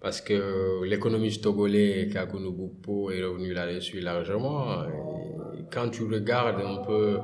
Parce 0.00 0.20
que 0.20 0.84
l'économiste 0.84 1.42
togolais 1.42 2.08
Kakuno 2.12 2.52
Bukpo 2.52 3.10
est 3.10 3.22
revenu 3.24 3.52
là-dessus 3.52 4.00
largement. 4.00 4.84
quand 5.70 5.90
tu 5.90 6.04
regardes 6.04 6.60
un 6.60 6.82
peu 6.84 6.92
euh, 6.92 7.18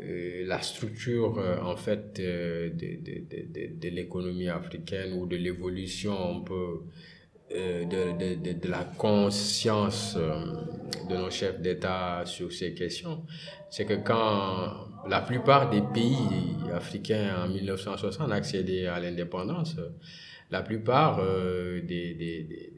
la 0.00 0.60
structure 0.62 1.38
euh, 1.38 1.58
en 1.60 1.76
fait 1.76 2.20
de, 2.20 2.70
de, 2.70 2.96
de, 2.96 3.80
de 3.80 3.88
l'économie 3.88 4.48
africaine 4.48 5.12
ou 5.14 5.26
de 5.26 5.36
l'évolution 5.36 6.38
un 6.38 6.40
peu 6.40 6.80
euh, 7.52 7.84
de, 7.84 8.68
la 8.68 8.84
conscience 8.96 10.16
de 10.16 11.16
nos 11.16 11.30
chefs 11.30 11.60
d'État 11.60 12.22
sur 12.26 12.52
ces 12.52 12.74
questions, 12.74 13.24
c'est 13.70 13.86
que 13.86 13.94
quand 13.94 14.88
la 15.08 15.20
plupart 15.20 15.70
des 15.70 15.80
pays 15.80 16.56
africains 16.74 17.44
en 17.44 17.48
1960 17.48 18.30
accédaient 18.32 18.86
à 18.86 19.00
l'indépendance, 19.00 19.76
la 20.50 20.62
plupart 20.62 21.20
euh, 21.20 21.80
des, 21.82 22.77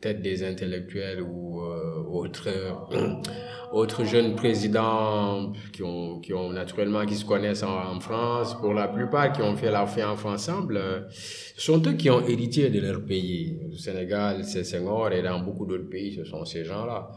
peut-être 0.00 0.22
des 0.22 0.44
intellectuels 0.44 1.22
ou 1.22 1.60
euh, 1.60 2.04
autres 2.10 2.48
autres 3.72 4.04
jeunes 4.04 4.34
présidents 4.34 5.52
qui 5.72 5.82
ont 5.82 6.20
qui 6.20 6.32
ont 6.32 6.50
naturellement 6.50 7.04
qui 7.04 7.16
se 7.16 7.24
connaissent 7.24 7.62
en, 7.62 7.98
France 8.00 8.54
pour 8.60 8.74
la 8.74 8.88
plupart 8.88 9.32
qui 9.32 9.42
ont 9.42 9.56
fait 9.56 9.70
la 9.70 9.86
France 9.86 10.24
ensemble 10.24 10.76
euh, 10.76 11.00
ce 11.10 11.60
sont 11.60 11.82
eux 11.86 11.92
qui 11.94 12.10
ont 12.10 12.24
hérité 12.26 12.70
de 12.70 12.80
leur 12.80 13.04
pays. 13.04 13.58
Au 13.72 13.76
Sénégal 13.76 14.44
c'est 14.44 14.64
Senghor 14.64 15.12
et 15.12 15.22
dans 15.22 15.40
beaucoup 15.40 15.66
d'autres 15.66 15.88
pays 15.88 16.14
ce 16.14 16.24
sont 16.24 16.44
ces 16.44 16.64
gens-là. 16.64 17.10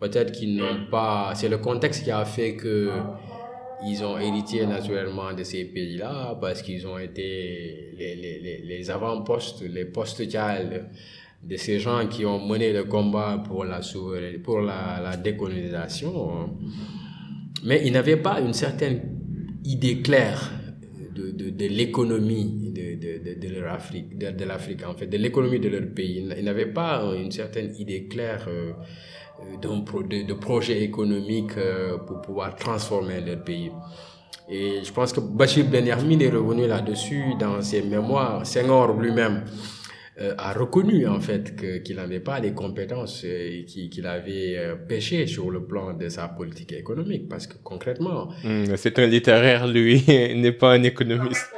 Peut-être 0.00 0.32
qu'ils 0.32 0.56
n'ont 0.56 0.86
pas 0.90 1.32
c'est 1.34 1.48
le 1.48 1.58
contexte 1.58 2.04
qui 2.04 2.10
a 2.10 2.24
fait 2.24 2.54
que 2.54 2.90
ils 3.84 4.02
ont 4.04 4.18
hérité 4.18 4.66
naturellement 4.66 5.32
de 5.32 5.44
ces 5.44 5.64
pays-là 5.64 6.36
parce 6.40 6.62
qu'ils 6.62 6.86
ont 6.86 6.98
été 6.98 7.92
les, 7.96 8.16
les, 8.16 8.58
les 8.64 8.90
avant-postes, 8.90 9.62
les 9.62 9.84
postes 9.84 10.20
de 11.42 11.56
ces 11.56 11.78
gens 11.78 12.06
qui 12.08 12.26
ont 12.26 12.46
mené 12.46 12.72
le 12.72 12.84
combat 12.84 13.42
pour 13.46 13.64
la, 13.64 13.80
pour 14.42 14.60
la, 14.60 15.16
décolonisation. 15.16 16.56
Mais 17.64 17.82
ils 17.84 17.92
n'avaient 17.92 18.16
pas 18.16 18.40
une 18.40 18.52
certaine 18.52 19.00
idée 19.64 20.00
claire 20.02 20.52
de, 21.14 21.30
de, 21.30 21.66
l'économie 21.66 22.72
de, 22.72 23.40
de, 23.40 23.48
leur 23.54 23.72
Afrique, 23.72 24.18
de, 24.18 24.44
l'Afrique 24.44 24.84
en 24.86 24.94
fait, 24.94 25.06
de 25.06 25.16
l'économie 25.16 25.58
de 25.58 25.68
leur 25.68 25.88
pays. 25.94 26.28
Ils 26.36 26.44
n'avaient 26.44 26.72
pas 26.72 27.12
une 27.16 27.32
certaine 27.32 27.74
idée 27.76 28.06
claire. 28.06 28.46
Euh, 28.48 28.72
de, 29.62 30.26
de 30.26 30.34
projets 30.34 30.82
économiques 30.82 31.56
euh, 31.56 31.98
pour 31.98 32.20
pouvoir 32.20 32.56
transformer 32.56 33.20
leur 33.20 33.42
pays. 33.44 33.70
Et 34.48 34.80
je 34.82 34.92
pense 34.92 35.12
que 35.12 35.20
Bachir 35.20 35.66
Ben 35.66 35.86
est 35.86 35.92
revenu 35.92 36.66
là-dessus 36.66 37.34
dans 37.38 37.60
ses 37.60 37.82
mémoires. 37.82 38.46
Senghor 38.46 38.94
lui-même 38.94 39.44
euh, 39.44 39.50
a 40.36 40.52
reconnu 40.52 41.06
en 41.06 41.20
fait 41.20 41.54
qu'il 41.82 41.96
n'avait 41.96 42.20
pas 42.20 42.40
les 42.40 42.52
compétences 42.52 43.24
et 43.24 43.64
qu'il 43.66 44.06
avait 44.06 44.56
euh, 44.56 44.74
péché 44.74 45.26
sur 45.26 45.50
le 45.50 45.64
plan 45.64 45.94
de 45.94 46.08
sa 46.08 46.28
politique 46.28 46.72
économique. 46.72 47.28
Parce 47.28 47.46
que 47.46 47.54
concrètement... 47.62 48.28
Hmm, 48.42 48.64
c'est 48.76 48.98
un 48.98 49.06
littéraire, 49.06 49.66
lui, 49.66 50.04
n'est 50.08 50.52
pas 50.52 50.72
un 50.72 50.82
économiste. 50.82 51.50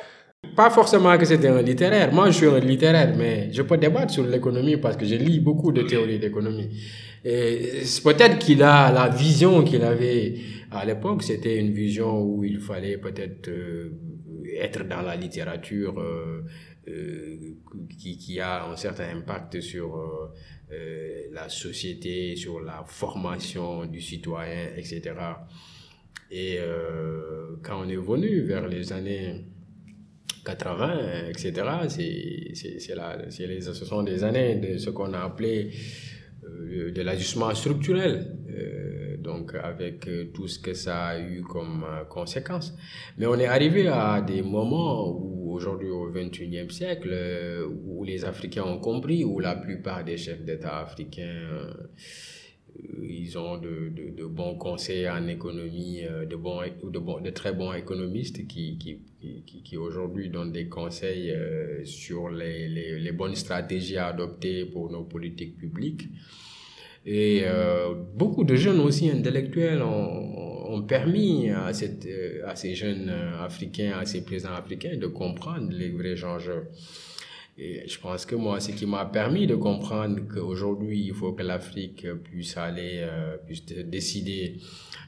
Pas 0.57 0.71
forcément 0.71 1.17
que 1.17 1.25
c'était 1.25 1.49
un 1.49 1.63
littéraire. 1.63 2.13
Moi, 2.13 2.31
je 2.31 2.37
suis 2.37 2.47
un 2.47 2.59
littéraire, 2.59 3.15
mais 3.17 3.51
je 3.53 3.63
peux 3.63 3.77
débattre 3.77 4.13
sur 4.13 4.27
l'économie 4.27 4.77
parce 4.77 4.97
que 4.97 5.05
je 5.05 5.15
lis 5.15 5.41
beaucoup 5.41 5.73
de 5.73 5.83
théories 5.83 6.19
d'économie. 6.19 6.71
Et 7.25 7.83
peut-être 8.03 8.39
qu'il 8.39 8.63
a 8.63 8.91
la 8.91 9.09
vision 9.09 9.63
qu'il 9.63 9.83
avait 9.83 10.35
à 10.71 10.85
l'époque, 10.85 11.23
c'était 11.23 11.59
une 11.59 11.73
vision 11.73 12.23
où 12.23 12.45
il 12.45 12.61
fallait 12.61 12.97
peut-être 12.97 13.49
euh, 13.49 13.91
être 14.61 14.87
dans 14.87 15.03
la 15.03 15.17
littérature 15.17 15.99
euh, 15.99 16.01
euh, 16.01 16.43
qui, 17.99 18.17
qui, 18.19 18.41
a 18.41 18.67
un 18.67 18.77
certain 18.77 19.17
impact 19.17 19.61
sur 19.61 19.97
euh, 20.73 21.27
la 21.33 21.49
société, 21.49 22.37
sur 22.37 22.61
la 22.61 22.85
formation 22.87 23.87
du 23.87 24.01
citoyen, 24.01 24.69
etc. 24.77 25.03
Et 26.31 26.59
quand 27.63 27.85
on 27.85 27.89
est 27.89 27.97
venu 27.97 28.43
vers 28.43 28.69
les 28.69 28.93
années 28.93 29.45
80, 30.45 31.29
etc., 31.29 31.53
c'est, 31.89 33.61
ce 33.61 33.85
sont 33.85 34.03
des 34.03 34.23
années 34.23 34.57
de 34.57 34.79
ce 34.79 34.91
qu'on 34.91 35.13
a 35.13 35.21
appelé 35.21 35.71
euh, 36.45 36.91
de 36.93 37.03
l'ajustement 37.03 37.55
structurel, 37.55 38.37
euh, 38.51 39.10
donc 39.21 39.55
avec 39.55 40.07
euh, 40.09 40.31
tout 40.35 40.49
ce 40.49 40.59
que 40.59 40.75
ça 40.75 41.07
a 41.07 41.19
eu 41.19 41.43
comme 41.43 41.85
conséquence. 42.09 42.75
Mais 43.19 43.27
on 43.27 43.35
est 43.35 43.47
arrivé 43.47 43.87
à 43.89 44.21
des 44.21 44.43
moments 44.43 45.09
où 45.11 45.53
aujourd'hui 45.53 45.91
au 45.91 46.11
21e 46.11 46.71
siècle, 46.71 47.15
où 47.87 48.05
les 48.05 48.25
Africains 48.25 48.65
ont 48.65 48.79
compris, 48.79 49.25
où 49.25 49.41
la 49.41 49.57
plupart 49.57 50.05
des 50.05 50.17
chefs 50.17 50.43
d'État 50.43 50.81
africains 50.81 51.73
ils 53.03 53.37
ont 53.37 53.59
de, 53.59 53.91
de, 54.17 54.25
bons 54.25 54.55
conseils 54.55 55.09
en 55.09 55.27
économie, 55.27 56.03
de, 56.03 56.37
bons, 56.37 56.63
de, 56.85 57.23
de 57.23 57.31
très 57.31 57.53
bons 57.53 57.73
économistes 57.73 58.47
qui, 58.47 58.79
qui, 58.79 59.01
qui, 59.65 59.77
aujourd'hui 59.77 60.31
donnent 60.31 60.53
des 60.53 60.69
conseils 60.69 61.35
sur 61.85 62.31
les, 62.31 62.69
les, 62.69 63.13
bonnes 63.13 63.35
stratégies 63.35 63.97
à 63.97 64.07
adopter 64.07 64.65
pour 64.67 64.91
nos 64.91 65.03
politiques 65.03 65.59
publiques. 65.59 66.09
Et 67.07 67.43
euh, 67.45 67.95
beaucoup 68.15 68.45
de 68.45 68.55
jeunes 68.57 68.81
aussi 68.81 69.11
intellectuels 69.11 69.83
ont, 69.83 70.73
ont 70.73 70.83
permis 70.83 71.51
à, 71.51 71.73
cette, 71.73 72.07
à 72.47 72.55
ces 72.55 72.75
jeunes 72.75 73.11
africains, 73.41 73.93
à 73.99 74.05
ces 74.05 74.23
présidents 74.23 74.55
africains 74.55 74.97
de 74.97 75.07
comprendre 75.07 75.71
les 75.73 75.91
vrais 75.91 76.23
enjeux. 76.25 76.69
Et 77.63 77.87
je 77.87 78.01
pense 78.01 78.25
que 78.25 78.35
moi, 78.35 78.59
ce 78.59 78.73
qui 78.73 78.87
m'a 78.87 79.05
permis 79.05 79.47
de 79.47 79.55
comprendre 79.55 80.19
qu'aujourd'hui, 80.33 81.05
il 81.05 81.13
faut 81.13 81.33
que 81.33 81.43
l'Afrique 81.43 82.07
puisse 82.25 82.57
aller, 82.57 83.01
euh, 83.03 83.37
puisse 83.37 83.67
décider 83.67 84.57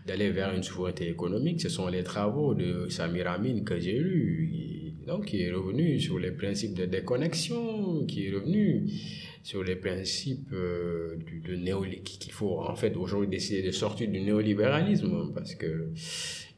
d'aller 0.07 0.31
vers 0.31 0.53
une 0.53 0.63
souveraineté 0.63 1.09
économique, 1.09 1.63
ce 1.63 1.71
sont 1.71 1.89
les 1.89 2.03
travaux 2.03 2.53
de 2.55 2.89
Samir 2.91 3.31
Amin 3.31 3.63
que 3.65 3.79
j'ai 3.81 3.99
lus. 3.99 4.82
Donc, 5.07 5.27
qui 5.27 5.43
est 5.43 5.51
revenu 5.51 5.99
sur 6.01 6.19
les 6.19 6.31
principes 6.31 6.75
de 6.75 6.87
déconnexion, 6.87 8.07
qui 8.07 8.27
est 8.27 8.33
revenu 8.33 8.87
sur 9.43 9.65
les 9.65 9.77
principes 9.77 10.53
euh, 10.53 11.17
du, 11.17 11.41
de 11.41 11.95
qu'il 12.03 12.33
faut 12.33 12.61
en 12.61 12.77
fait 12.77 12.97
aujourd'hui 12.97 13.29
décider 13.29 13.63
de 13.63 13.73
sortir 13.73 14.09
du 14.09 14.21
néolibéralisme 14.21 15.33
parce 15.35 15.55
que 15.57 15.91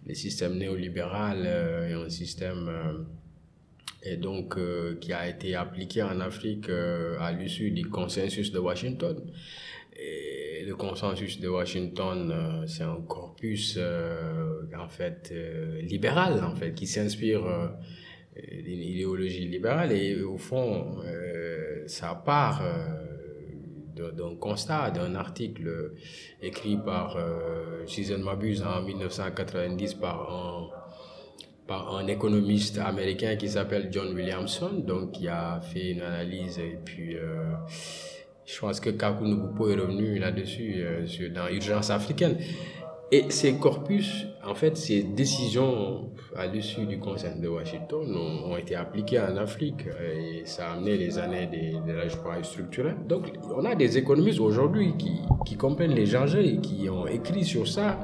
le 0.06 0.14
système 0.14 0.58
néolibéral 0.58 1.44
euh, 1.46 1.88
est 1.88 1.94
un 1.94 2.10
système 2.10 2.68
euh, 2.68 4.16
donc 4.18 4.58
qui 5.00 5.14
a 5.14 5.26
été 5.26 5.54
appliqué 5.54 6.02
en 6.02 6.20
Afrique 6.20 6.68
à 6.68 7.32
l'issue 7.32 7.70
du 7.70 7.86
consensus 7.86 8.52
de 8.52 8.58
Washington. 8.58 9.16
Et 9.96 10.62
le 10.66 10.76
consensus 10.76 11.40
de 11.40 11.48
Washington, 11.48 12.64
c'est 12.66 12.82
un 12.82 13.00
corpus 13.08 13.78
en 14.78 14.88
fait 14.88 15.32
libéral 15.80 16.44
en 16.44 16.54
fait 16.54 16.74
qui 16.74 16.86
s'inspire 16.86 17.46
d'une 18.36 18.82
idéologie 18.82 19.46
libérale 19.48 19.92
et 19.92 20.22
au 20.22 20.36
fond 20.36 20.96
ça 21.86 22.14
part 22.14 22.62
euh, 22.62 24.10
d'un 24.12 24.34
constat, 24.36 24.90
d'un 24.90 25.14
article 25.14 25.92
écrit 26.42 26.76
par, 26.76 27.16
euh, 27.16 27.84
si 27.86 28.04
je 28.04 28.14
m'abuse, 28.14 28.62
en 28.62 28.82
1990 28.82 29.94
par 29.94 30.32
un, 30.32 30.68
par 31.66 31.96
un 31.96 32.06
économiste 32.06 32.78
américain 32.78 33.36
qui 33.36 33.48
s'appelle 33.48 33.88
John 33.90 34.12
Williamson, 34.14 34.82
donc 34.86 35.12
qui 35.12 35.28
a 35.28 35.60
fait 35.60 35.90
une 35.92 36.02
analyse 36.02 36.58
et 36.58 36.78
puis 36.84 37.16
euh, 37.16 37.52
je 38.44 38.58
pense 38.60 38.80
que 38.80 38.90
Kakou 38.90 39.26
est 39.26 39.74
revenu 39.74 40.18
là-dessus 40.18 40.74
euh, 40.78 41.06
dans 41.30 41.48
Urgence 41.48 41.90
africaine. 41.90 42.36
Et 43.14 43.26
ces 43.28 43.54
corpus, 43.60 44.26
en 44.44 44.56
fait, 44.56 44.76
ces 44.76 45.04
décisions 45.04 46.10
à 46.34 46.48
l'issue 46.48 46.84
du 46.84 46.98
Conseil 46.98 47.38
de 47.40 47.46
Washington 47.46 48.12
ont, 48.44 48.56
été 48.56 48.74
appliquées 48.74 49.20
en 49.20 49.36
Afrique 49.36 49.86
et 49.86 50.42
ça 50.46 50.70
a 50.70 50.72
amené 50.72 50.96
les 50.96 51.16
années 51.16 51.46
de, 51.46 51.86
de 51.86 51.92
l'âge 51.92 52.18
structurel. 52.42 52.96
Donc, 53.08 53.30
on 53.56 53.64
a 53.66 53.76
des 53.76 53.98
économistes 53.98 54.40
aujourd'hui 54.40 54.94
qui, 54.98 55.56
comprennent 55.56 55.94
les 55.94 56.16
enjeux 56.16 56.44
et 56.44 56.56
qui 56.56 56.88
ont 56.90 57.06
écrit 57.06 57.44
sur 57.44 57.68
ça 57.68 58.00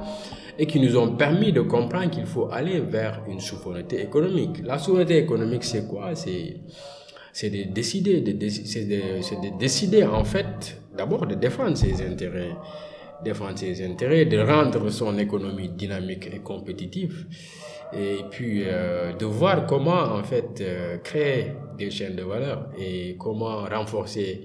et 0.57 0.65
qui 0.65 0.79
nous 0.79 0.95
ont 0.95 1.17
permis 1.17 1.51
de 1.51 1.59
comprendre 1.59 2.09
qu'il 2.09 2.25
faut 2.25 2.49
aller 2.49 2.79
vers 2.79 3.21
une 3.27 3.41
souveraineté 3.41 4.01
économique. 4.01 4.63
La 4.63 4.77
souveraineté 4.77 5.17
économique, 5.17 5.65
c'est 5.65 5.89
quoi? 5.89 6.15
C'est 6.15 7.49
de 7.49 7.69
décider, 7.69 8.21
de, 8.21 8.31
de, 8.31 8.37
de, 8.37 9.59
décider 9.59 10.05
en 10.05 10.23
fait 10.23 10.77
d'abord 10.95 11.27
de 11.27 11.35
défendre 11.35 11.75
ses 11.75 12.01
intérêts, 12.01 12.55
défendre 13.23 13.57
ses 13.57 13.85
intérêts, 13.85 14.25
de 14.25 14.39
rendre 14.39 14.89
son 14.89 15.17
économie 15.17 15.69
dynamique 15.69 16.29
et 16.33 16.39
compétitive, 16.39 17.27
et 17.93 18.19
puis 18.29 18.63
euh, 18.65 19.13
de 19.13 19.25
voir 19.25 19.65
comment 19.65 20.01
en 20.01 20.23
fait 20.23 20.61
euh, 20.61 20.97
créer 20.97 21.53
des 21.77 21.89
chaînes 21.89 22.15
de 22.15 22.23
valeur 22.23 22.69
et 22.79 23.15
comment 23.17 23.63
renforcer 23.65 24.41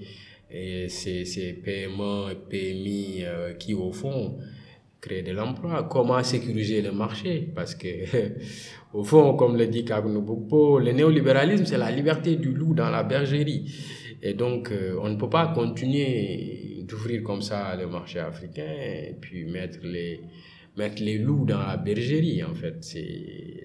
ces, 0.49 1.25
ces 1.25 1.53
PME 1.53 2.33
PMI 2.49 3.23
euh, 3.23 3.53
qui 3.53 3.73
au 3.73 3.91
fond 3.91 4.37
créer 4.99 5.21
de 5.21 5.31
l'emploi, 5.31 5.87
comment 5.89 6.21
sécuriser 6.23 6.81
le 6.81 6.91
marché, 6.91 7.47
parce 7.55 7.75
que 7.75 7.87
au 8.93 9.03
fond, 9.03 9.35
comme 9.35 9.55
le 9.57 9.67
dit 9.67 9.85
Kagno 9.85 10.79
le 10.79 10.91
néolibéralisme, 10.91 11.65
c'est 11.65 11.77
la 11.77 11.91
liberté 11.91 12.35
du 12.35 12.51
loup 12.51 12.73
dans 12.73 12.89
la 12.89 13.03
bergerie. 13.03 13.71
Et 14.23 14.33
donc, 14.33 14.71
euh, 14.71 14.97
on 15.01 15.09
ne 15.09 15.15
peut 15.15 15.29
pas 15.29 15.47
continuer 15.53 16.76
d'ouvrir 16.87 17.23
comme 17.23 17.41
ça 17.41 17.75
le 17.75 17.87
marché 17.87 18.19
africain 18.19 18.73
et 18.79 19.15
puis 19.19 19.45
mettre 19.45 19.79
les, 19.83 20.21
mettre 20.75 21.01
les 21.01 21.17
loups 21.17 21.45
dans 21.45 21.59
la 21.59 21.77
bergerie, 21.77 22.43
en 22.43 22.55
fait. 22.55 22.83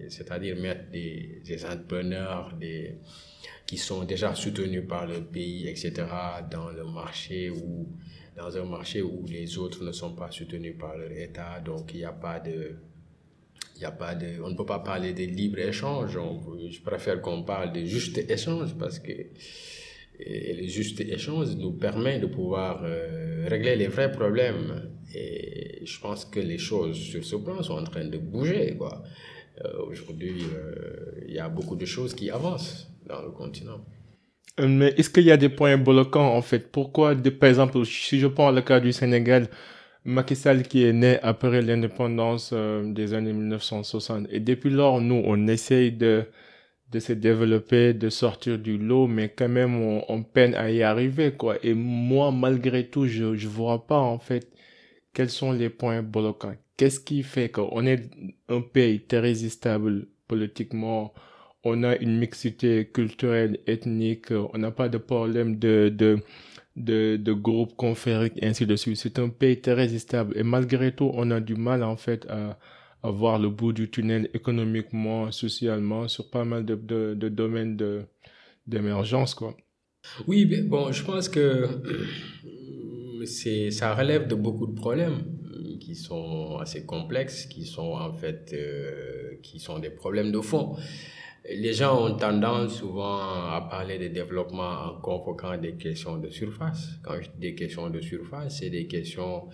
C'est-à-dire 0.08 0.56
mettre 0.56 0.90
des, 0.90 1.42
des 1.44 1.64
entrepreneurs 1.64 2.54
des, 2.58 2.96
qui 3.66 3.78
sont 3.78 4.04
déjà 4.04 4.34
soutenus 4.34 4.86
par 4.88 5.06
le 5.06 5.22
pays, 5.22 5.68
etc., 5.68 5.92
dans 6.50 6.70
le 6.70 6.84
marché 6.84 7.50
où 7.50 7.88
dans 8.36 8.56
un 8.56 8.64
marché 8.64 9.02
où 9.02 9.26
les 9.26 9.58
autres 9.58 9.84
ne 9.84 9.92
sont 9.92 10.14
pas 10.14 10.30
soutenus 10.30 10.76
par 10.78 10.96
l'État, 10.96 11.60
donc 11.60 11.92
il 11.92 11.98
n'y 11.98 12.04
a 12.04 12.12
pas 12.12 12.40
de... 12.40 12.76
Il 13.76 13.82
y 13.82 13.84
a 13.84 13.90
pas 13.90 14.14
de, 14.14 14.40
on 14.44 14.50
ne 14.50 14.54
peut 14.54 14.66
pas 14.66 14.78
parler 14.78 15.12
de 15.12 15.24
libre-échange, 15.24 16.12
je 16.12 16.80
préfère 16.82 17.20
qu'on 17.20 17.42
parle 17.42 17.72
de 17.72 17.84
juste 17.84 18.16
échange 18.30 18.76
parce 18.78 19.00
que 19.00 19.12
le 20.26 20.66
juste 20.68 21.00
échange 21.00 21.56
nous 21.56 21.72
permet 21.72 22.18
de 22.18 22.26
pouvoir 22.26 22.82
euh, 22.84 23.46
régler 23.48 23.76
les 23.76 23.88
vrais 23.88 24.10
problèmes. 24.10 24.90
Et 25.14 25.80
je 25.84 26.00
pense 26.00 26.24
que 26.24 26.40
les 26.40 26.58
choses 26.58 26.96
sur 26.96 27.24
ce 27.24 27.36
plan 27.36 27.62
sont 27.62 27.74
en 27.74 27.84
train 27.84 28.04
de 28.04 28.18
bouger. 28.18 28.76
Euh, 28.80 29.68
Aujourd'hui, 29.86 30.42
euh, 30.54 31.24
il 31.28 31.34
y 31.34 31.38
a 31.38 31.48
beaucoup 31.48 31.76
de 31.76 31.84
choses 31.84 32.14
qui 32.14 32.30
avancent 32.30 32.88
dans 33.06 33.20
le 33.22 33.30
continent. 33.30 33.84
Mais 34.58 34.94
est-ce 34.96 35.10
qu'il 35.10 35.24
y 35.24 35.30
a 35.30 35.36
des 35.36 35.48
points 35.48 35.76
bloquants 35.76 36.34
en 36.34 36.42
fait? 36.42 36.70
Pourquoi, 36.70 37.14
par 37.14 37.48
exemple, 37.48 37.84
si 37.84 38.18
je 38.18 38.26
prends 38.26 38.50
le 38.50 38.60
cas 38.62 38.80
du 38.80 38.92
Sénégal, 38.92 39.48
Macky 40.04 40.36
Sall 40.36 40.62
qui 40.62 40.84
est 40.84 40.92
né 40.92 41.18
après 41.22 41.62
l'indépendance 41.62 42.52
des 42.52 43.14
années 43.14 43.32
1960, 43.32 44.26
et 44.30 44.40
depuis 44.40 44.70
lors, 44.70 45.00
nous, 45.00 45.22
on 45.24 45.46
essaye 45.48 45.92
de, 45.92 46.24
de 46.92 47.00
se 47.00 47.12
développer, 47.14 47.94
de 47.94 48.10
sortir 48.10 48.58
du 48.58 48.78
lot, 48.78 49.06
mais 49.06 49.30
quand 49.30 49.48
même, 49.48 49.74
on, 50.08 50.22
peine 50.22 50.54
à 50.54 50.70
y 50.70 50.82
arriver, 50.82 51.32
quoi. 51.32 51.56
Et 51.64 51.74
moi, 51.74 52.30
malgré 52.30 52.86
tout, 52.88 53.06
je 53.06 53.24
ne 53.24 53.48
vois 53.48 53.86
pas 53.86 53.98
en 53.98 54.18
fait 54.18 54.48
quels 55.14 55.30
sont 55.30 55.52
les 55.52 55.70
points 55.70 56.02
bloquants. 56.02 56.54
Qu'est-ce 56.76 57.00
qui 57.00 57.22
fait 57.22 57.48
qu'on 57.50 57.86
est 57.86 58.10
un 58.48 58.60
pays 58.60 59.00
très 59.00 59.34
stable 59.34 60.06
politiquement 60.28 61.12
on 61.64 61.84
a 61.84 61.96
une 61.96 62.18
mixité 62.18 62.86
culturelle, 62.92 63.60
ethnique, 63.66 64.30
on 64.30 64.58
n'a 64.58 64.70
pas 64.70 64.88
de 64.88 64.98
problème 64.98 65.58
de, 65.58 65.92
de, 65.94 66.18
de, 66.76 67.16
de 67.16 67.32
groupes 67.32 67.76
confériques, 67.76 68.42
ainsi 68.42 68.66
de 68.66 68.76
suite. 68.76 68.96
C'est 68.96 69.18
un 69.18 69.28
pays 69.28 69.60
très 69.60 69.74
résistable 69.74 70.36
et 70.36 70.42
malgré 70.42 70.92
tout, 70.92 71.10
on 71.14 71.30
a 71.30 71.40
du 71.40 71.54
mal 71.54 71.82
en 71.84 71.96
fait 71.96 72.26
à 72.28 72.58
voir 73.10 73.38
le 73.38 73.48
bout 73.48 73.72
du 73.72 73.90
tunnel 73.90 74.30
économiquement, 74.34 75.30
socialement, 75.32 76.08
sur 76.08 76.30
pas 76.30 76.44
mal 76.44 76.64
de, 76.64 77.28
domaines 77.28 77.76
d'émergence, 78.66 79.34
quoi. 79.34 79.56
Oui, 80.26 80.46
bon, 80.46 80.90
je 80.92 81.04
pense 81.04 81.28
que 81.28 81.68
c'est, 83.24 83.70
ça 83.70 83.94
relève 83.94 84.26
de 84.26 84.34
beaucoup 84.34 84.66
de 84.66 84.74
problèmes 84.74 85.22
qui 85.80 85.94
sont 85.94 86.58
assez 86.58 86.84
complexes, 86.86 87.46
qui 87.46 87.64
sont 87.64 87.92
en 87.92 88.12
fait, 88.12 88.52
euh, 88.52 89.36
qui 89.42 89.58
sont 89.58 89.78
des 89.78 89.90
problèmes 89.90 90.32
de 90.32 90.40
fond. 90.40 90.76
Les 91.48 91.72
gens 91.72 92.06
ont 92.06 92.16
tendance 92.16 92.78
souvent 92.78 93.18
à 93.18 93.66
parler 93.68 93.98
de 93.98 94.08
développement 94.08 94.70
en 94.70 95.00
convoquant 95.00 95.56
des 95.58 95.74
questions 95.74 96.16
de 96.18 96.30
surface. 96.30 96.88
Quand 97.02 97.20
je 97.20 97.30
dis 97.30 97.38
des 97.38 97.54
questions 97.56 97.90
de 97.90 98.00
surface, 98.00 98.58
c'est 98.60 98.70
des 98.70 98.86
questions 98.86 99.48
euh, 99.48 99.52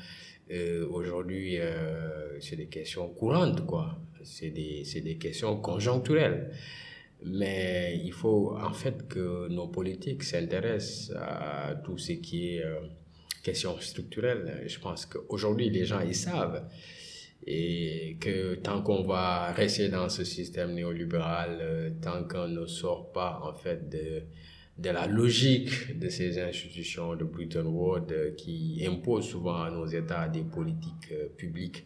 aujourd'hui, 0.91 1.59
euh, 1.59 2.41
c'est 2.41 2.57
des 2.57 2.67
questions 2.67 3.09
courantes, 3.09 3.67
quoi. 3.67 3.99
C'est 4.23 4.51
des, 4.51 4.83
des 5.01 5.17
questions 5.17 5.61
conjoncturelles. 5.61 6.51
Mais 7.25 8.01
il 8.05 8.13
faut 8.13 8.57
en 8.57 8.73
fait 8.73 9.09
que 9.09 9.49
nos 9.49 9.69
politiques 9.69 10.23
s'intéressent 10.23 11.17
à 11.17 11.75
tout 11.85 11.99
ce 11.99 12.13
qui 12.13 12.55
est 12.55 12.65
euh, 12.65 12.81
question 13.43 13.79
structurelle. 13.81 14.65
Je 14.67 14.79
pense 14.79 15.07
qu'aujourd'hui, 15.07 15.69
les 15.71 15.85
gens, 15.85 16.01
ils 16.01 16.15
savent 16.15 16.69
et 17.47 18.17
que 18.21 18.57
tant 18.57 18.83
qu'on 18.83 19.05
va 19.05 19.53
rester 19.53 19.89
dans 19.89 20.09
ce 20.09 20.25
système 20.25 20.75
néolibéral, 20.75 21.59
euh, 21.61 21.91
tant 22.03 22.25
qu'on 22.25 22.49
ne 22.49 22.67
sort 22.67 23.13
pas 23.13 23.41
en 23.43 23.55
fait 23.55 23.89
de, 23.89 24.23
de 24.79 24.91
la 24.91 25.07
logique 25.07 25.99
de 25.99 26.09
ces 26.09 26.39
institutions 26.39 27.17
de 27.17 27.25
Bretton 27.25 27.67
Woods 27.67 28.13
euh, 28.13 28.35
qui 28.37 28.85
imposent 28.87 29.29
souvent 29.29 29.63
à 29.63 29.71
nos 29.71 29.87
États 29.87 30.29
des 30.29 30.43
politiques 30.43 31.13
euh, 31.13 31.29
publiques 31.37 31.85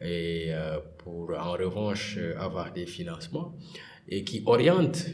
et 0.00 0.50
pour 0.98 1.30
en 1.38 1.52
revanche 1.52 2.18
avoir 2.36 2.72
des 2.72 2.84
financements 2.84 3.56
et 4.08 4.24
qui 4.24 4.42
orientent 4.44 5.06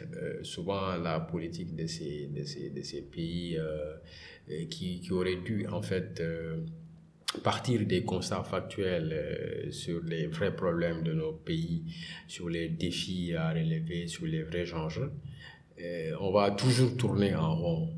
souvent 0.43 0.97
la 0.97 1.21
politique 1.21 1.77
de 1.77 1.87
ces, 1.87 2.29
de 2.29 2.43
ces, 2.45 2.71
de 2.71 2.83
ces 2.83 3.03
pays 3.03 3.59
qui, 4.71 5.01
qui 5.01 5.13
auraient 5.13 5.37
dû 5.37 5.67
en 5.69 5.83
fait 5.83 6.21
partir 7.39 7.87
des 7.87 8.03
constats 8.03 8.43
factuels 8.43 9.13
euh, 9.13 9.71
sur 9.71 10.03
les 10.03 10.27
vrais 10.27 10.55
problèmes 10.55 11.03
de 11.03 11.13
nos 11.13 11.33
pays, 11.33 11.85
sur 12.27 12.49
les 12.49 12.69
défis 12.69 13.35
à 13.35 13.51
relever, 13.51 14.07
sur 14.09 14.27
les 14.27 14.43
vrais 14.43 14.73
enjeux, 14.73 15.13
euh, 15.83 16.13
on 16.21 16.33
va 16.33 16.51
toujours 16.51 16.97
tourner 16.97 17.35
en 17.35 17.57
rond. 17.57 17.89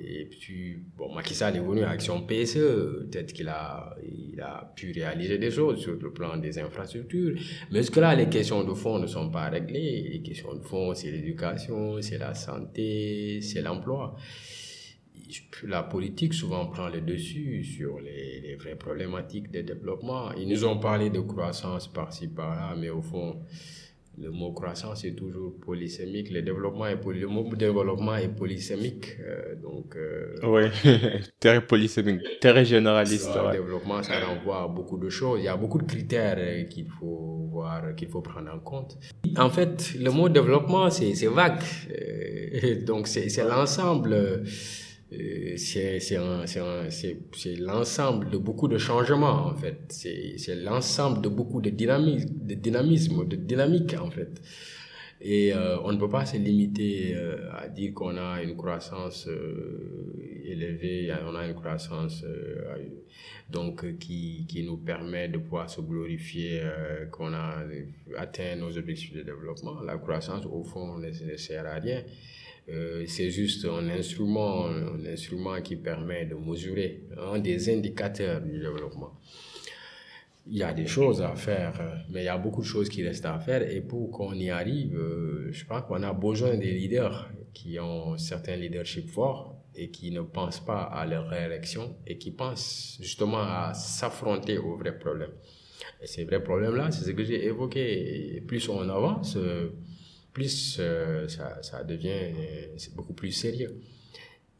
Et 0.00 0.26
puis, 0.26 0.78
bon, 0.96 1.12
Macky 1.14 1.34
est 1.34 1.58
venu 1.58 1.82
avec 1.82 2.00
son 2.00 2.22
PSE, 2.22 2.54
peut-être 3.10 3.32
qu'il 3.32 3.48
a, 3.48 3.94
il 4.02 4.40
a 4.40 4.72
pu 4.74 4.92
réaliser 4.92 5.38
des 5.38 5.50
choses 5.50 5.80
sur 5.80 5.94
le 6.00 6.12
plan 6.12 6.36
des 6.36 6.58
infrastructures, 6.58 7.36
mais 7.70 7.82
ce 7.82 7.90
que 7.90 8.00
là, 8.00 8.14
les 8.14 8.28
questions 8.28 8.64
de 8.64 8.72
fond 8.72 8.98
ne 8.98 9.06
sont 9.06 9.30
pas 9.30 9.48
réglées. 9.48 10.08
Les 10.12 10.22
questions 10.22 10.54
de 10.54 10.62
fond, 10.62 10.94
c'est 10.94 11.10
l'éducation, 11.10 12.00
c'est 12.00 12.18
la 12.18 12.34
santé, 12.34 13.40
c'est 13.42 13.62
l'emploi 13.62 14.16
la 15.64 15.82
politique 15.82 16.34
souvent 16.34 16.66
prend 16.66 16.88
le 16.88 17.00
dessus 17.00 17.64
sur 17.64 18.00
les, 18.00 18.40
les, 18.40 18.54
vraies 18.54 18.76
problématiques 18.76 19.50
de 19.50 19.60
développement. 19.60 20.32
Ils 20.32 20.48
nous 20.48 20.64
ont 20.64 20.78
parlé 20.78 21.10
de 21.10 21.20
croissance 21.20 21.88
par-ci 21.88 22.28
par-là, 22.28 22.76
mais 22.78 22.90
au 22.90 23.02
fond, 23.02 23.40
le 24.18 24.30
mot 24.30 24.52
croissance 24.52 25.04
est 25.04 25.14
toujours 25.14 25.54
polysémique. 25.60 26.30
Le 26.30 26.42
développement 26.42 26.86
est 26.86 26.98
le 27.04 27.26
mot 27.26 27.44
développement 27.54 28.16
est 28.16 28.28
polysémique, 28.28 29.16
euh, 29.20 29.54
donc. 29.56 29.96
Euh, 29.96 30.34
oui, 30.44 30.64
très 31.40 31.60
polysémique, 31.60 32.22
très 32.40 32.64
généraliste. 32.64 33.30
Le 33.34 33.52
développement, 33.52 34.02
ça 34.02 34.14
renvoie 34.20 34.62
à 34.62 34.68
beaucoup 34.68 34.98
de 34.98 35.08
choses. 35.10 35.40
Il 35.40 35.44
y 35.44 35.48
a 35.48 35.56
beaucoup 35.56 35.78
de 35.78 35.86
critères 35.86 36.36
euh, 36.38 36.64
qu'il 36.64 36.88
faut 36.88 37.48
voir, 37.50 37.94
qu'il 37.94 38.08
faut 38.08 38.22
prendre 38.22 38.50
en 38.54 38.58
compte. 38.60 38.96
En 39.36 39.50
fait, 39.50 39.94
le 39.98 40.10
mot 40.10 40.28
développement, 40.28 40.88
c'est 40.90 41.12
vague, 41.26 41.62
donc 42.86 43.08
c'est 43.08 43.44
l'ensemble 43.44 44.44
c'est 45.10 46.08
l'ensemble 47.58 48.30
de 48.30 48.38
beaucoup 48.38 48.68
de 48.68 48.78
changements, 48.78 49.46
en 49.46 49.54
fait. 49.54 49.78
C'est 49.88 50.56
l'ensemble 50.56 51.20
de 51.22 51.28
beaucoup 51.28 51.60
de 51.60 51.70
dynamisme, 51.70 52.28
de 52.42 52.54
dynamisme, 52.54 53.26
de 53.26 53.36
dynamique, 53.36 53.94
en 54.00 54.10
fait. 54.10 54.40
Et 55.20 55.54
euh, 55.54 55.80
on 55.82 55.92
ne 55.92 55.98
peut 55.98 56.10
pas 56.10 56.26
se 56.26 56.36
limiter 56.36 57.14
euh, 57.14 57.50
à 57.52 57.68
dire 57.68 57.94
qu'on 57.94 58.18
a 58.18 58.42
une 58.42 58.54
croissance 58.54 59.26
euh, 59.28 60.42
élevée, 60.44 61.10
on 61.24 61.34
a 61.34 61.46
une 61.46 61.54
croissance 61.54 62.24
donc 63.48 63.98
qui, 63.98 64.44
qui 64.46 64.62
nous 64.62 64.76
permet 64.76 65.28
de 65.28 65.38
pouvoir 65.38 65.70
se 65.70 65.80
glorifier 65.80 66.62
qu'on 67.10 67.32
a 67.32 67.62
atteint 68.16 68.56
nos 68.56 68.76
objectifs 68.76 69.14
de 69.14 69.22
développement. 69.22 69.80
La 69.80 69.96
croissance, 69.96 70.44
au 70.46 70.62
fond, 70.62 70.98
ne 70.98 71.36
sert 71.36 71.66
à 71.66 71.74
rien. 71.74 72.02
Euh, 72.68 73.04
c'est 73.06 73.30
juste 73.30 73.64
un 73.64 73.88
instrument, 73.88 74.66
un 74.66 75.04
instrument 75.06 75.60
qui 75.62 75.76
permet 75.76 76.26
de 76.26 76.34
mesurer 76.34 77.04
un 77.16 77.38
des 77.38 77.70
indicateurs 77.70 78.40
du 78.40 78.58
développement. 78.58 79.12
il 80.48 80.58
y 80.58 80.62
a 80.62 80.72
des 80.72 80.86
choses 80.86 81.22
à 81.22 81.34
faire, 81.34 82.04
mais 82.10 82.22
il 82.22 82.26
y 82.26 82.28
a 82.28 82.38
beaucoup 82.38 82.62
de 82.62 82.66
choses 82.66 82.88
qui 82.88 83.06
restent 83.06 83.26
à 83.26 83.38
faire. 83.38 83.62
Et 83.68 83.80
pour 83.80 84.10
qu'on 84.10 84.34
y 84.34 84.50
arrive, 84.50 84.96
je 85.50 85.64
pense 85.64 85.82
qu'on 85.82 86.02
a 86.02 86.12
besoin 86.12 86.56
des 86.56 86.72
leaders 86.72 87.28
qui 87.52 87.80
ont 87.80 88.16
certains 88.16 88.56
leadership 88.56 89.08
forts 89.08 89.56
et 89.74 89.90
qui 89.90 90.10
ne 90.10 90.22
pensent 90.22 90.64
pas 90.64 90.82
à 90.82 91.06
leur 91.06 91.28
réélection 91.28 91.96
et 92.06 92.16
qui 92.18 92.30
pensent 92.30 92.98
justement 93.00 93.42
à 93.42 93.74
s'affronter 93.74 94.58
aux 94.58 94.76
vrais 94.76 94.98
problèmes. 94.98 95.32
Et 96.02 96.06
ces 96.06 96.24
vrais 96.24 96.42
problèmes-là, 96.42 96.90
c'est 96.90 97.04
ce 97.04 97.10
que 97.10 97.24
j'ai 97.24 97.46
évoqué. 97.46 98.42
plus 98.46 98.68
on 98.68 98.88
avance, 98.88 99.36
plus 100.36 100.76
euh, 100.80 101.26
ça, 101.28 101.62
ça, 101.62 101.82
devient 101.82 102.28
c'est 102.76 102.94
beaucoup 102.94 103.14
plus 103.14 103.32
sérieux. 103.32 103.80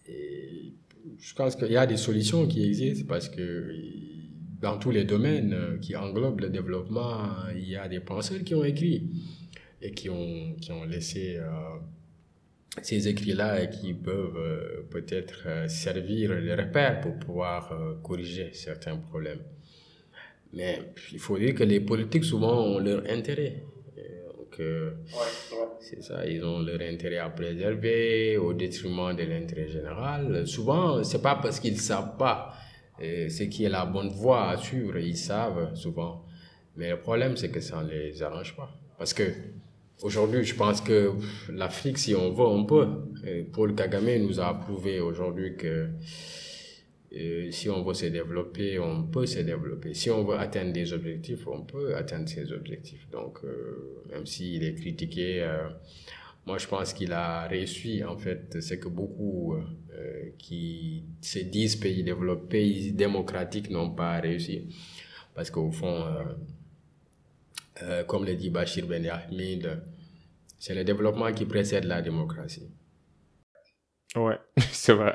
Je 0.07 1.35
pense 1.35 1.55
qu'il 1.55 1.71
y 1.71 1.77
a 1.77 1.87
des 1.87 1.99
solutions 1.99 2.47
qui 2.47 2.65
existent 2.65 3.05
parce 3.07 3.29
que 3.29 3.71
dans 4.59 4.79
tous 4.79 4.91
les 4.91 5.05
domaines 5.05 5.79
qui 5.83 5.95
englobent 5.95 6.41
le 6.41 6.49
développement, 6.49 7.29
il 7.55 7.69
y 7.69 7.77
a 7.77 7.89
des 7.89 8.01
penseurs 8.01 8.43
qui 8.43 8.55
ont 8.55 8.65
écrit 8.65 9.11
et 9.83 9.91
qui 9.91 10.09
ont, 10.09 10.55
qui 10.63 10.73
ont 10.73 10.85
laissé 10.85 11.37
euh, 11.37 11.51
ces 12.81 13.07
écrits-là 13.09 13.65
et 13.65 13.69
qui 13.69 13.93
peuvent 13.93 14.39
euh, 14.39 14.83
peut-être 14.91 15.69
servir 15.69 16.31
de 16.31 16.53
repères 16.53 17.03
pour 17.03 17.19
pouvoir 17.19 17.61
corriger 18.03 18.49
certains 18.55 18.97
problèmes. 18.97 19.43
Mais 20.55 20.81
il 21.13 21.19
faut 21.19 21.37
dire 21.37 21.55
que 21.55 21.65
les 21.65 21.81
politiques 21.81 22.25
souvent 22.25 22.65
ont 22.65 22.79
leur 22.79 23.03
intérêt. 23.11 23.63
Donc, 24.59 25.75
c'est 25.81 26.03
ça, 26.03 26.27
ils 26.27 26.43
ont 26.45 26.61
leur 26.61 26.81
intérêt 26.81 27.19
à 27.19 27.29
préserver 27.29 28.37
au 28.39 28.53
détriment 28.53 29.15
de 29.15 29.23
l'intérêt 29.23 29.69
général. 29.69 30.47
Souvent, 30.47 31.03
c'est 31.03 31.23
pas 31.23 31.37
parce 31.37 31.61
qu'ils 31.61 31.81
savent 31.81 32.17
pas 32.17 32.55
euh, 33.03 33.29
ce 33.29 33.43
qui 33.45 33.65
est 33.65 33.69
la 33.69 33.85
bonne 33.85 34.09
voie 34.09 34.51
à 34.51 34.57
suivre, 34.57 34.97
ils 34.99 35.17
savent 35.17 35.75
souvent. 35.75 36.25
Mais 36.77 36.91
le 36.91 37.01
problème, 37.01 37.37
c'est 37.37 37.51
que 37.51 37.61
ça 37.61 37.83
ne 37.83 37.91
les 37.91 38.23
arrange 38.23 38.57
pas. 38.57 38.71
Parce 38.99 39.13
que 39.13 39.25
aujourd'hui, 40.03 40.45
je 40.45 40.55
pense 40.55 40.81
que 40.81 41.13
l'Afrique, 41.51 41.99
si 41.99 42.15
on 42.15 42.33
veut, 42.33 42.47
on 42.47 42.65
peut. 42.65 42.87
Paul 43.53 43.75
Kagame 43.75 44.23
nous 44.23 44.41
a 44.41 44.55
prouvé 44.55 45.01
aujourd'hui 45.01 45.57
que 45.57 45.89
si 47.11 47.71
on 47.71 47.83
veut 47.83 47.95
se 47.95 48.07
développer, 48.07 48.79
on 48.79 49.05
peut 49.05 49.27
se 49.27 49.41
développer. 49.41 49.95
Si 49.95 50.11
on 50.11 50.25
veut 50.25 50.37
atteindre 50.37 50.73
des 50.73 50.93
objectifs, 50.93 51.47
on 51.47 51.63
peut 51.63 51.95
atteindre 51.97 52.29
ces 52.29 52.53
objectifs. 52.53 53.09
Donc, 53.11 53.39
euh, 53.45 54.03
même 54.11 54.27
s'il 54.27 54.65
est 54.65 54.75
critiqué, 54.75 55.43
euh, 55.43 55.69
moi 56.47 56.59
je 56.59 56.67
pense 56.67 56.93
qu'il 56.93 57.13
a 57.13 57.47
réussi. 57.47 58.03
En 58.05 58.19
fait, 58.19 58.61
c'est 58.61 58.79
que 58.79 58.89
beaucoup 58.89 59.55
euh, 59.55 60.31
qui 60.39 61.05
se 61.21 61.39
disent 61.39 61.77
pays 61.77 62.03
développés, 62.03 62.47
pays 62.49 62.93
démocratiques 62.93 63.71
n'ont 63.71 63.91
pas 63.91 64.21
réussi. 64.21 64.69
Parce 65.35 65.51
qu'au 65.51 65.71
fond, 65.71 66.03
comme 68.07 68.25
le 68.25 68.35
dit 68.37 68.49
Bachir 68.49 68.87
Ben 68.87 69.07
Ahmed, 69.07 69.83
c'est 70.59 70.75
le 70.75 70.83
développement 70.83 71.31
qui 71.33 71.45
précède 71.45 71.85
la 71.85 72.01
démocratie. 72.01 72.71
Ouais, 74.17 74.39
c'est 74.73 74.95
vrai. 74.95 75.15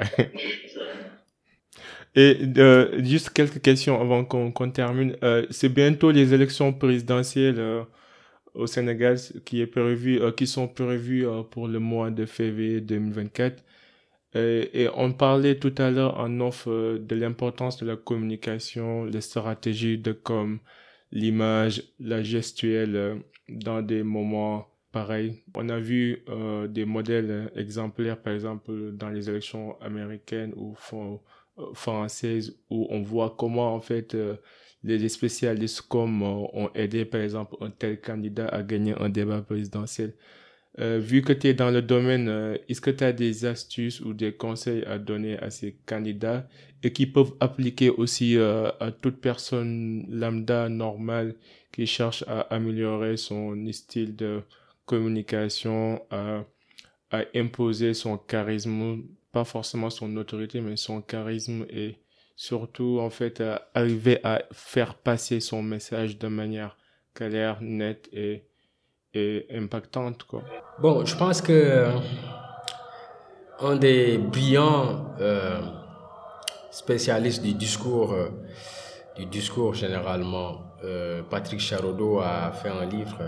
Et 2.16 2.38
euh, 2.58 3.02
juste 3.04 3.30
quelques 3.30 3.62
questions 3.62 4.00
avant 4.02 4.26
qu'on 4.26 4.72
termine. 4.72 5.16
Euh, 5.24 5.46
c'est 5.50 5.70
bientôt 5.70 6.12
les 6.12 6.34
élections 6.34 6.74
présidentielles 6.74 7.60
euh, 7.60 7.84
au 8.54 8.68
Sénégal 8.68 9.18
qui, 9.46 9.62
est 9.62 9.68
prévu, 9.68 10.20
qui 10.36 10.46
sont 10.48 10.68
prévues 10.68 11.26
pour 11.52 11.68
le 11.70 11.80
mois 11.80 12.12
de 12.12 12.26
février 12.26 12.82
2024. 12.82 13.64
Et, 14.36 14.88
on 14.96 15.12
parlait 15.14 15.58
tout 15.60 15.74
à 15.78 15.92
l'heure 15.92 16.18
en 16.20 16.40
offre 16.42 16.98
de 16.98 17.16
l'importance 17.16 17.78
de 17.78 17.86
la 17.86 17.96
communication, 17.98 19.06
les 19.06 19.22
stratégies 19.22 19.98
de 19.98 20.12
comme 20.14 20.60
l'image, 21.12 21.84
la 22.00 22.24
gestuelle 22.24 23.22
dans 23.50 23.82
des 23.82 24.04
moments 24.04 24.68
pareils. 24.92 25.44
On 25.56 25.70
a 25.70 25.80
vu 25.80 26.26
des 26.70 26.86
modèles 26.86 27.52
exemplaires, 27.56 28.22
par 28.22 28.34
exemple, 28.34 28.92
dans 28.94 29.10
les 29.10 29.30
élections 29.30 29.80
américaines 29.82 30.54
font 30.76 31.22
française 31.74 32.58
où 32.70 32.88
on 32.90 33.02
voit 33.02 33.36
comment 33.38 33.74
en 33.76 33.82
fait 33.82 34.16
euh, 34.16 34.36
les 34.84 35.10
spécialistes 35.10 35.82
comme 35.82 36.22
euh, 36.24 36.48
ont 36.54 36.70
aidé 36.76 37.06
par 37.06 37.22
exemple 37.22 37.56
un 37.62 37.70
tel 37.70 38.00
candidat 38.02 38.48
à 38.48 38.64
gagner 38.64 38.94
un 39.00 39.10
débat 39.10 39.42
présidentiel. 39.42 40.14
Euh, 40.80 41.00
vu 41.00 41.22
que 41.22 41.34
tu 41.34 41.48
es 41.48 41.54
dans 41.54 41.70
le 41.70 41.82
domaine, 41.82 42.58
est-ce 42.70 42.80
que 42.80 42.92
tu 42.92 43.04
as 43.04 43.12
des 43.12 43.46
astuces 43.46 44.00
ou 44.00 44.14
des 44.14 44.34
conseils 44.34 44.84
à 44.86 44.98
donner 44.98 45.38
à 45.40 45.50
ces 45.50 45.78
candidats 45.86 46.48
et 46.82 46.94
qui 46.94 47.08
peuvent 47.08 47.34
appliquer 47.42 47.90
aussi 47.90 48.38
à 48.38 48.92
toute 49.02 49.20
personne 49.20 50.06
lambda 50.10 50.70
normale 50.70 51.36
qui 51.74 51.86
cherche 51.86 52.24
à 52.28 52.42
améliorer 52.54 53.18
son 53.18 53.70
style 53.74 54.16
de 54.16 54.44
communication, 54.86 56.02
à, 56.10 56.46
à 57.12 57.24
imposer 57.36 57.94
son 57.94 58.18
charisme 58.18 59.04
pas 59.32 59.44
forcément 59.44 59.90
son 59.90 60.16
autorité, 60.18 60.62
mais 60.62 60.78
son 60.78 61.02
charisme 61.02 61.66
et 61.70 61.98
surtout, 62.36 63.00
en 63.00 63.10
fait, 63.10 63.44
arriver 63.74 64.20
à 64.24 64.42
faire 64.52 64.96
passer 64.96 65.40
son 65.40 65.62
message 65.62 66.18
de 66.18 66.28
manière 66.28 66.78
claire, 67.14 67.58
nette 67.62 68.10
et, 68.14 68.46
et 69.14 69.48
impactante, 69.54 70.24
quoi. 70.24 70.44
Bon, 70.80 71.06
je 71.06 71.16
pense 71.16 71.42
que 71.42 71.52
euh, 71.52 71.92
un 73.60 73.76
des 73.76 74.18
brillants 74.18 75.14
euh, 75.20 75.62
spécialistes 76.72 77.44
du 77.44 77.54
discours, 77.54 78.14
euh, 78.14 78.30
du 79.16 79.26
discours 79.26 79.74
généralement, 79.74 80.68
Patrick 81.30 81.60
Charodeau 81.60 82.22
a 82.22 82.52
fait 82.52 82.70
un 82.70 82.86
livre 82.86 83.20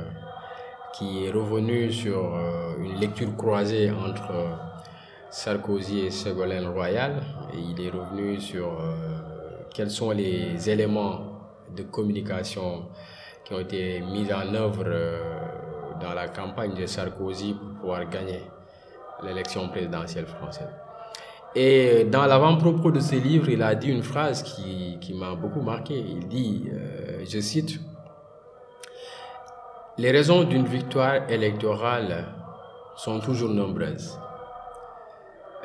qui 0.98 1.26
est 1.26 1.30
revenu 1.30 1.92
sur 1.92 2.36
une 2.80 3.00
lecture 3.00 3.38
croisée 3.38 3.92
entre 3.92 4.32
Sarkozy 5.34 6.02
et 6.02 6.12
Ségolène 6.12 6.68
Royal. 6.68 7.24
Il 7.56 7.84
est 7.84 7.90
revenu 7.90 8.40
sur 8.40 8.68
euh, 8.68 9.64
quels 9.74 9.90
sont 9.90 10.12
les 10.12 10.70
éléments 10.70 11.22
de 11.76 11.82
communication 11.82 12.84
qui 13.44 13.56
ont 13.56 13.60
été 13.60 14.00
mis 14.02 14.32
en 14.32 14.54
œuvre 14.54 14.84
euh, 14.86 15.20
dans 16.00 16.14
la 16.14 16.28
campagne 16.28 16.76
de 16.76 16.86
Sarkozy 16.86 17.56
pour 17.56 17.82
pouvoir 17.82 18.08
gagner 18.10 18.42
l'élection 19.24 19.70
présidentielle 19.70 20.28
française. 20.28 20.70
Et 21.56 22.04
dans 22.04 22.28
l'avant-propos 22.28 22.92
de 22.92 23.00
ce 23.00 23.16
livre, 23.16 23.50
il 23.50 23.64
a 23.64 23.74
dit 23.74 23.90
une 23.90 24.04
phrase 24.04 24.44
qui, 24.44 25.00
qui 25.02 25.16
m'a 25.16 25.34
beaucoup 25.34 25.62
marqué. 25.62 25.98
Il 25.98 26.28
dit, 26.28 26.66
euh, 26.72 27.26
je 27.28 27.40
cite, 27.40 27.80
Les 29.98 30.12
raisons 30.12 30.44
d'une 30.44 30.68
victoire 30.68 31.28
électorale 31.28 32.26
sont 32.96 33.20
toujours 33.20 33.50
nombreuses. 33.50 34.20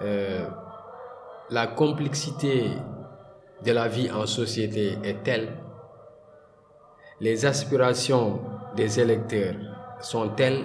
Euh, 0.03 0.46
la 1.51 1.66
complexité 1.66 2.70
de 3.64 3.72
la 3.72 3.88
vie 3.88 4.11
en 4.11 4.26
société 4.26 4.99
est 5.03 5.22
telle, 5.24 5.49
les 7.20 7.46
aspirations 7.46 8.40
des 8.76 9.01
électeurs 9.01 9.55
sont 10.01 10.28
telles 10.28 10.64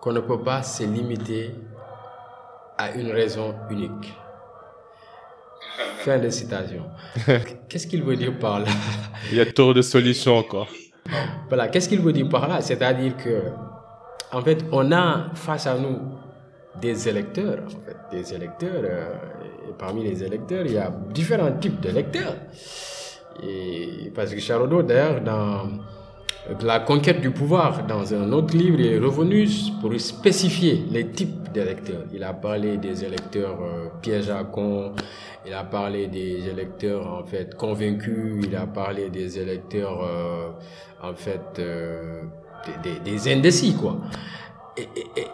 qu'on 0.00 0.12
ne 0.12 0.20
peut 0.20 0.42
pas 0.42 0.62
se 0.62 0.84
limiter 0.84 1.54
à 2.78 2.92
une 2.92 3.10
raison 3.10 3.54
unique. 3.70 4.14
Fin 5.98 6.18
de 6.18 6.30
citation. 6.30 6.84
Qu'est-ce 7.68 7.86
qu'il 7.86 8.02
veut 8.02 8.16
dire 8.16 8.38
par 8.38 8.60
là? 8.60 8.66
Il 9.30 9.36
y 9.36 9.40
a 9.40 9.52
trop 9.52 9.74
de 9.74 9.82
solutions 9.82 10.38
encore. 10.38 10.68
Voilà, 11.48 11.68
qu'est-ce 11.68 11.88
qu'il 11.88 12.00
veut 12.00 12.12
dire 12.12 12.28
par 12.28 12.46
là? 12.46 12.60
C'est-à-dire 12.60 13.16
que, 13.16 13.42
en 14.32 14.40
fait, 14.42 14.64
on 14.70 14.92
a 14.92 15.30
face 15.34 15.66
à 15.66 15.74
nous 15.74 15.98
des 16.80 17.08
électeurs, 17.08 17.58
en 17.66 17.68
fait, 17.68 17.96
des 18.10 18.34
électeurs. 18.34 18.82
Euh, 18.84 19.14
et 19.68 19.72
parmi 19.78 20.04
les 20.04 20.22
électeurs, 20.22 20.64
il 20.66 20.72
y 20.72 20.78
a 20.78 20.92
différents 21.12 21.52
types 21.52 21.80
d'électeurs. 21.80 22.36
Et 23.42 24.10
parce 24.14 24.34
que 24.34 24.40
Charodot, 24.40 24.82
d'ailleurs, 24.82 25.20
dans 25.22 25.68
la 26.62 26.80
conquête 26.80 27.20
du 27.20 27.30
pouvoir, 27.30 27.86
dans 27.86 28.12
un 28.14 28.32
autre 28.32 28.56
livre, 28.56 28.80
est 28.80 28.98
revenu 28.98 29.48
pour 29.80 29.98
spécifier 30.00 30.84
les 30.90 31.08
types 31.08 31.50
d'électeurs. 31.52 32.04
Il 32.12 32.22
a 32.24 32.32
parlé 32.32 32.76
des 32.76 33.04
électeurs 33.04 33.58
euh, 33.62 33.88
pièges 34.00 34.30
à 34.30 34.44
con, 34.44 34.92
il 35.46 35.52
a 35.52 35.64
parlé 35.64 36.06
des 36.06 36.48
électeurs 36.48 37.06
en 37.06 37.24
fait 37.24 37.54
convaincus, 37.54 38.44
il 38.46 38.54
a 38.54 38.66
parlé 38.66 39.10
des 39.10 39.38
électeurs 39.38 40.02
euh, 40.02 40.50
en 41.02 41.14
fait 41.14 41.60
des, 42.84 43.10
des 43.10 43.32
indécis 43.32 43.74
quoi 43.74 43.96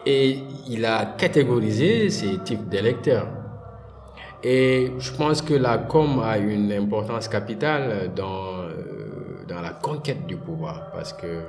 et, 0.05 0.39
il 0.69 0.85
a 0.85 1.05
catégorisé 1.17 2.09
ces 2.09 2.37
types 2.39 2.67
d'électeurs. 2.69 3.27
Et 4.43 4.91
je 4.99 5.11
pense 5.13 5.41
que 5.41 5.53
la 5.53 5.77
com 5.79 6.21
a 6.23 6.37
une 6.37 6.71
importance 6.71 7.27
capitale 7.27 8.11
dans, 8.15 8.61
euh, 8.61 9.45
dans 9.47 9.61
la 9.61 9.71
conquête 9.71 10.25
du 10.27 10.37
pouvoir 10.37 10.91
parce 10.91 11.13
que 11.13 11.41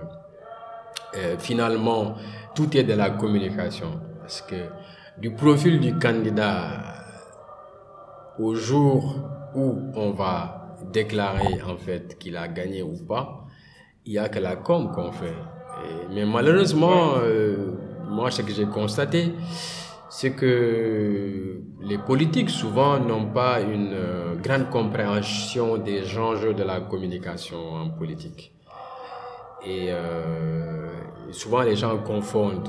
euh, 1.16 1.36
finalement, 1.38 2.14
tout 2.54 2.76
est 2.76 2.84
de 2.84 2.94
la 2.94 3.10
communication. 3.10 4.00
Parce 4.20 4.42
que 4.42 4.56
du 5.18 5.30
profil 5.32 5.80
du 5.80 5.98
candidat 5.98 6.98
au 8.38 8.54
jour 8.54 9.16
où 9.54 9.78
on 9.94 10.10
va 10.12 10.76
déclarer 10.92 11.60
en 11.66 11.76
fait 11.76 12.18
qu'il 12.18 12.36
a 12.36 12.46
gagné 12.48 12.82
ou 12.82 12.96
pas, 13.06 13.46
il 14.04 14.12
n'y 14.12 14.18
a 14.18 14.28
que 14.28 14.38
la 14.38 14.56
com 14.56 14.92
qu'on 14.92 15.12
fait. 15.12 15.34
mais 16.12 16.24
malheureusement, 16.24 17.14
euh, 17.22 17.74
moi, 18.08 18.30
ce 18.30 18.42
que 18.42 18.52
j'ai 18.52 18.66
constaté, 18.66 19.32
c'est 20.08 20.32
que 20.32 21.60
les 21.82 21.98
politiques 21.98 22.50
souvent 22.50 22.98
n'ont 22.98 23.26
pas 23.26 23.60
une 23.60 23.92
euh, 23.92 24.34
grande 24.36 24.70
compréhension 24.70 25.76
des 25.76 26.18
enjeux 26.18 26.54
de 26.54 26.64
la 26.64 26.80
communication 26.80 27.74
en 27.74 27.90
politique. 27.90 28.52
Et 29.64 29.88
euh, 29.90 30.88
souvent 31.30 31.62
les 31.62 31.76
gens 31.76 31.98
confondent 31.98 32.68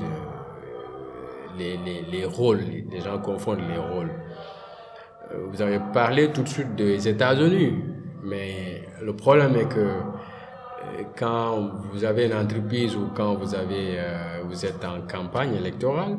les, 1.58 1.76
les, 1.78 2.02
les, 2.02 2.24
rôles, 2.24 2.60
les 2.90 3.00
gens 3.00 3.18
confondent 3.18 3.62
les 3.68 3.78
rôles. 3.78 4.10
Vous 5.50 5.62
avez 5.62 5.78
parlé 5.92 6.32
tout 6.32 6.42
de 6.42 6.48
suite 6.48 6.74
des 6.74 7.08
États-Unis, 7.08 7.74
mais 8.22 8.82
le 9.00 9.14
problème 9.14 9.54
est 9.56 9.68
que 9.68 9.88
quand 11.18 11.70
vous 11.92 12.04
avez 12.04 12.26
une 12.26 12.34
entreprise 12.34 12.96
ou 12.96 13.08
quand 13.14 13.34
vous, 13.34 13.54
avez, 13.54 13.98
euh, 13.98 14.50
êtes 14.62 14.84
en 14.84 15.06
campagne 15.06 15.54
électorale, 15.54 16.16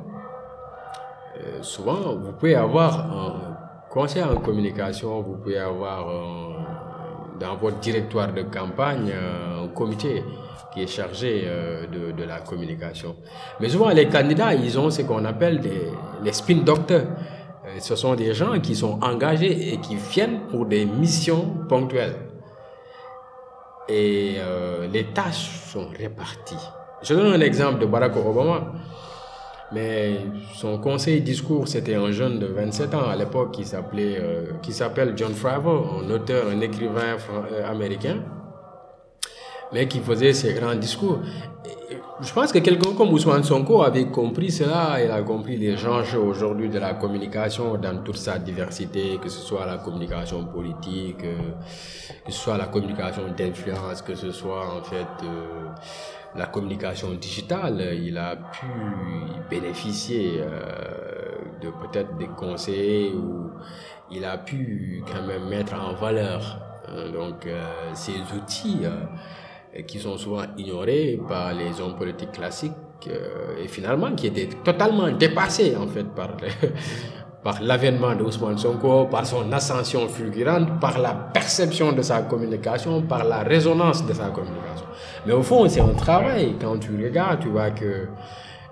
euh, 1.38 1.62
souvent 1.62 2.16
vous 2.16 2.34
pouvez 2.34 2.56
avoir 2.56 3.00
un 3.00 3.58
conseil 3.90 4.24
en 4.24 4.36
communication, 4.38 5.22
vous 5.22 5.38
pouvez 5.38 5.58
avoir 5.58 6.08
dans 7.40 7.56
votre 7.56 7.80
directoire 7.80 8.32
de 8.32 8.44
campagne 8.44 9.12
un 9.12 9.68
comité 9.70 10.24
qui 10.74 10.84
est 10.84 10.88
chargé 10.88 11.44
euh, 11.46 11.86
de, 11.88 12.24
la 12.24 12.40
communication. 12.40 13.16
Mais 13.60 13.68
souvent 13.70 13.90
les 13.90 14.08
candidats, 14.08 14.54
ils 14.54 14.80
ont 14.80 14.90
ce 14.90 15.02
qu'on 15.02 15.26
appelle 15.26 15.62
les 16.24 16.34
spin 16.34 16.58
doctors. 16.58 17.02
Ce 17.80 17.96
sont 17.96 18.16
des 18.16 18.34
gens 18.34 18.60
qui 18.60 18.76
sont 18.76 19.00
engagés 19.02 19.74
et 19.74 19.78
qui 19.78 19.96
viennent 19.96 20.42
pour 20.50 20.66
des 20.66 20.86
missions 20.86 21.46
ponctuelles 21.70 22.31
et 23.92 24.36
euh, 24.40 24.88
les 24.88 25.06
tâches 25.06 25.50
sont 25.68 25.88
réparties. 25.98 26.56
Je 27.02 27.14
donne 27.14 27.34
un 27.34 27.42
exemple 27.42 27.80
de 27.80 27.86
Barack 27.86 28.16
Obama. 28.16 28.74
Mais 29.74 30.18
son 30.56 30.80
conseil 30.80 31.22
discours, 31.22 31.66
c'était 31.68 31.96
un 31.96 32.12
jeune 32.12 32.40
de 32.40 32.46
27 32.46 32.94
ans 32.94 33.08
à 33.10 33.16
l'époque 33.16 33.54
qui 33.54 33.64
s'appelait, 33.64 34.18
euh, 34.20 34.52
s'appelle 34.70 35.14
John 35.16 35.34
Favreau, 35.34 36.02
un 36.04 36.10
auteur, 36.10 36.48
un 36.50 36.60
écrivain 36.60 37.16
euh, 37.52 37.72
américain, 37.72 38.18
mais 39.72 39.88
qui 39.88 40.00
faisait 40.00 40.34
ses 40.34 40.54
grands 40.54 40.76
discours 40.76 41.20
je 42.22 42.34
pense 42.34 42.52
que 42.52 42.60
quelqu'un 42.60 42.94
comme 42.96 43.12
Ousmane 43.14 43.44
Sonko 43.44 43.82
avait 43.82 44.06
compris 44.06 44.52
cela, 44.52 45.04
il 45.04 45.10
a 45.10 45.22
compris 45.24 45.58
les 45.58 45.86
enjeux 45.88 46.20
aujourd'hui 46.20 46.70
de 46.70 46.78
la 46.78 46.94
communication 46.94 47.78
dans 47.78 48.04
toute 48.04 48.18
sa 48.18 48.38
diversité, 48.38 49.18
que 49.22 49.28
ce 49.28 49.40
soit 49.40 49.66
la 49.66 49.78
communication 49.78 50.46
politique, 50.46 51.24
euh, 51.24 51.52
que 52.26 52.32
ce 52.32 52.40
soit 52.40 52.58
la 52.58 52.68
communication 52.68 53.24
d'influence, 53.36 54.04
que 54.04 54.14
ce 54.14 54.32
soit 54.32 54.76
en 54.78 54.84
fait 54.84 55.08
euh, 55.24 55.70
la 56.36 56.46
communication 56.46 57.12
digitale. 57.14 57.98
Il 58.04 58.18
a 58.20 58.36
pu 58.36 58.68
bénéficier 59.50 60.42
euh, 60.42 61.60
de 61.60 61.70
peut-être 61.70 62.18
des 62.18 62.28
conseils 62.28 63.14
ou 63.16 63.50
il 64.12 64.26
a 64.26 64.38
pu 64.38 65.04
quand 65.12 65.26
même 65.26 65.48
mettre 65.50 65.74
en 65.74 65.94
valeur 65.94 66.60
donc 67.14 67.48
ces 67.94 68.18
outils 68.36 68.82
qui 69.88 70.00
sont 70.00 70.18
souvent 70.18 70.44
ignorés 70.58 71.20
par 71.28 71.54
les 71.54 71.80
hommes 71.80 71.96
politiques 71.96 72.34
classiques 72.34 72.74
euh, 73.08 73.64
et 73.64 73.68
finalement 73.68 74.14
qui 74.14 74.28
étaient 74.28 74.50
totalement 74.64 75.10
dépassés 75.12 75.76
en 75.76 75.88
fait 75.88 76.04
par 76.04 76.36
par 77.44 77.60
l'avènement 77.62 78.14
de 78.16 78.24
Ousmane 78.24 78.58
Sonko, 78.58 79.06
par 79.06 79.26
son 79.26 79.52
ascension 79.52 80.08
fulgurante, 80.08 80.80
par 80.80 81.00
la 81.00 81.14
perception 81.16 81.92
de 81.92 82.04
sa 82.04 82.22
communication, 82.22 83.02
par 83.02 83.24
la 83.24 83.40
résonance 83.40 84.06
de 84.06 84.14
sa 84.14 84.26
communication. 84.30 84.86
Mais 85.26 85.34
au 85.34 85.42
fond, 85.42 85.68
c'est 85.68 85.82
un 85.82 85.96
travail. 85.96 86.56
Quand 86.62 86.78
tu 86.78 86.92
regardes, 87.04 87.40
tu 87.40 87.48
vois 87.48 87.72
que 87.72 87.86
euh, 87.86 88.08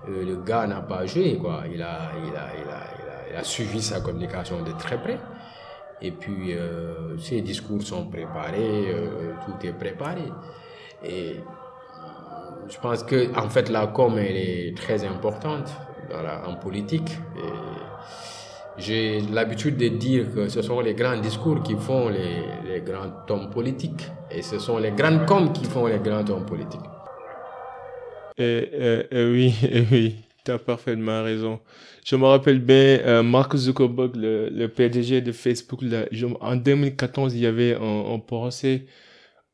le 0.05 0.35
gars 0.45 0.67
n'a 0.67 0.81
pas 0.81 1.03
joué, 1.07 1.37
quoi. 1.41 1.63
Il 1.73 1.81
a, 1.81 2.11
il 2.23 2.35
a, 2.35 2.45
il 3.31 3.35
a, 3.35 3.43
suivi 3.43 3.81
sa 3.81 4.01
communication 4.01 4.61
de 4.61 4.71
très 4.73 5.01
près. 5.01 5.17
Et 6.01 6.11
puis, 6.11 6.53
euh, 6.53 7.17
ses 7.17 7.41
discours 7.41 7.81
sont 7.81 8.05
préparés, 8.05 8.93
tout 9.45 9.65
est 9.65 9.73
préparé. 9.73 10.31
Et 11.03 11.35
je 12.69 12.77
pense 12.79 13.03
que 13.03 13.35
en 13.37 13.49
fait 13.49 13.69
la 13.69 13.87
com 13.87 14.17
elle 14.17 14.37
est 14.37 14.77
très 14.77 15.05
importante 15.05 15.71
en 16.45 16.55
politique. 16.55 17.17
J'ai 18.77 19.19
l'habitude 19.33 19.75
de 19.75 19.89
dire 19.89 20.33
que 20.33 20.47
ce 20.47 20.61
sont 20.61 20.79
les 20.79 20.93
grands 20.93 21.19
discours 21.19 21.61
qui 21.63 21.75
font 21.75 22.07
les, 22.09 22.43
les 22.65 22.81
grands 22.81 23.11
hommes 23.29 23.49
politiques 23.49 24.07
et 24.31 24.41
ce 24.41 24.57
sont 24.57 24.77
les 24.77 24.91
grandes 24.91 25.25
com 25.25 25.51
qui 25.51 25.65
font 25.65 25.87
les 25.87 25.99
grands 25.99 26.27
hommes 26.29 26.45
politiques. 26.45 26.79
Et, 28.37 29.05
oui, 29.11 29.53
oui, 29.91 30.15
tu 30.45 30.51
as 30.51 30.57
parfaitement 30.57 31.23
raison. 31.23 31.59
Je 32.05 32.15
me 32.15 32.25
rappelle 32.25 32.59
bien, 32.59 32.99
euh, 33.05 33.21
Mark 33.21 33.53
Zuckerberg, 33.55 34.15
le, 34.15 34.67
PDG 34.67 35.19
de 35.21 35.33
Facebook, 35.33 35.81
en 36.39 36.55
2014, 36.55 37.35
il 37.35 37.41
y 37.41 37.45
avait 37.45 37.75
un, 37.75 38.13
un 38.13 38.19
procès 38.19 38.85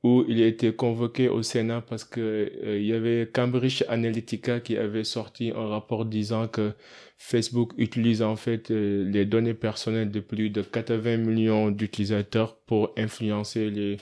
où 0.06 0.24
il 0.28 0.44
a 0.44 0.46
été 0.46 0.72
convoqué 0.72 1.30
au 1.30 1.42
Sénat 1.42 1.82
parce 1.82 2.04
que 2.04 2.22
euh, 2.22 2.78
il 2.80 2.86
y 2.86 2.94
avait 2.94 3.28
Cambridge 3.34 3.84
Analytica 3.90 4.60
qui 4.60 4.78
avait 4.78 5.04
sorti 5.04 5.52
un 5.56 5.68
rapport 5.68 6.06
disant 6.06 6.48
que 6.48 6.74
Facebook 7.18 7.72
utilise 7.80 8.22
en 8.22 8.36
fait 8.36 8.70
euh, 8.70 9.10
les 9.10 9.26
données 9.26 9.56
personnelles 9.56 10.12
de 10.12 10.20
plus 10.20 10.52
de 10.52 10.62
80 10.62 11.18
millions 11.18 11.72
d'utilisateurs 11.72 12.56
pour 12.68 12.92
influencer 12.98 13.72
les 13.72 13.98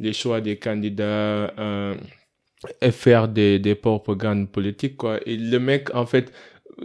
les 0.00 0.14
choix 0.14 0.40
des 0.40 0.56
candidats 0.56 1.52
euh, 1.58 1.94
et 2.80 2.90
faire 2.90 3.28
des 3.28 3.58
des 3.58 3.74
propagandes 3.74 4.50
politiques 4.50 4.96
quoi. 4.96 5.20
Et 5.26 5.36
le 5.36 5.58
mec 5.58 5.94
en 5.94 6.06
fait 6.06 6.32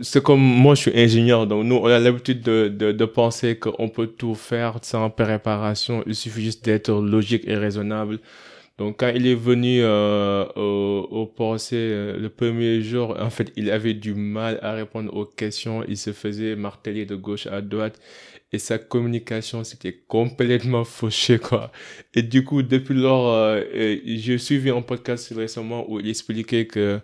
c'est 0.02 0.22
comme 0.24 0.40
moi 0.40 0.76
je 0.76 0.82
suis 0.82 1.00
ingénieur 1.00 1.48
donc 1.48 1.66
nous 1.66 1.76
on 1.76 1.86
a 1.86 2.00
l'habitude 2.00 2.42
de, 2.42 2.68
de, 2.68 2.92
de 2.92 3.06
penser 3.06 3.58
qu'on 3.58 3.90
peut 3.90 4.08
tout 4.08 4.36
faire 4.36 4.78
sans 4.82 5.10
préparation 5.10 6.04
il 6.06 6.16
suffit 6.16 6.44
juste 6.44 6.64
d'être 6.66 6.92
logique 6.92 7.44
et 7.48 7.56
raisonnable 7.56 8.20
donc 8.80 9.02
quand 9.02 9.12
il 9.14 9.28
est 9.28 9.36
venu 9.36 9.82
euh, 9.82 10.46
au, 10.56 11.06
au 11.12 11.26
procès 11.26 11.76
euh, 11.76 12.18
le 12.18 12.30
premier 12.30 12.82
jour, 12.82 13.14
en 13.20 13.30
fait, 13.30 13.52
il 13.58 13.70
avait 13.72 13.94
du 13.94 14.14
mal 14.14 14.58
à 14.62 14.72
répondre 14.72 15.14
aux 15.14 15.26
questions. 15.26 15.84
Il 15.86 15.98
se 15.98 16.14
faisait 16.14 16.56
marteler 16.56 17.06
de 17.06 17.16
gauche 17.18 17.46
à 17.48 17.60
droite 17.60 18.00
et 18.54 18.58
sa 18.58 18.78
communication 18.80 19.66
c'était 19.66 19.94
complètement 20.08 20.84
fauché 20.86 21.40
quoi. 21.40 21.74
Et 22.16 22.24
du 22.24 22.46
coup, 22.46 22.64
depuis 22.64 22.96
lors, 22.96 23.34
euh, 23.34 23.62
j'ai 24.06 24.38
suivi 24.38 24.70
un 24.70 24.82
podcast 24.82 25.34
récemment 25.36 25.86
où 25.92 26.00
il 26.00 26.08
expliquait 26.08 26.66
que 26.66 27.02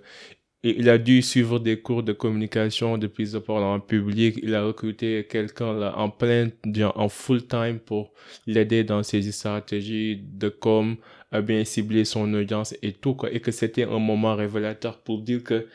il 0.72 0.90
a 0.90 0.98
dû 0.98 1.22
suivre 1.22 1.60
des 1.60 1.80
cours 1.80 2.02
de 2.02 2.12
communication, 2.12 2.98
de 2.98 3.06
prise 3.08 3.34
de 3.34 3.40
parole 3.40 3.64
en 3.64 3.80
public. 3.80 4.40
Il 4.42 4.56
a 4.56 4.64
recruté 4.64 5.28
quelqu'un 5.30 5.94
en 5.94 6.10
plein, 6.10 6.50
en 6.96 7.08
full 7.08 7.46
time 7.46 7.80
pour 7.80 8.14
l'aider 8.48 8.84
dans 8.84 9.04
ses 9.04 9.32
stratégies 9.32 10.18
de 10.18 10.50
com, 10.50 10.96
à 11.32 11.42
bien 11.42 11.64
cibler 11.64 12.04
son 12.04 12.34
audience 12.34 12.76
et 12.82 12.94
tout, 12.94 13.14
quoi. 13.14 13.32
Et 13.32 13.40
que 13.42 13.52
c'était 13.52 13.84
un 13.84 14.00
moment 14.00 14.36
révélateur 14.36 14.98
pour 15.04 15.22
dire 15.22 15.44
que, 15.44 15.68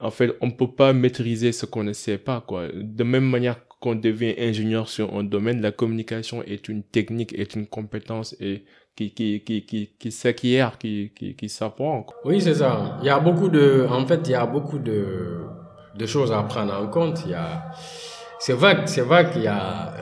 en 0.00 0.10
fait, 0.10 0.36
on 0.42 0.50
peut 0.50 0.70
pas 0.70 0.92
maîtriser 0.92 1.52
ce 1.52 1.64
qu'on 1.64 1.84
ne 1.84 1.94
sait 1.94 2.18
pas, 2.18 2.42
quoi. 2.46 2.68
De 2.74 3.04
même 3.04 3.28
manière 3.28 3.66
qu'on 3.80 3.94
devient 3.94 4.34
ingénieur 4.38 4.88
sur 4.88 5.14
un 5.14 5.24
domaine, 5.24 5.62
la 5.62 5.72
communication 5.72 6.42
est 6.42 6.68
une 6.68 6.82
technique, 6.82 7.32
est 7.38 7.54
une 7.54 7.66
compétence 7.66 8.36
et 8.40 8.64
qui, 8.96 9.12
qui, 9.12 9.42
qui, 9.42 9.66
qui, 9.66 9.90
qui 9.98 10.12
s'acquiert, 10.12 10.78
qui, 10.78 11.12
qui, 11.14 11.34
qui 11.34 11.48
s'apprend. 11.48 12.06
Oui, 12.24 12.40
c'est 12.40 12.54
ça. 12.54 12.98
Il 13.02 13.06
y 13.06 13.10
a 13.10 13.18
beaucoup 13.18 13.48
de, 13.48 13.86
en 13.90 14.06
fait, 14.06 14.20
il 14.26 14.30
y 14.30 14.34
a 14.34 14.46
beaucoup 14.46 14.78
de, 14.78 15.44
de 15.96 16.06
choses 16.06 16.32
à 16.32 16.42
prendre 16.42 16.74
en 16.74 16.86
compte. 16.88 17.22
Il 17.24 17.32
y 17.32 17.34
a, 17.34 17.70
c'est 18.38 18.52
vrai, 18.52 18.82
c'est 18.86 19.02
vrai 19.02 19.30
qu'il 19.30 19.42
y 19.42 19.48
a, 19.48 19.94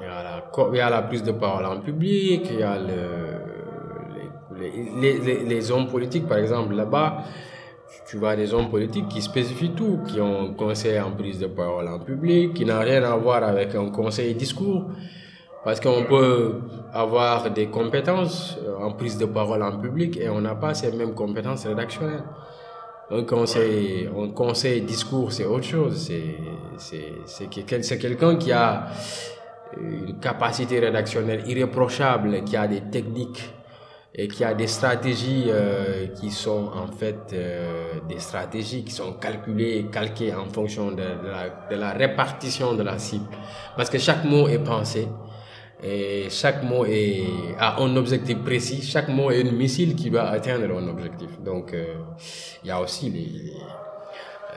il 0.00 0.04
y 0.04 0.08
a 0.08 0.22
la, 0.22 0.68
il 0.72 0.76
y 0.76 0.80
a 0.80 0.90
la 0.90 1.02
prise 1.02 1.22
de 1.22 1.32
parole 1.32 1.66
en 1.66 1.80
public, 1.80 2.48
il 2.50 2.60
y 2.60 2.62
a 2.62 2.78
le, 2.78 3.40
les, 4.58 5.18
les, 5.18 5.44
les, 5.44 5.70
hommes 5.70 5.88
politiques, 5.88 6.26
par 6.26 6.38
exemple, 6.38 6.74
là-bas, 6.74 7.24
tu 8.08 8.16
vois 8.16 8.36
des 8.36 8.52
hommes 8.54 8.70
politiques 8.70 9.08
qui 9.08 9.22
spécifient 9.22 9.72
tout, 9.74 10.00
qui 10.06 10.20
ont 10.20 10.50
un 10.50 10.54
conseil 10.54 10.98
en 11.00 11.12
prise 11.12 11.38
de 11.38 11.46
parole 11.46 11.88
en 11.88 11.98
public, 11.98 12.54
qui 12.54 12.64
n'a 12.64 12.80
rien 12.80 13.02
à 13.02 13.16
voir 13.16 13.42
avec 13.42 13.74
un 13.74 13.90
conseil 13.90 14.34
discours. 14.34 14.86
Parce 15.64 15.78
qu'on 15.78 16.04
peut 16.04 16.60
avoir 16.92 17.50
des 17.50 17.66
compétences 17.66 18.56
euh, 18.66 18.78
en 18.78 18.92
prise 18.92 19.18
de 19.18 19.26
parole 19.26 19.62
en 19.62 19.78
public 19.78 20.16
et 20.16 20.28
on 20.28 20.40
n'a 20.40 20.54
pas 20.54 20.72
ces 20.72 20.90
mêmes 20.92 21.14
compétences 21.14 21.66
rédactionnelles. 21.66 22.24
Un 23.10 23.24
conseil, 23.24 24.08
un 24.16 24.28
conseil 24.30 24.82
discours, 24.82 25.32
c'est 25.32 25.44
autre 25.44 25.64
chose. 25.64 26.10
C'est 26.78 27.98
quelqu'un 27.98 28.36
qui 28.36 28.52
a 28.52 28.86
une 29.76 30.18
capacité 30.18 30.78
rédactionnelle 30.78 31.42
irréprochable, 31.46 32.44
qui 32.44 32.56
a 32.56 32.66
des 32.66 32.82
techniques 32.82 33.52
et 34.14 34.28
qui 34.28 34.44
a 34.44 34.54
des 34.54 34.66
stratégies 34.66 35.46
euh, 35.48 36.08
qui 36.08 36.30
sont 36.30 36.70
en 36.74 36.88
fait 36.88 37.32
euh, 37.32 37.94
des 38.08 38.18
stratégies 38.18 38.84
qui 38.84 38.92
sont 38.92 39.12
calculées, 39.14 39.86
calquées 39.90 40.34
en 40.34 40.46
fonction 40.46 40.90
de, 40.90 41.02
la, 41.70 41.90
répartition 41.92 42.74
de 42.74 42.82
la 42.82 42.98
cible. 42.98 43.26
Parce 43.76 43.88
que 43.88 43.98
chaque 43.98 44.24
mot 44.24 44.48
est 44.48 44.58
pensé. 44.58 45.08
Et 45.82 46.28
chaque 46.28 46.62
mot 46.62 46.84
est, 46.84 47.24
a 47.58 47.80
un 47.80 47.96
objectif 47.96 48.38
précis. 48.38 48.82
Chaque 48.82 49.08
mot 49.08 49.30
est 49.30 49.40
une 49.40 49.52
missile 49.52 49.94
qui 49.94 50.10
doit 50.10 50.28
atteindre 50.28 50.76
un 50.76 50.88
objectif. 50.88 51.40
Donc, 51.42 51.72
euh, 51.72 51.94
il 52.62 52.68
y 52.68 52.70
a 52.70 52.80
aussi 52.80 53.08
les, 53.08 53.54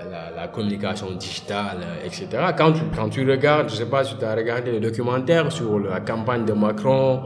la, 0.09 0.31
la, 0.35 0.47
communication 0.49 1.11
digitale, 1.11 1.77
etc. 2.03 2.27
Quand 2.57 2.73
tu, 2.73 2.81
quand 2.93 3.09
tu 3.09 3.29
regardes, 3.29 3.69
je 3.69 3.75
ne 3.75 3.79
sais 3.79 3.89
pas 3.89 4.03
si 4.03 4.17
tu 4.17 4.25
as 4.25 4.35
regardé 4.35 4.71
le 4.71 4.81
documentaire 4.81 5.49
sur 5.51 5.79
la 5.79 6.01
campagne 6.01 6.43
de 6.43 6.53
Macron, 6.53 7.23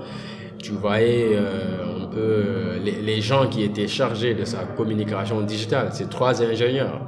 tu 0.59 0.73
voyais 0.73 1.29
euh, 1.33 2.03
un 2.03 2.05
peu 2.05 2.79
les, 2.83 3.01
les, 3.01 3.21
gens 3.21 3.47
qui 3.47 3.63
étaient 3.63 3.87
chargés 3.87 4.35
de 4.35 4.45
sa 4.45 4.59
communication 4.63 5.41
digitale. 5.41 5.89
C'est 5.91 6.09
trois 6.09 6.39
ingénieurs. 6.43 7.01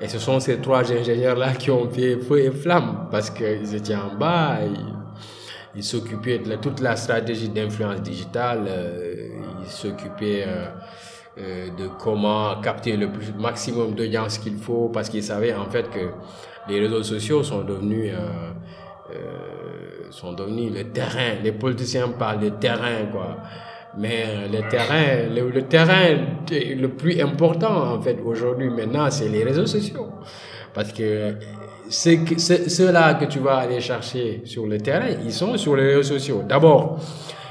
Et 0.00 0.08
ce 0.08 0.18
sont 0.18 0.40
ces 0.40 0.58
trois 0.60 0.90
ingénieurs-là 0.90 1.52
qui 1.52 1.70
ont 1.70 1.90
fait 1.90 2.16
feu 2.16 2.40
et 2.40 2.50
flamme 2.50 3.08
parce 3.10 3.28
qu'ils 3.28 3.74
étaient 3.74 3.94
en 3.94 4.14
bas. 4.18 4.60
Il 5.74 5.84
s'occupait 5.84 6.38
de 6.38 6.54
toute 6.56 6.80
la 6.80 6.96
stratégie 6.96 7.48
d'influence 7.48 8.02
digitale, 8.02 8.64
euh, 8.68 9.28
il 9.62 9.68
s'occupait 9.68 10.44
euh, 10.46 10.66
euh, 11.38 11.68
de 11.76 11.88
comment 11.98 12.60
capter 12.60 12.96
le 12.96 13.10
plus, 13.10 13.32
maximum 13.38 13.94
d'audience 13.94 14.38
qu'il 14.38 14.56
faut 14.56 14.88
parce 14.88 15.08
qu'il 15.08 15.22
savait 15.22 15.54
en 15.54 15.66
fait 15.66 15.88
que 15.90 16.10
les 16.68 16.80
réseaux 16.80 17.02
sociaux 17.02 17.42
sont 17.42 17.62
devenus 17.62 18.12
sont 20.10 20.32
devenus 20.32 20.72
le 20.72 20.84
terrain. 20.90 21.34
Les 21.42 21.52
politiciens 21.52 22.08
parlent 22.08 22.40
de 22.40 22.48
terrain 22.50 23.06
quoi. 23.10 23.38
Mais 23.98 24.48
le 24.48 24.68
terrain, 24.68 25.28
le, 25.34 25.50
le 25.50 25.62
terrain 25.62 26.16
le 26.50 26.86
plus 26.88 27.20
important 27.20 27.94
en 27.94 28.00
fait 28.00 28.18
aujourd'hui 28.24 28.70
maintenant, 28.70 29.10
c'est 29.10 29.28
les 29.28 29.42
réseaux 29.42 29.66
sociaux. 29.66 30.08
Parce 30.72 30.92
que 30.92 31.34
ceux-là 31.90 33.14
que 33.14 33.24
tu 33.24 33.40
vas 33.40 33.56
aller 33.56 33.80
chercher 33.80 34.42
sur 34.44 34.66
le 34.66 34.78
terrain, 34.78 35.08
ils 35.24 35.32
sont 35.32 35.56
sur 35.56 35.76
les 35.76 35.94
réseaux 35.94 36.14
sociaux. 36.14 36.42
D'abord, 36.48 36.98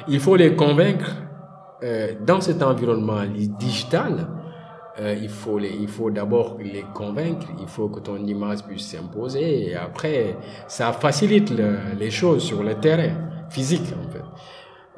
il 0.07 0.19
faut 0.19 0.35
les 0.35 0.55
convaincre 0.55 1.15
euh, 1.83 2.13
dans 2.25 2.41
cet 2.41 2.63
environnement 2.63 3.21
digital. 3.59 4.27
Euh, 4.99 5.15
il 5.21 5.29
faut, 5.29 5.59
faut 5.87 6.09
d'abord 6.09 6.57
les 6.59 6.83
convaincre, 6.93 7.47
il 7.59 7.67
faut 7.67 7.89
que 7.89 7.99
ton 7.99 8.17
image 8.17 8.63
puisse 8.63 8.87
s'imposer 8.87 9.69
et 9.69 9.75
après, 9.75 10.35
ça 10.67 10.91
facilite 10.91 11.51
le, 11.51 11.77
les 11.97 12.09
choses 12.09 12.43
sur 12.43 12.63
le 12.63 12.75
terrain 12.75 13.11
physique 13.49 13.93
en 13.97 14.11
fait. 14.11 14.23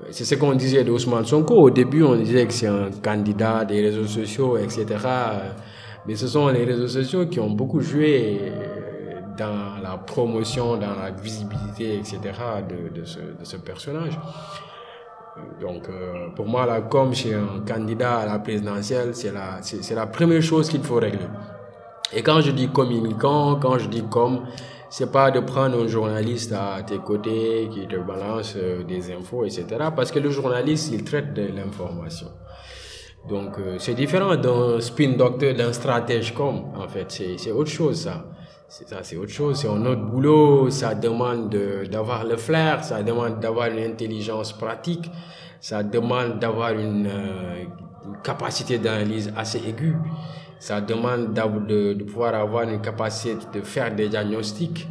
C'est 0.09 0.25
ce 0.25 0.33
qu'on 0.33 0.55
disait 0.55 0.83
d'Ousmane 0.83 1.25
Sonko. 1.25 1.53
Au 1.53 1.69
début, 1.69 2.01
on 2.01 2.15
disait 2.15 2.47
que 2.47 2.53
c'est 2.53 2.67
un 2.67 2.89
candidat 3.03 3.65
des 3.65 3.81
réseaux 3.81 4.07
sociaux, 4.07 4.57
etc. 4.57 4.85
Mais 6.07 6.15
ce 6.15 6.27
sont 6.27 6.47
les 6.47 6.63
réseaux 6.63 6.87
sociaux 6.87 7.27
qui 7.27 7.39
ont 7.39 7.51
beaucoup 7.51 7.81
joué 7.81 8.51
dans 9.37 9.81
la 9.81 9.97
promotion, 9.97 10.77
dans 10.77 10.95
la 10.95 11.11
visibilité, 11.11 11.97
etc. 11.97 12.19
de, 12.93 13.03
ce, 13.05 13.55
personnage. 13.57 14.19
Donc, 15.59 15.87
euh, 15.89 16.29
pour 16.35 16.45
moi, 16.47 16.65
la 16.65 16.81
com 16.81 17.13
chez 17.13 17.33
un 17.33 17.63
candidat 17.65 18.17
à 18.19 18.25
la 18.25 18.39
présidentielle, 18.39 19.15
c'est 19.15 19.31
la, 19.31 19.61
c'est, 19.61 19.95
la 19.95 20.07
première 20.07 20.41
chose 20.41 20.69
qu'il 20.69 20.83
faut 20.83 20.95
régler. 20.95 21.27
Et 22.13 22.21
quand 22.21 22.41
je 22.41 22.51
dis 22.51 22.67
communicant, 22.67 23.55
quand 23.55 23.77
je 23.77 23.87
dis 23.87 24.03
com, 24.03 24.45
c'est 24.89 25.11
pas 25.11 25.31
de 25.31 25.39
prendre 25.39 25.81
un 25.81 25.87
journaliste 25.87 26.51
à 26.51 26.83
tes 26.83 26.97
côtés 26.97 27.69
qui 27.71 27.87
te 27.87 27.95
balance 27.95 28.55
euh, 28.57 28.83
des 28.83 29.13
infos, 29.13 29.45
etc. 29.45 29.65
Parce 29.95 30.11
que 30.11 30.19
le 30.19 30.29
journaliste, 30.29 30.91
il 30.91 31.05
traite 31.05 31.33
de 31.33 31.43
l'information. 31.43 32.27
Donc, 33.29 33.57
euh, 33.59 33.77
c'est 33.79 33.93
différent 33.93 34.35
d'un 34.35 34.81
spin 34.81 35.11
doctor, 35.11 35.53
d'un 35.53 35.71
stratège 35.71 36.33
com, 36.33 36.73
en 36.75 36.87
fait. 36.87 37.09
C'est 37.37 37.51
autre 37.51 37.69
chose, 37.69 38.01
ça. 38.01 38.25
C'est 38.73 38.87
ça, 38.87 39.03
c'est 39.03 39.17
autre 39.17 39.33
chose, 39.33 39.59
c'est 39.59 39.67
un 39.67 39.85
autre 39.85 40.03
boulot, 40.03 40.69
ça 40.69 40.95
demande 40.95 41.53
d'avoir 41.91 42.23
le 42.23 42.37
flair, 42.37 42.85
ça 42.85 43.03
demande 43.03 43.41
d'avoir 43.41 43.67
une 43.67 43.83
intelligence 43.83 44.53
pratique, 44.53 45.11
ça 45.59 45.83
demande 45.83 46.39
d'avoir 46.39 46.71
une, 46.71 47.05
euh, 47.05 47.65
capacité 48.23 48.77
d'analyse 48.77 49.33
assez 49.35 49.57
aiguë, 49.57 49.97
ça 50.57 50.79
demande 50.79 51.33
de, 51.33 52.01
pouvoir 52.05 52.33
avoir 52.33 52.63
une 52.63 52.79
capacité 52.79 53.45
de 53.53 53.59
faire 53.59 53.93
des 53.93 54.07
diagnostics, 54.07 54.87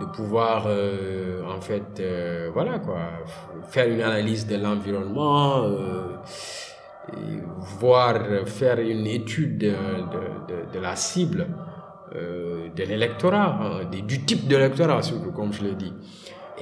de 0.00 0.06
pouvoir 0.06 0.64
euh, 0.66 1.42
en 1.46 1.60
fait, 1.60 2.00
euh, 2.00 2.48
voilà 2.54 2.78
quoi, 2.78 3.00
faire 3.68 3.86
une 3.86 4.00
analyse 4.00 4.46
de 4.46 4.56
l'environnement, 4.56 5.66
voir, 7.78 8.16
faire 8.46 8.80
une 8.80 9.06
étude 9.06 9.58
de, 9.58 9.68
de, 9.68 10.72
de 10.72 10.78
la 10.80 10.96
cible 10.96 11.46
euh, 12.16 12.68
de 12.74 12.84
l'électorat, 12.84 13.58
hein, 13.60 13.84
du 13.84 14.24
type 14.24 14.46
d'électorat 14.48 15.02
surtout, 15.02 15.32
comme 15.32 15.52
je 15.52 15.62
l'ai 15.62 15.74
dit. 15.74 15.92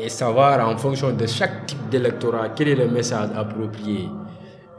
Et 0.01 0.09
savoir 0.09 0.67
en 0.69 0.77
fonction 0.77 1.13
de 1.13 1.27
chaque 1.27 1.67
type 1.67 1.89
d'électorat 1.91 2.51
quel 2.51 2.69
est 2.69 2.77
le 2.77 2.89
message 2.89 3.31
approprié. 3.35 4.09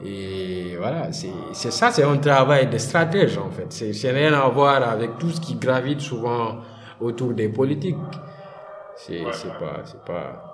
Et 0.04 0.76
voilà, 0.78 1.12
c'est 1.12 1.72
ça, 1.72 1.92
c'est 1.92 2.04
un 2.04 2.18
travail 2.18 2.68
de 2.70 2.78
stratège 2.78 3.38
en 3.38 3.50
fait. 3.50 3.94
C'est 3.94 4.12
rien 4.12 4.34
à 4.34 4.48
voir 4.48 4.82
avec 4.88 5.18
tout 5.18 5.30
ce 5.30 5.42
qui 5.42 5.56
gravite 5.56 6.00
souvent 6.00 6.60
autour 7.02 7.34
des 7.34 7.50
politiques. 7.50 7.98
C'est 8.96 9.26
ouais, 9.26 9.32
pas. 9.60 9.84
pas... 10.06 10.50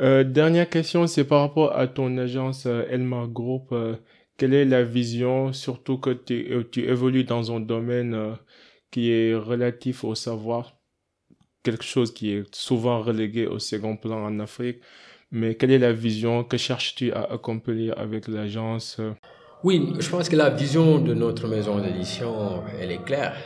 Euh, 0.00 0.24
dernière 0.24 0.68
question, 0.68 1.06
c'est 1.06 1.24
par 1.24 1.40
rapport 1.40 1.76
à 1.76 1.86
ton 1.86 2.16
agence 2.16 2.66
euh, 2.66 2.84
Elmar 2.90 3.28
Group. 3.28 3.68
Euh, 3.72 3.96
quelle 4.36 4.54
est 4.54 4.64
la 4.64 4.82
vision, 4.82 5.52
surtout 5.52 5.98
que 5.98 6.10
tu, 6.10 6.46
euh, 6.50 6.64
tu 6.72 6.88
évolues 6.88 7.24
dans 7.24 7.54
un 7.54 7.60
domaine 7.60 8.14
euh, 8.14 8.32
qui 8.90 9.12
est 9.12 9.34
relatif 9.34 10.04
au 10.04 10.14
savoir, 10.14 10.76
quelque 11.62 11.84
chose 11.84 12.12
qui 12.12 12.32
est 12.32 12.54
souvent 12.54 13.00
relégué 13.00 13.46
au 13.46 13.58
second 13.58 13.96
plan 13.96 14.24
en 14.24 14.40
Afrique. 14.40 14.80
Mais 15.30 15.54
quelle 15.54 15.70
est 15.70 15.78
la 15.78 15.92
vision? 15.92 16.42
Que 16.42 16.56
cherches-tu 16.56 17.12
à 17.12 17.32
accomplir 17.32 17.96
avec 17.96 18.26
l'agence? 18.26 19.00
Oui, 19.62 19.92
je 19.98 20.08
pense 20.08 20.28
que 20.28 20.36
la 20.36 20.50
vision 20.50 20.98
de 20.98 21.14
notre 21.14 21.46
maison 21.46 21.78
d'édition, 21.78 22.64
elle 22.80 22.90
est 22.90 23.04
claire. 23.04 23.36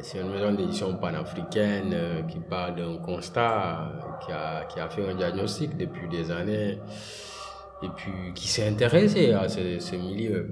C'est 0.00 0.18
une 0.20 0.30
maison 0.30 0.52
d'édition 0.52 0.96
panafricaine 0.96 1.92
euh, 1.92 2.22
qui 2.22 2.38
part 2.38 2.74
d'un 2.74 2.96
constat, 2.96 4.18
qui 4.24 4.32
a, 4.32 4.64
qui 4.64 4.80
a 4.80 4.88
fait 4.88 5.06
un 5.06 5.14
diagnostic 5.14 5.76
depuis 5.76 6.08
des 6.08 6.30
années 6.30 6.78
et 7.82 7.88
puis 7.94 8.32
qui 8.34 8.48
s'est 8.48 8.66
intéressé 8.66 9.32
à 9.32 9.48
ce, 9.48 9.78
ce 9.78 9.96
milieu. 9.96 10.50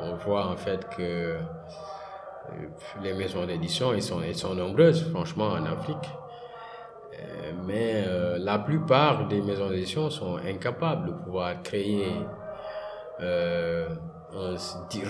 On 0.00 0.16
voit 0.16 0.48
en 0.48 0.56
fait 0.56 0.86
que 0.94 1.36
les 3.02 3.14
maisons 3.14 3.46
d'édition, 3.46 3.92
elles 3.92 4.02
sont, 4.02 4.22
elles 4.22 4.34
sont 4.34 4.54
nombreuses, 4.54 5.10
franchement, 5.10 5.48
en 5.48 5.64
Afrique. 5.64 5.96
Euh, 7.14 7.52
mais 7.66 8.04
euh, 8.06 8.38
la 8.38 8.58
plupart 8.58 9.28
des 9.28 9.40
maisons 9.40 9.70
d'édition 9.70 10.10
sont 10.10 10.36
incapables 10.36 11.08
de 11.08 11.12
pouvoir 11.12 11.62
créer, 11.62 12.12
euh, 13.20 13.88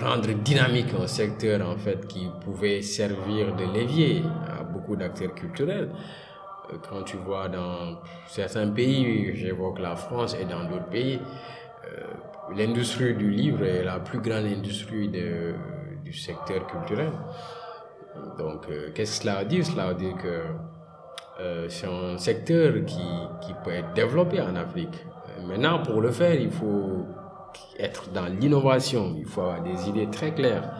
rendre 0.01 0.31
dynamique 0.43 0.93
un 0.99 1.07
secteur 1.07 1.67
en 1.67 1.77
fait 1.77 2.07
qui 2.07 2.29
pouvait 2.45 2.81
servir 2.81 3.55
de 3.55 3.63
levier 3.65 4.23
à 4.47 4.63
beaucoup 4.63 4.95
d'acteurs 4.95 5.33
culturels. 5.33 5.89
Euh, 6.71 6.77
quand 6.89 7.03
tu 7.03 7.17
vois 7.17 7.49
dans 7.49 7.99
certains 8.27 8.69
pays, 8.69 9.35
j'évoque 9.35 9.79
la 9.79 9.95
France 9.95 10.35
et 10.39 10.45
dans 10.45 10.63
d'autres 10.63 10.89
pays, 10.89 11.19
euh, 11.85 12.53
l'industrie 12.55 13.15
du 13.15 13.29
livre 13.29 13.63
est 13.65 13.83
la 13.83 13.99
plus 13.99 14.19
grande 14.19 14.45
industrie 14.45 15.09
de 15.09 15.53
du 16.07 16.13
secteur 16.13 16.65
culturel. 16.67 17.11
Donc, 18.37 18.65
euh, 18.69 18.91
qu'est-ce 18.93 19.19
que 19.19 19.23
cela 19.23 19.39
veut 19.39 19.45
dire? 19.45 19.65
Cela 19.65 19.87
veut 19.87 19.95
dire 19.95 20.15
que 20.15 20.41
euh, 21.39 21.69
c'est 21.69 21.87
un 21.87 22.17
secteur 22.17 22.73
qui, 22.85 23.07
qui 23.41 23.53
peut 23.63 23.71
être 23.71 23.93
développé 23.93 24.41
en 24.41 24.55
Afrique. 24.55 25.05
Maintenant, 25.47 25.83
pour 25.83 26.01
le 26.01 26.11
faire, 26.11 26.33
il 26.33 26.49
faut 26.49 27.05
être 27.77 28.09
dans 28.11 28.25
l'innovation, 28.25 29.13
il 29.17 29.25
faut 29.25 29.41
avoir 29.41 29.61
des 29.61 29.87
idées 29.89 30.09
très 30.09 30.33
claires. 30.33 30.71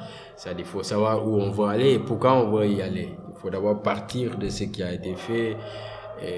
Il 0.57 0.65
faut 0.65 0.83
savoir 0.83 1.27
où 1.27 1.35
on 1.41 1.51
va 1.51 1.71
aller 1.71 1.93
et 1.93 1.99
pourquoi 1.99 2.33
on 2.33 2.51
va 2.51 2.65
y 2.65 2.81
aller. 2.81 3.09
Il 3.29 3.35
faut 3.39 3.49
d'abord 3.49 3.81
partir 3.81 4.37
de 4.37 4.49
ce 4.49 4.65
qui 4.65 4.83
a 4.83 4.91
été 4.93 5.15
fait, 5.15 5.57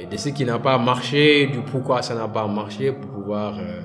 de 0.09 0.17
ce 0.17 0.29
qui 0.29 0.45
n'a 0.45 0.59
pas 0.59 0.77
marché, 0.77 1.47
du 1.47 1.61
pourquoi 1.61 2.01
ça 2.01 2.15
n'a 2.15 2.27
pas 2.27 2.47
marché 2.47 2.91
pour 2.91 3.09
pouvoir 3.09 3.57
euh, 3.57 3.81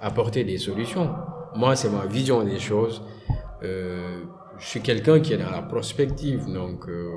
apporter 0.00 0.44
des 0.44 0.58
solutions. 0.58 1.10
Moi, 1.54 1.76
c'est 1.76 1.90
ma 1.90 2.06
vision 2.06 2.42
des 2.44 2.58
choses. 2.58 3.02
Je 4.62 4.68
suis 4.68 4.80
quelqu'un 4.80 5.18
qui 5.20 5.32
est 5.32 5.38
dans 5.38 5.50
la 5.50 5.62
prospective, 5.62 6.50
donc 6.50 6.88
euh, 6.88 7.10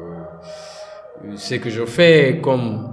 ce 1.36 1.56
que 1.56 1.70
je 1.70 1.86
fais 1.86 2.40
comme 2.42 2.90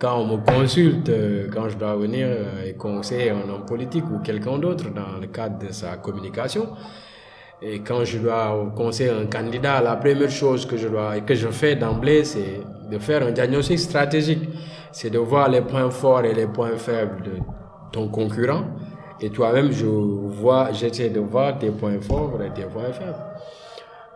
quand 0.00 0.18
on 0.18 0.26
me 0.26 0.42
consulte, 0.42 1.10
euh, 1.10 1.48
quand 1.52 1.68
je 1.68 1.76
dois 1.76 1.94
venir 1.96 2.26
euh, 2.30 2.64
et 2.64 2.72
conseiller 2.72 3.30
un 3.30 3.46
homme 3.48 3.66
politique 3.66 4.04
ou 4.10 4.20
quelqu'un 4.20 4.58
d'autre 4.58 4.88
dans 4.88 5.20
le 5.20 5.26
cadre 5.26 5.58
de 5.58 5.70
sa 5.70 5.98
communication, 5.98 6.68
et 7.60 7.80
quand 7.80 8.02
je 8.04 8.16
dois 8.16 8.72
conseiller 8.74 9.10
un 9.10 9.26
candidat, 9.26 9.82
la 9.82 9.96
première 9.96 10.30
chose 10.30 10.64
que 10.64 10.78
je, 10.78 10.88
dois, 10.88 11.20
que 11.20 11.34
je 11.34 11.48
fais 11.48 11.76
d'emblée, 11.76 12.24
c'est 12.24 12.62
de 12.90 12.98
faire 12.98 13.22
un 13.22 13.32
diagnostic 13.32 13.78
stratégique. 13.78 14.48
C'est 14.92 15.10
de 15.10 15.18
voir 15.18 15.50
les 15.50 15.60
points 15.60 15.90
forts 15.90 16.24
et 16.24 16.32
les 16.32 16.46
points 16.46 16.78
faibles 16.78 17.22
de 17.22 17.32
ton 17.92 18.08
concurrent. 18.08 18.64
Et 19.20 19.28
toi-même, 19.28 19.70
je 19.70 19.84
vois, 19.84 20.72
j'essaie 20.72 21.10
de 21.10 21.20
voir 21.20 21.58
tes 21.58 21.70
points 21.70 22.00
forts 22.00 22.40
et 22.42 22.48
tes 22.58 22.64
points 22.66 22.92
faibles. 22.92 23.14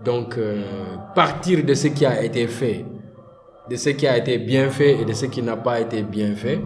Donc, 0.03 0.37
euh, 0.39 0.63
partir 1.15 1.65
de 1.65 1.75
ce 1.75 1.89
qui 1.89 2.05
a 2.05 2.23
été 2.23 2.47
fait, 2.49 2.85
de 3.71 3.77
ce 3.77 3.91
qui 3.91 4.07
a 4.07 4.17
été 4.19 4.39
bien 4.39 4.69
fait 4.71 5.01
et 5.01 5.05
de 5.05 5.13
ce 5.13 5.27
qui 5.27 5.43
n'a 5.43 5.57
pas 5.57 5.81
été 5.81 6.03
bien 6.03 6.35
fait, 6.35 6.61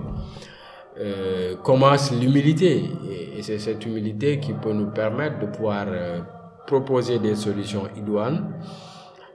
euh, 0.99 1.57
commence 1.57 2.11
l'humilité. 2.13 2.85
Et, 3.11 3.43
c'est 3.43 3.59
cette 3.59 3.85
humilité 3.87 4.41
qui 4.41 4.53
peut 4.53 4.73
nous 4.73 4.91
permettre 4.91 5.39
de 5.39 5.47
pouvoir 5.47 5.87
euh, 5.89 6.21
proposer 6.67 7.19
des 7.21 7.37
solutions 7.37 7.85
idoines 7.97 8.53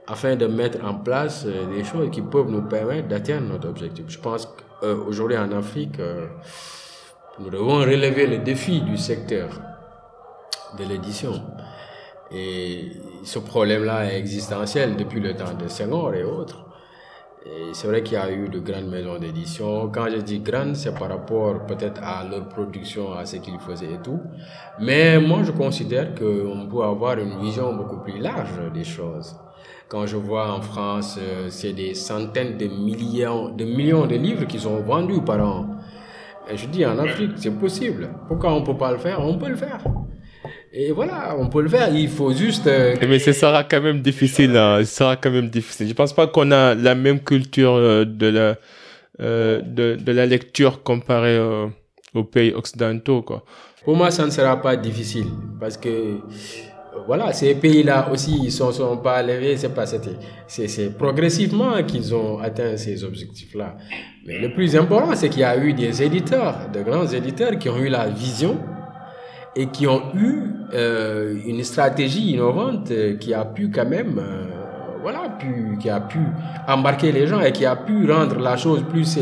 afin 0.06 0.36
de 0.36 0.46
mettre 0.46 0.84
en 0.84 0.96
place 0.96 1.46
des 1.46 1.82
choses 1.82 2.10
qui 2.10 2.20
peuvent 2.20 2.50
nous 2.50 2.68
permettre 2.68 3.08
d'atteindre 3.08 3.48
notre 3.48 3.70
objectif. 3.70 4.04
Je 4.08 4.18
pense 4.18 4.46
qu'aujourd'hui 4.46 5.38
en 5.38 5.50
Afrique, 5.52 5.98
nous 7.38 7.48
devons 7.48 7.78
relever 7.78 8.26
le 8.26 8.38
défi 8.38 8.82
du 8.82 8.98
secteur 8.98 9.48
de 10.78 10.84
l'édition. 10.84 11.32
Et 12.30 12.92
ce 13.24 13.38
problème-là 13.38 14.12
est 14.12 14.18
existentiel 14.18 14.96
depuis 14.96 15.20
le 15.20 15.34
temps 15.34 15.54
de 15.54 15.68
Senghor 15.68 16.14
et 16.14 16.24
autres. 16.24 16.64
Et 17.46 17.74
c'est 17.74 17.86
vrai 17.88 18.02
qu'il 18.02 18.14
y 18.14 18.20
a 18.20 18.30
eu 18.30 18.48
de 18.48 18.58
grandes 18.58 18.88
maisons 18.88 19.18
d'édition. 19.18 19.90
Quand 19.92 20.06
je 20.10 20.16
dis 20.16 20.40
grandes, 20.40 20.76
c'est 20.76 20.94
par 20.98 21.10
rapport 21.10 21.66
peut-être 21.66 22.00
à 22.02 22.24
leur 22.24 22.48
production, 22.48 23.12
à 23.12 23.26
ce 23.26 23.36
qu'ils 23.36 23.58
faisaient 23.58 23.92
et 23.92 24.02
tout. 24.02 24.20
Mais 24.80 25.20
moi, 25.20 25.42
je 25.42 25.52
considère 25.52 26.14
qu'on 26.14 26.66
peut 26.70 26.82
avoir 26.82 27.18
une 27.18 27.38
vision 27.40 27.74
beaucoup 27.74 27.98
plus 27.98 28.18
large 28.18 28.72
des 28.72 28.84
choses. 28.84 29.36
Quand 29.88 30.06
je 30.06 30.16
vois 30.16 30.50
en 30.54 30.62
France, 30.62 31.18
euh, 31.20 31.48
c'est 31.50 31.74
des 31.74 31.92
centaines 31.92 32.56
de 32.56 32.66
millions, 32.66 33.50
de 33.50 33.64
millions 33.64 34.06
de 34.06 34.16
livres 34.16 34.46
qui 34.46 34.58
sont 34.58 34.80
vendus 34.80 35.20
par 35.20 35.46
an. 35.46 35.66
Et 36.50 36.56
je 36.56 36.66
dis 36.66 36.86
en 36.86 36.98
Afrique, 36.98 37.32
c'est 37.36 37.58
possible. 37.58 38.08
Pourquoi 38.26 38.54
on 38.54 38.60
ne 38.60 38.66
peut 38.66 38.76
pas 38.76 38.92
le 38.92 38.98
faire? 38.98 39.20
On 39.20 39.36
peut 39.36 39.48
le 39.48 39.56
faire. 39.56 39.84
Et 40.76 40.90
voilà, 40.90 41.36
on 41.38 41.48
peut 41.48 41.62
le 41.62 41.68
faire. 41.68 41.94
Il 41.94 42.08
faut 42.08 42.32
juste. 42.32 42.66
Euh, 42.66 42.96
Mais 43.08 43.20
ce 43.20 43.32
sera 43.32 43.62
quand 43.62 43.80
même 43.80 44.00
difficile. 44.00 44.56
Hein. 44.56 44.78
Ce 44.80 44.96
sera 44.96 45.14
quand 45.14 45.30
même 45.30 45.48
difficile. 45.48 45.86
Je 45.86 45.94
pense 45.94 46.12
pas 46.12 46.26
qu'on 46.26 46.50
a 46.50 46.74
la 46.74 46.96
même 46.96 47.20
culture 47.20 47.74
euh, 47.74 48.04
de 48.04 48.26
la 48.26 48.56
euh, 49.20 49.62
de, 49.62 49.94
de 49.94 50.12
la 50.12 50.26
lecture 50.26 50.82
comparée 50.82 51.38
aux 52.12 52.24
pays 52.24 52.52
occidentaux, 52.52 53.22
quoi. 53.22 53.44
Pour 53.84 53.94
moi, 53.94 54.10
ça 54.10 54.24
ne 54.26 54.30
sera 54.30 54.60
pas 54.60 54.74
difficile 54.76 55.26
parce 55.60 55.76
que 55.76 56.18
voilà, 57.06 57.32
ces 57.32 57.54
pays-là 57.54 58.08
aussi, 58.10 58.40
ils 58.42 58.50
sont, 58.50 58.72
sont 58.72 58.96
pas 58.96 59.22
élevés. 59.22 59.56
C'est 59.56 59.68
pas 59.68 59.86
c'est 59.86 60.66
c'est 60.66 60.98
progressivement 60.98 61.80
qu'ils 61.84 62.12
ont 62.12 62.40
atteint 62.40 62.76
ces 62.76 63.04
objectifs-là. 63.04 63.76
Mais 64.26 64.40
le 64.40 64.52
plus 64.52 64.74
important, 64.74 65.14
c'est 65.14 65.28
qu'il 65.28 65.42
y 65.42 65.44
a 65.44 65.56
eu 65.56 65.72
des 65.72 66.02
éditeurs, 66.02 66.68
de 66.72 66.82
grands 66.82 67.06
éditeurs 67.06 67.56
qui 67.60 67.68
ont 67.68 67.78
eu 67.78 67.88
la 67.88 68.08
vision 68.08 68.58
et 69.56 69.66
qui 69.66 69.86
ont 69.86 70.02
eu 70.14 70.42
euh, 70.72 71.36
une 71.46 71.62
stratégie 71.62 72.32
innovante 72.32 72.92
qui 73.20 73.34
a 73.34 73.44
pu 73.44 73.70
quand 73.70 73.88
même, 73.88 74.18
euh, 74.18 74.46
voilà, 75.02 75.28
pu, 75.38 75.78
qui 75.80 75.90
a 75.90 76.00
pu 76.00 76.18
embarquer 76.66 77.12
les 77.12 77.26
gens 77.26 77.40
et 77.40 77.52
qui 77.52 77.64
a 77.64 77.76
pu 77.76 78.10
rendre 78.10 78.38
la 78.38 78.56
chose 78.56 78.84
plus 78.90 79.18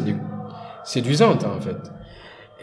séduisante 0.85 1.45
en 1.45 1.61
fait. 1.61 1.77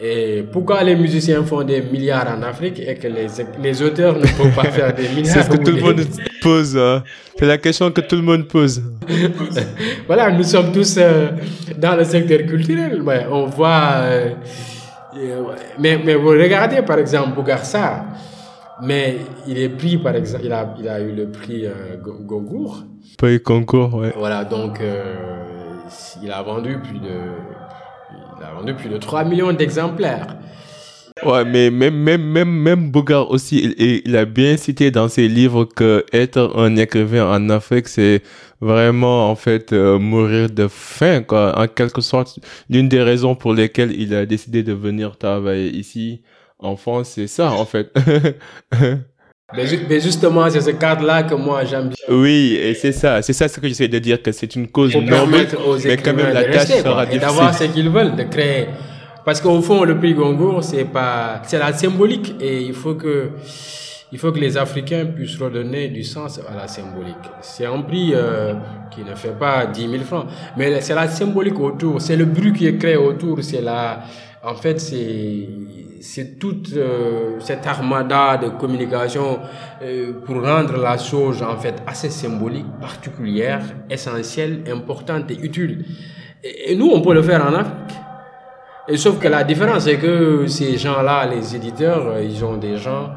Et 0.02 0.44
pourquoi 0.50 0.82
les 0.82 0.96
musiciens 0.96 1.44
font 1.44 1.62
des 1.62 1.82
milliards 1.82 2.26
en 2.26 2.42
Afrique 2.42 2.80
et 2.80 2.94
que 2.94 3.06
les, 3.06 3.26
les 3.62 3.82
auteurs 3.82 4.16
ne 4.16 4.22
peuvent 4.22 4.54
pas 4.54 4.70
faire 4.70 4.94
des 4.94 5.08
milliards 5.14 5.26
C'est 5.26 5.42
ce 5.42 5.50
que 5.50 5.62
tout 5.62 5.72
le 5.72 5.80
monde 5.82 6.00
pose. 6.40 6.76
Hein. 6.76 7.04
C'est 7.38 7.44
la 7.44 7.58
question 7.58 7.90
que 7.90 8.00
tout 8.00 8.16
le 8.16 8.22
monde 8.22 8.48
pose. 8.48 8.82
voilà, 10.06 10.30
nous 10.30 10.42
sommes 10.42 10.72
tous 10.72 10.96
euh, 10.96 11.28
dans 11.76 11.96
le 11.96 12.04
secteur 12.04 12.46
culturel. 12.46 13.02
Ouais, 13.02 13.26
on 13.30 13.44
voit 13.44 14.04
mais, 15.78 15.98
mais 16.04 16.14
vous 16.14 16.28
regardez 16.28 16.82
par 16.82 16.98
exemple 16.98 17.34
Bougarsa, 17.34 18.04
mais 18.82 19.18
il 19.46 19.58
est 19.58 19.68
pris 19.68 19.98
par 19.98 20.14
exemple, 20.14 20.44
il 20.44 20.52
a, 20.52 20.74
il 20.78 20.88
a 20.88 21.00
eu 21.00 21.12
le 21.12 21.30
prix 21.30 21.66
euh, 21.66 21.96
Goncourt. 22.02 22.84
Prix 23.18 23.42
concours, 23.42 23.94
ouais. 23.94 24.12
Voilà, 24.16 24.44
donc 24.44 24.80
euh, 24.80 25.16
il 26.22 26.32
a 26.32 26.42
vendu 26.42 26.78
plus 26.78 26.98
de, 26.98 27.18
il 28.38 28.44
a 28.44 28.52
vendu 28.54 28.74
plus 28.74 28.88
de 28.88 28.96
3 28.96 29.24
millions 29.24 29.52
d'exemplaires. 29.52 30.36
Ouais, 31.24 31.44
mais 31.44 31.70
même, 31.70 31.94
même, 31.94 32.22
même, 32.22 32.50
même 32.50 32.90
Bogart 32.90 33.30
aussi, 33.30 33.74
il, 33.78 34.02
il, 34.06 34.16
a 34.16 34.24
bien 34.24 34.56
cité 34.56 34.90
dans 34.90 35.08
ses 35.08 35.28
livres 35.28 35.64
que 35.64 36.04
être 36.12 36.52
un 36.56 36.76
écrivain 36.76 37.30
en 37.30 37.50
Afrique, 37.50 37.88
c'est 37.88 38.22
vraiment, 38.60 39.30
en 39.30 39.36
fait, 39.36 39.72
euh, 39.72 39.98
mourir 39.98 40.48
de 40.50 40.66
faim, 40.68 41.22
quoi. 41.22 41.58
En 41.58 41.66
quelque 41.68 42.00
sorte, 42.00 42.38
l'une 42.68 42.88
des 42.88 43.02
raisons 43.02 43.34
pour 43.34 43.52
lesquelles 43.52 43.92
il 43.98 44.14
a 44.14 44.24
décidé 44.24 44.62
de 44.62 44.72
venir 44.72 45.16
travailler 45.18 45.70
ici, 45.70 46.22
en 46.58 46.76
France, 46.76 47.12
c'est 47.14 47.26
ça, 47.26 47.52
en 47.52 47.66
fait. 47.66 47.92
mais, 49.54 50.00
justement, 50.00 50.48
c'est 50.48 50.60
ce 50.62 50.70
cadre-là 50.70 51.24
que 51.24 51.34
moi, 51.34 51.64
j'aime 51.64 51.88
bien. 51.88 51.96
Oui, 52.08 52.58
et 52.60 52.72
c'est 52.74 52.92
ça, 52.92 53.20
c'est 53.20 53.34
ça 53.34 53.46
ce 53.48 53.60
que 53.60 53.68
j'essaie 53.68 53.88
de 53.88 53.98
dire, 53.98 54.22
que 54.22 54.32
c'est 54.32 54.54
une 54.56 54.68
cause 54.68 54.94
noble, 54.96 55.46
mais 55.84 55.96
quand 55.98 56.14
même 56.14 56.32
la 56.32 56.44
tâche 56.44 56.68
sera 56.68 57.04
difficile. 57.04 57.20
d'avoir 57.20 57.54
ce 57.54 57.64
qu'ils 57.64 57.90
veulent, 57.90 58.16
de 58.16 58.22
créer 58.22 58.68
parce 59.24 59.40
qu'au 59.40 59.60
fond, 59.60 59.84
le 59.84 59.98
prix 59.98 60.14
Goncourt, 60.14 60.64
c'est 60.64 60.84
pas, 60.84 61.42
c'est 61.44 61.58
la 61.58 61.72
symbolique 61.72 62.34
et 62.40 62.62
il 62.62 62.74
faut 62.74 62.94
que, 62.94 63.30
il 64.12 64.18
faut 64.18 64.32
que 64.32 64.38
les 64.38 64.56
Africains 64.56 65.06
puissent 65.06 65.38
redonner 65.38 65.88
du 65.88 66.02
sens 66.02 66.40
à 66.50 66.56
la 66.56 66.66
symbolique. 66.66 67.16
C'est 67.42 67.66
un 67.66 67.82
prix 67.82 68.12
euh, 68.14 68.54
qui 68.90 69.02
ne 69.02 69.14
fait 69.14 69.38
pas 69.38 69.66
10 69.66 69.88
000 69.88 70.04
francs, 70.04 70.26
mais 70.56 70.80
c'est 70.80 70.94
la 70.94 71.08
symbolique 71.08 71.60
autour, 71.60 72.00
c'est 72.00 72.16
le 72.16 72.24
bruit 72.24 72.52
qui 72.52 72.66
est 72.66 72.76
créé 72.76 72.96
autour, 72.96 73.42
c'est 73.42 73.60
la, 73.60 74.00
en 74.42 74.54
fait, 74.54 74.80
c'est, 74.80 75.48
c'est 76.00 76.38
toute 76.38 76.72
euh, 76.74 77.38
cette 77.40 77.66
armada 77.66 78.38
de 78.38 78.48
communication 78.48 79.38
euh, 79.82 80.14
pour 80.24 80.42
rendre 80.42 80.78
la 80.78 80.96
chose 80.96 81.42
en 81.42 81.58
fait 81.58 81.74
assez 81.86 82.08
symbolique, 82.08 82.66
particulière, 82.80 83.60
essentielle, 83.90 84.64
importante 84.72 85.30
et 85.30 85.38
utile. 85.38 85.84
et 86.42 86.74
nous, 86.74 86.90
on 86.90 87.02
peut 87.02 87.12
le 87.12 87.22
faire 87.22 87.46
en 87.46 87.52
Afrique. 87.52 87.99
Et 88.88 88.96
sauf 88.96 89.18
que 89.18 89.28
la 89.28 89.44
différence, 89.44 89.84
c'est 89.84 89.98
que 89.98 90.46
ces 90.46 90.76
gens-là, 90.76 91.26
les 91.26 91.54
éditeurs, 91.54 92.08
euh, 92.08 92.22
ils 92.22 92.44
ont 92.44 92.56
des 92.56 92.76
gens 92.76 93.10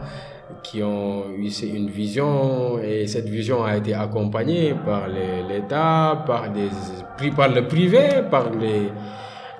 qui 0.61 0.83
ont 0.83 1.25
eu 1.35 1.49
une 1.63 1.89
vision 1.89 2.79
et 2.79 3.07
cette 3.07 3.27
vision 3.27 3.63
a 3.63 3.77
été 3.77 3.93
accompagnée 3.93 4.75
par 4.85 5.07
l'État, 5.07 6.23
par 6.25 6.47
le 6.49 7.67
privé, 7.67 8.23
par 8.29 8.45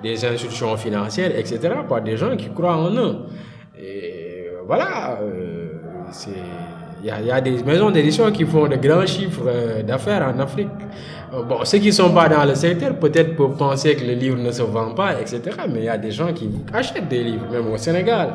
les 0.02 0.24
institutions 0.24 0.76
financières, 0.76 1.36
etc., 1.36 1.60
par 1.88 2.00
des 2.00 2.16
gens 2.16 2.36
qui 2.36 2.48
croient 2.50 2.76
en 2.76 2.94
eux. 2.94 3.16
Et 3.78 4.48
voilà, 4.66 5.18
euh, 5.22 5.68
il 7.02 7.08
y, 7.08 7.30
a, 7.30 7.40
des 7.40 7.62
maisons 7.62 7.90
d'édition 7.90 8.30
qui 8.32 8.44
font 8.46 8.66
de 8.66 8.76
grands 8.76 9.04
chiffres 9.04 9.42
euh, 9.46 9.82
d'affaires 9.82 10.26
en 10.34 10.38
Afrique. 10.38 10.68
Euh, 11.34 11.42
bon, 11.42 11.64
ceux 11.64 11.78
qui 11.78 11.86
ne 11.88 11.92
sont 11.92 12.12
pas 12.12 12.28
dans 12.28 12.44
le 12.44 12.54
secteur 12.54 12.96
peut-être 12.96 13.34
peuvent 13.36 13.56
penser 13.56 13.96
que 13.96 14.04
le 14.04 14.12
livre 14.12 14.36
ne 14.36 14.50
se 14.50 14.62
vend 14.62 14.94
pas, 14.94 15.20
etc. 15.20 15.40
Mais 15.68 15.80
il 15.80 15.84
y 15.84 15.88
a 15.88 15.98
des 15.98 16.10
gens 16.10 16.32
qui 16.32 16.48
achètent 16.72 17.08
des 17.08 17.24
livres, 17.24 17.46
même 17.50 17.66
au 17.72 17.76
Sénégal. 17.76 18.34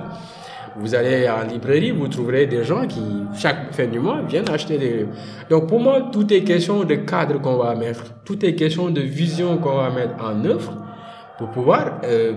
Vous 0.77 0.95
allez 0.95 1.27
en 1.29 1.45
librairie, 1.47 1.91
vous 1.91 2.07
trouverez 2.07 2.45
des 2.45 2.63
gens 2.63 2.87
qui, 2.87 3.01
chaque 3.35 3.73
fin 3.73 3.87
du 3.87 3.99
mois, 3.99 4.21
viennent 4.27 4.49
acheter 4.49 4.77
des 4.77 4.93
livres. 4.97 5.09
Donc 5.49 5.67
pour 5.67 5.79
moi, 5.79 6.09
tout 6.11 6.31
est 6.33 6.43
question 6.43 6.83
de 6.83 6.95
cadre 6.95 7.41
qu'on 7.41 7.57
va 7.57 7.75
mettre, 7.75 8.03
tout 8.23 8.45
est 8.45 8.55
question 8.55 8.89
de 8.89 9.01
vision 9.01 9.57
qu'on 9.57 9.75
va 9.75 9.89
mettre 9.89 10.15
en 10.23 10.43
œuvre 10.45 10.73
pour 11.37 11.49
pouvoir 11.49 12.01
euh, 12.03 12.33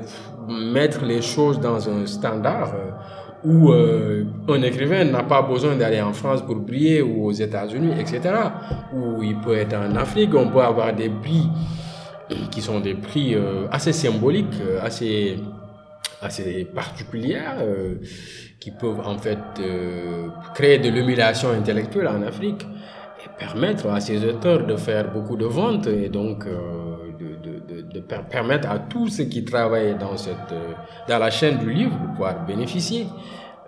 mettre 0.49 1.05
les 1.05 1.23
choses 1.23 1.61
dans 1.61 1.89
un 1.89 2.07
standard 2.07 2.73
où 3.45 3.73
euh, 3.73 4.25
un 4.49 4.63
écrivain 4.63 5.05
n'a 5.05 5.25
pas 5.25 5.43
besoin 5.43 5.77
d'aller 5.77 6.01
en 6.01 6.13
France 6.13 6.43
pour 6.43 6.57
briller 6.57 7.03
ou 7.03 7.27
aux 7.27 7.33
États-Unis, 7.33 7.93
etc. 7.99 8.21
Où 8.95 9.23
il 9.23 9.39
peut 9.41 9.57
être 9.57 9.75
en 9.75 9.97
Afrique, 9.97 10.35
on 10.35 10.49
peut 10.49 10.61
avoir 10.63 10.95
des 10.95 11.09
prix 11.09 11.49
qui 12.51 12.63
sont 12.63 12.81
des 12.81 12.95
prix 12.95 13.35
euh, 13.35 13.67
assez 13.71 13.93
symboliques, 13.93 14.61
euh, 14.61 14.81
assez, 14.81 15.37
assez 16.21 16.65
particuliers, 16.65 17.43
qui 18.61 18.71
peuvent 18.71 19.01
en 19.05 19.19
fait 19.19 19.39
créer 20.55 20.79
de 20.79 20.89
l'humiliation 20.89 21.51
intellectuelle 21.51 22.07
en 22.07 22.23
Afrique 22.23 22.65
et 23.25 23.29
permettre 23.37 23.89
à 23.89 23.99
ces 23.99 24.25
auteurs 24.25 24.65
de 24.65 24.77
faire 24.77 25.13
beaucoup 25.13 25.37
de 25.37 25.47
ventes 25.47 25.89
et 25.89 26.09
donc 26.09 26.47
de, 27.93 28.01
permettre 28.01 28.71
à 28.71 28.79
tous 28.79 29.09
ceux 29.09 29.25
qui 29.25 29.45
travaillent 29.45 29.97
dans, 29.99 30.17
cette, 30.17 30.55
dans 31.09 31.19
la 31.19 31.31
chaîne 31.31 31.59
du 31.59 31.73
livre 31.73 31.99
de 32.01 32.07
pouvoir 32.09 32.45
bénéficier 32.47 33.07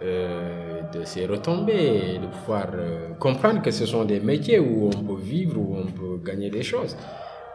euh, 0.02 0.80
de 0.92 1.04
ces 1.04 1.24
retombées 1.24 2.14
et 2.14 2.18
de 2.18 2.26
pouvoir 2.26 2.66
euh, 2.74 3.08
comprendre 3.18 3.62
que 3.62 3.70
ce 3.70 3.86
sont 3.86 4.04
des 4.04 4.20
métiers 4.20 4.58
où 4.58 4.88
on 4.88 5.02
peut 5.02 5.20
vivre, 5.22 5.56
où 5.56 5.76
on 5.78 5.86
peut 5.86 6.20
gagner 6.24 6.50
des 6.50 6.62
choses. 6.62 6.96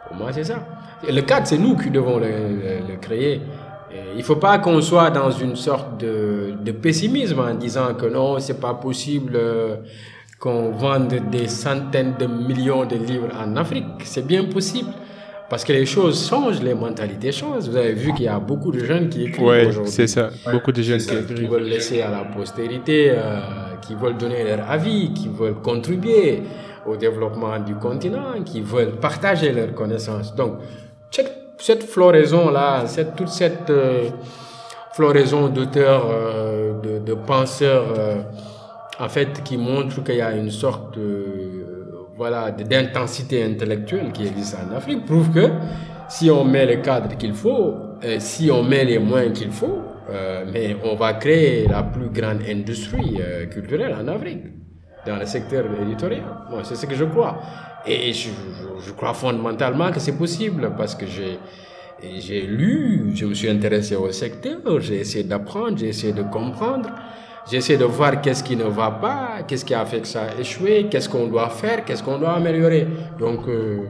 Pour 0.08 0.16
moi, 0.16 0.32
c'est 0.32 0.44
ça. 0.44 0.66
Le 1.06 1.20
cadre, 1.20 1.46
c'est 1.46 1.58
nous 1.58 1.76
qui 1.76 1.90
devons 1.90 2.18
le, 2.18 2.96
créer. 3.00 3.40
il 4.12 4.18
ne 4.18 4.22
faut 4.22 4.36
pas 4.36 4.58
qu'on 4.58 4.80
soit 4.80 5.10
dans 5.10 5.30
une 5.30 5.54
sorte 5.54 6.00
de, 6.00 6.72
pessimisme 6.82 7.38
en 7.40 7.54
disant 7.54 7.94
que 7.94 8.06
non, 8.06 8.38
c'est 8.40 8.58
pas 8.58 8.74
possible 8.74 9.34
euh, 9.36 9.76
qu'on 10.38 10.70
vende 10.70 11.14
des 11.30 11.46
centaines 11.46 12.14
de 12.18 12.26
millions 12.26 12.84
de 12.84 12.96
livres 12.96 13.28
en 13.38 13.54
Afrique. 13.56 13.84
C'est 14.04 14.26
bien 14.26 14.44
possible. 14.44 14.90
Parce 15.50 15.64
que 15.64 15.72
les 15.72 15.84
choses 15.84 16.28
changent, 16.28 16.62
les 16.62 16.74
mentalités 16.74 17.32
changent. 17.32 17.68
Vous 17.68 17.76
avez 17.76 17.92
vu 17.92 18.14
qu'il 18.14 18.26
y 18.26 18.28
a 18.28 18.38
beaucoup 18.38 18.70
de 18.70 18.84
jeunes 18.84 19.08
qui 19.08 19.24
écrivent 19.24 19.44
ouais, 19.44 19.66
aujourd'hui. 19.66 19.90
c'est 19.90 20.06
ça. 20.06 20.30
Beaucoup 20.48 20.70
de 20.70 20.80
jeunes 20.80 21.00
qui, 21.00 21.12
écrivent. 21.12 21.34
qui 21.34 21.46
veulent 21.46 21.64
laisser 21.64 22.02
à 22.02 22.10
la 22.10 22.24
postérité, 22.24 23.10
euh, 23.10 23.40
qui 23.82 23.96
veulent 23.96 24.16
donner 24.16 24.44
leur 24.44 24.70
avis, 24.70 25.12
qui 25.12 25.28
veulent 25.28 25.60
contribuer 25.60 26.44
au 26.86 26.96
développement 26.96 27.58
du 27.58 27.74
continent, 27.74 28.40
qui 28.44 28.60
veulent 28.60 28.92
partager 28.92 29.50
leurs 29.50 29.74
connaissances. 29.74 30.32
Donc, 30.36 30.58
cette, 31.10 31.32
cette 31.58 31.82
floraison-là, 31.82 32.86
cette, 32.86 33.16
toute 33.16 33.28
cette... 33.28 33.68
Euh, 33.70 34.08
floraison 34.92 35.48
d'auteurs, 35.48 36.04
de, 36.82 36.98
de, 36.98 37.14
penseurs, 37.14 37.84
en 38.98 39.08
fait, 39.08 39.42
qui 39.44 39.56
montrent 39.56 40.02
qu'il 40.02 40.16
y 40.16 40.20
a 40.20 40.34
une 40.34 40.50
sorte 40.50 40.98
de, 40.98 41.59
voilà, 42.20 42.50
d'intensité 42.50 43.42
intellectuelle 43.42 44.12
qui 44.12 44.26
existe 44.26 44.54
en 44.54 44.76
Afrique, 44.76 45.06
prouve 45.06 45.30
que 45.32 45.48
si 46.10 46.30
on 46.30 46.44
met 46.44 46.66
le 46.66 46.82
cadre 46.82 47.16
qu'il 47.16 47.32
faut, 47.32 47.74
si 48.18 48.50
on 48.50 48.62
met 48.62 48.84
les 48.84 48.98
moyens 48.98 49.38
qu'il 49.38 49.50
faut, 49.50 49.78
euh, 50.10 50.44
mais 50.52 50.76
on 50.84 50.96
va 50.96 51.14
créer 51.14 51.66
la 51.66 51.82
plus 51.82 52.10
grande 52.10 52.42
industrie 52.46 53.16
euh, 53.22 53.46
culturelle 53.46 53.96
en 53.98 54.06
Afrique, 54.06 54.42
dans 55.06 55.16
le 55.16 55.24
secteur 55.24 55.64
éditorial. 55.80 56.24
Moi, 56.50 56.60
c'est 56.62 56.74
ce 56.74 56.84
que 56.84 56.94
je 56.94 57.06
crois. 57.06 57.40
Et 57.86 58.12
je, 58.12 58.28
je, 58.86 58.92
crois 58.92 59.14
fondamentalement 59.14 59.90
que 59.90 59.98
c'est 59.98 60.18
possible 60.18 60.72
parce 60.76 60.94
que 60.94 61.06
j'ai 61.06 61.38
j'ai 62.18 62.42
lu, 62.42 63.12
je 63.14 63.24
me 63.24 63.32
suis 63.32 63.48
intéressé 63.48 63.96
au 63.96 64.12
secteur, 64.12 64.60
j'ai 64.80 65.00
essayé 65.00 65.24
d'apprendre, 65.24 65.78
j'ai 65.78 65.88
essayé 65.88 66.12
de 66.12 66.22
comprendre, 66.22 66.90
j'ai 67.50 67.56
essayé 67.56 67.78
de 67.78 67.84
voir 67.84 68.20
qu'est-ce 68.20 68.44
qui 68.44 68.54
ne 68.54 68.64
va 68.64 68.90
pas, 68.92 69.42
qu'est-ce 69.46 69.64
qui 69.64 69.74
a 69.74 69.84
fait 69.84 70.00
que 70.00 70.06
ça 70.06 70.26
a 70.26 70.40
échoué, 70.40 70.86
qu'est-ce 70.88 71.08
qu'on 71.08 71.26
doit 71.26 71.50
faire, 71.50 71.84
qu'est-ce 71.84 72.02
qu'on 72.02 72.18
doit 72.18 72.34
améliorer. 72.34 72.86
Donc, 73.18 73.48
euh, 73.48 73.86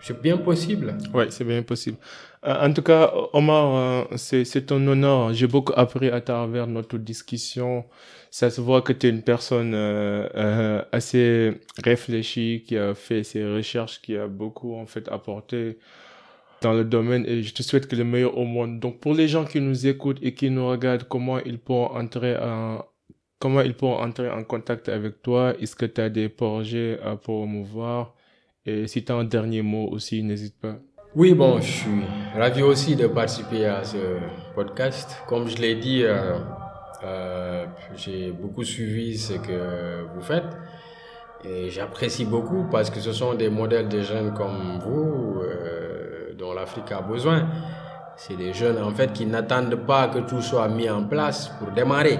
c'est 0.00 0.20
bien 0.20 0.36
possible. 0.36 0.96
Oui, 1.14 1.26
c'est 1.30 1.44
bien 1.44 1.62
possible. 1.62 1.96
Euh, 2.44 2.66
en 2.66 2.72
tout 2.72 2.82
cas, 2.82 3.12
Omar, 3.32 4.08
euh, 4.10 4.16
c'est 4.16 4.72
un 4.72 4.84
honneur. 4.86 5.32
J'ai 5.32 5.46
beaucoup 5.46 5.72
appris 5.76 6.10
à 6.10 6.20
travers 6.20 6.66
notre 6.66 6.98
discussion. 6.98 7.84
Ça 8.30 8.50
se 8.50 8.60
voit 8.60 8.82
que 8.82 8.92
tu 8.92 9.06
es 9.06 9.10
une 9.10 9.22
personne 9.22 9.74
assez 10.92 11.52
réfléchie, 11.82 12.64
qui 12.66 12.76
a 12.76 12.94
fait 12.94 13.22
ses 13.22 13.44
recherches, 13.44 14.00
qui 14.02 14.16
a 14.16 14.26
beaucoup 14.26 14.74
en 14.74 14.86
fait 14.86 15.08
apporté 15.08 15.78
dans 16.60 16.72
le 16.72 16.84
domaine 16.84 17.24
et 17.26 17.42
je 17.42 17.54
te 17.54 17.62
souhaite 17.62 17.86
que 17.86 17.96
le 17.96 18.04
meilleur 18.04 18.36
au 18.36 18.44
monde. 18.44 18.80
Donc 18.80 18.98
pour 18.98 19.14
les 19.14 19.28
gens 19.28 19.44
qui 19.44 19.60
nous 19.60 19.86
écoutent 19.86 20.18
et 20.22 20.34
qui 20.34 20.50
nous 20.50 20.66
regardent, 20.68 21.04
comment 21.04 21.38
ils 21.38 21.58
pourront 21.58 21.96
entrer 21.96 22.36
en 22.36 22.84
comment 23.38 23.60
ils 23.60 23.74
pourront 23.74 24.00
entrer 24.00 24.30
en 24.30 24.44
contact 24.44 24.88
avec 24.88 25.22
toi? 25.22 25.54
Est-ce 25.60 25.76
que 25.76 25.86
tu 25.86 26.00
as 26.00 26.08
des 26.08 26.28
projets 26.28 26.98
à 27.04 27.16
promouvoir? 27.16 28.14
Et 28.66 28.86
si 28.86 29.04
tu 29.04 29.12
as 29.12 29.16
un 29.16 29.24
dernier 29.24 29.62
mot 29.62 29.88
aussi, 29.90 30.22
n'hésite 30.22 30.58
pas. 30.60 30.76
Oui, 31.14 31.32
bon, 31.32 31.58
je 31.60 31.72
suis 31.72 32.02
ravi 32.36 32.62
aussi 32.62 32.94
de 32.94 33.06
participer 33.06 33.64
à 33.66 33.82
ce 33.82 33.96
podcast. 34.54 35.16
Comme 35.26 35.48
je 35.48 35.56
l'ai 35.56 35.74
dit, 35.76 36.02
euh, 36.04 36.38
euh, 37.02 37.64
j'ai 37.96 38.30
beaucoup 38.30 38.62
suivi 38.62 39.16
ce 39.16 39.34
que 39.34 40.04
vous 40.14 40.20
faites 40.20 40.44
et 41.44 41.70
j'apprécie 41.70 42.24
beaucoup 42.24 42.66
parce 42.70 42.90
que 42.90 43.00
ce 43.00 43.12
sont 43.12 43.34
des 43.34 43.48
modèles 43.48 43.88
de 43.88 44.02
jeunes 44.02 44.34
comme 44.34 44.80
vous 44.84 45.40
euh, 45.40 46.34
dont 46.36 46.52
l'Afrique 46.52 46.92
a 46.92 47.00
besoin. 47.00 47.48
C'est 48.16 48.36
des 48.36 48.52
jeunes 48.52 48.82
en 48.82 48.90
fait 48.90 49.12
qui 49.12 49.24
n'attendent 49.24 49.86
pas 49.86 50.08
que 50.08 50.18
tout 50.18 50.42
soit 50.42 50.68
mis 50.68 50.90
en 50.90 51.04
place 51.04 51.48
pour 51.58 51.70
démarrer. 51.70 52.18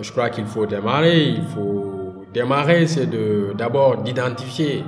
Je 0.00 0.10
crois 0.12 0.30
qu'il 0.30 0.46
faut 0.46 0.66
démarrer. 0.66 1.24
Il 1.24 1.44
faut 1.44 2.24
démarrer, 2.32 2.86
c'est 2.86 3.08
d'abord 3.56 3.98
d'identifier 4.02 4.84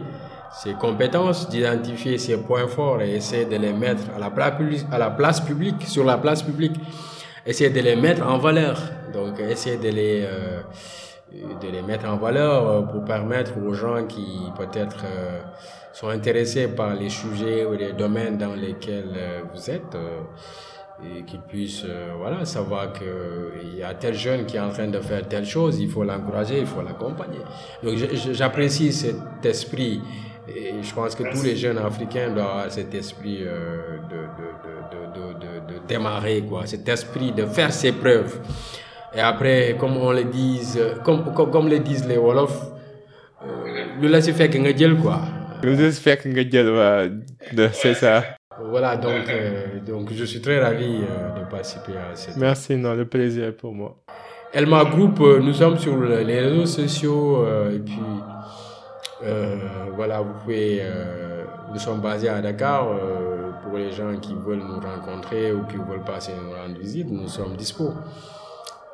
ses 0.53 0.74
compétences, 0.74 1.49
d'identifier 1.49 2.19
ses 2.19 2.39
points 2.39 2.66
forts 2.66 3.01
et 3.03 3.15
essayer 3.16 3.45
de 3.45 3.57
les 3.57 3.73
mettre 3.73 4.03
à 4.15 4.19
la, 4.19 5.11
place, 5.11 5.41
publique, 5.41 5.82
sur 5.87 6.05
la 6.05 6.19
place 6.19 6.43
publique, 6.43 6.74
essayer 7.47 7.70
de 7.70 7.81
les 7.81 7.97
mettre 7.97 8.27
en 8.27 8.39
valeur. 8.39 8.78
Donc, 9.12 9.39
essayer 9.41 9.77
de 9.77 9.89
les, 9.89 10.24
euh, 10.24 10.61
de 11.61 11.69
les 11.69 11.82
mettre 11.82 12.09
en 12.09 12.16
valeur 12.16 12.69
euh, 12.69 12.82
pour 12.82 13.05
permettre 13.05 13.53
aux 13.59 13.73
gens 13.74 14.05
qui 14.07 14.39
peut-être 14.57 15.05
euh, 15.05 15.41
sont 15.93 16.09
intéressés 16.09 16.69
par 16.69 16.95
les 16.95 17.09
sujets 17.09 17.65
ou 17.65 17.73
les 17.73 17.93
domaines 17.93 18.39
dans 18.39 18.55
lesquels 18.55 19.43
vous 19.53 19.70
êtes, 19.70 19.97
et 21.05 21.22
qu'ils 21.22 21.40
puissent 21.40 21.86
voilà, 22.18 22.44
savoir 22.44 22.93
qu'il 22.93 23.78
y 23.78 23.82
a 23.82 23.94
tel 23.94 24.14
jeune 24.14 24.47
qui 24.47 24.56
est 24.56 24.60
en 24.60 24.70
train 24.70 24.89
de 24.89 25.01
faire 25.01 25.27
telle 25.27 25.47
chose, 25.47 25.81
il 25.81 25.89
faut 25.89 26.05
l'encourager, 26.05 26.59
il 26.59 26.66
faut 26.66 26.82
l'accompagner. 26.82 27.40
Donc 27.82 27.97
j'apprécie 28.32 28.93
cet 28.93 29.44
esprit 29.44 30.01
et 30.56 30.82
je 30.82 30.94
pense 30.94 31.14
que 31.14 31.22
tous 31.22 31.43
les 31.44 31.56
jeunes 31.56 31.78
africains 31.78 32.31
doivent 32.31 32.48
avoir 32.48 32.70
cet 32.70 32.94
esprit 32.94 33.39
euh, 33.43 33.98
de, 34.10 34.16
de, 34.40 35.35
de, 35.35 35.74
de, 35.74 35.86
démarrer, 35.86 36.43
quoi, 36.43 36.66
cet 36.66 36.89
esprit 36.89 37.32
de 37.32 37.47
faire 37.47 37.72
ses 37.72 37.93
preuves. 37.93 38.40
Et 39.14 39.20
après, 39.20 39.77
comme 39.78 39.97
on 39.97 40.12
le 40.12 40.24
dit, 40.24 40.60
comme, 41.05 41.32
comme, 41.35 41.51
comme 41.51 41.68
le 41.68 41.78
disent 41.78 42.06
les 42.06 42.16
Wolofs, 42.16 42.62
euh, 43.43 43.86
le 44.01 44.09
laisser 44.09 44.32
faire 44.32 44.51
jël 44.77 44.97
quoi. 44.97 45.20
Le 45.62 45.72
laisser 45.72 46.01
faire 46.01 46.18
jël, 46.24 47.22
c'est 47.72 47.94
ça. 47.94 48.22
Voilà, 48.69 48.97
donc, 48.99 49.28
euh, 49.28 49.81
donc 49.87 50.12
je 50.12 50.24
suis 50.24 50.41
très 50.41 50.61
ravi 50.61 50.99
de 50.99 51.51
participer 51.51 51.93
à 51.97 52.15
cette. 52.15 52.37
Merci, 52.37 52.77
non, 52.77 52.95
le 52.95 53.05
plaisir 53.05 53.47
est 53.47 53.53
pour 53.53 53.73
moi. 53.73 53.97
Elma 54.53 54.85
Group, 54.85 55.20
nous 55.20 55.55
sommes 55.55 55.78
sur 55.78 55.97
les 56.03 56.41
réseaux 56.41 56.66
sociaux 56.66 57.47
et 57.70 57.78
puis 57.78 57.95
euh, 59.23 59.57
voilà, 59.95 60.20
vous 60.20 60.32
pouvez. 60.41 60.78
Euh, 60.82 61.45
nous 61.73 61.78
sommes 61.78 62.01
basés 62.01 62.28
à 62.28 62.41
Dakar. 62.41 62.89
Euh, 62.89 63.51
pour 63.62 63.77
les 63.77 63.93
gens 63.93 64.16
qui 64.16 64.35
veulent 64.35 64.62
nous 64.62 64.81
rencontrer 64.81 65.53
ou 65.53 65.65
qui 65.66 65.77
veulent 65.77 66.05
passer 66.05 66.32
nous 66.35 66.53
rendre 66.53 66.78
visite, 66.78 67.11
nous 67.11 67.28
sommes 67.28 67.57
dispo. 67.57 67.93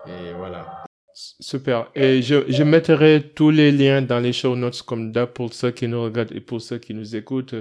Et 0.07 0.33
voilà. 0.37 0.86
Super. 1.19 1.91
Et 1.95 2.21
je, 2.21 2.45
je 2.47 2.63
mettrai 2.63 3.23
tous 3.35 3.49
les 3.49 3.73
liens 3.73 4.03
dans 4.03 4.21
les 4.21 4.35
show 4.35 4.55
notes 4.55 4.83
comme 4.83 5.13
d'hab 5.13 5.31
pour 5.31 5.55
ceux 5.55 5.71
qui 5.71 5.89
nous 5.89 6.03
regardent 6.03 6.33
et 6.33 6.41
pour 6.41 6.61
ceux 6.61 6.77
qui 6.77 6.93
nous 6.93 7.17
écoutent. 7.17 7.55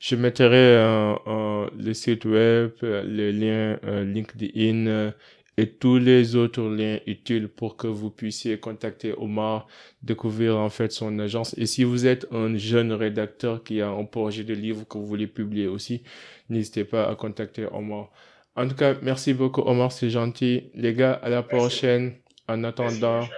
Je 0.00 0.16
mettrai 0.16 0.48
euh, 0.52 1.68
le 1.78 1.94
site 1.94 2.24
web, 2.24 2.72
le 2.82 3.30
lien 3.30 3.78
LinkedIn 4.02 5.12
et 5.56 5.70
tous 5.70 5.98
les 5.98 6.34
autres 6.34 6.62
liens 6.62 6.98
utiles 7.06 7.46
pour 7.48 7.76
que 7.76 7.86
vous 7.86 8.10
puissiez 8.10 8.58
contacter 8.58 9.14
Omar, 9.16 9.68
découvrir 10.02 10.56
en 10.56 10.68
fait 10.68 10.90
son 10.90 11.16
agence. 11.20 11.56
Et 11.56 11.66
si 11.66 11.84
vous 11.84 12.06
êtes 12.06 12.26
un 12.32 12.56
jeune 12.56 12.92
rédacteur 12.92 13.62
qui 13.62 13.80
a 13.82 13.88
un 13.88 14.04
projet 14.04 14.42
de 14.42 14.54
livre 14.54 14.84
que 14.86 14.98
vous 14.98 15.06
voulez 15.06 15.28
publier 15.28 15.68
aussi, 15.68 16.02
n'hésitez 16.50 16.84
pas 16.84 17.08
à 17.08 17.14
contacter 17.14 17.66
Omar. 17.72 18.10
En 18.56 18.66
tout 18.66 18.74
cas, 18.74 18.96
merci 19.00 19.32
beaucoup 19.32 19.62
Omar, 19.62 19.92
c'est 19.92 20.10
gentil. 20.10 20.70
Les 20.74 20.92
gars, 20.92 21.12
à 21.12 21.28
la 21.28 21.44
prochaine. 21.44 22.14
En 22.48 22.64
attendant, 22.64 23.28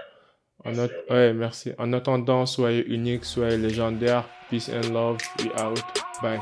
en 0.64 0.74
ouais, 1.10 1.32
merci. 1.32 1.72
En 1.78 1.93
attendant, 1.93 2.47
soyez 2.47 2.85
unique, 2.86 3.24
soyez 3.24 3.56
légendaire. 3.56 4.24
Peace 4.51 4.70
and 4.70 4.93
love. 4.93 5.18
We 5.39 5.51
out. 5.60 5.82
Bye. 6.22 6.40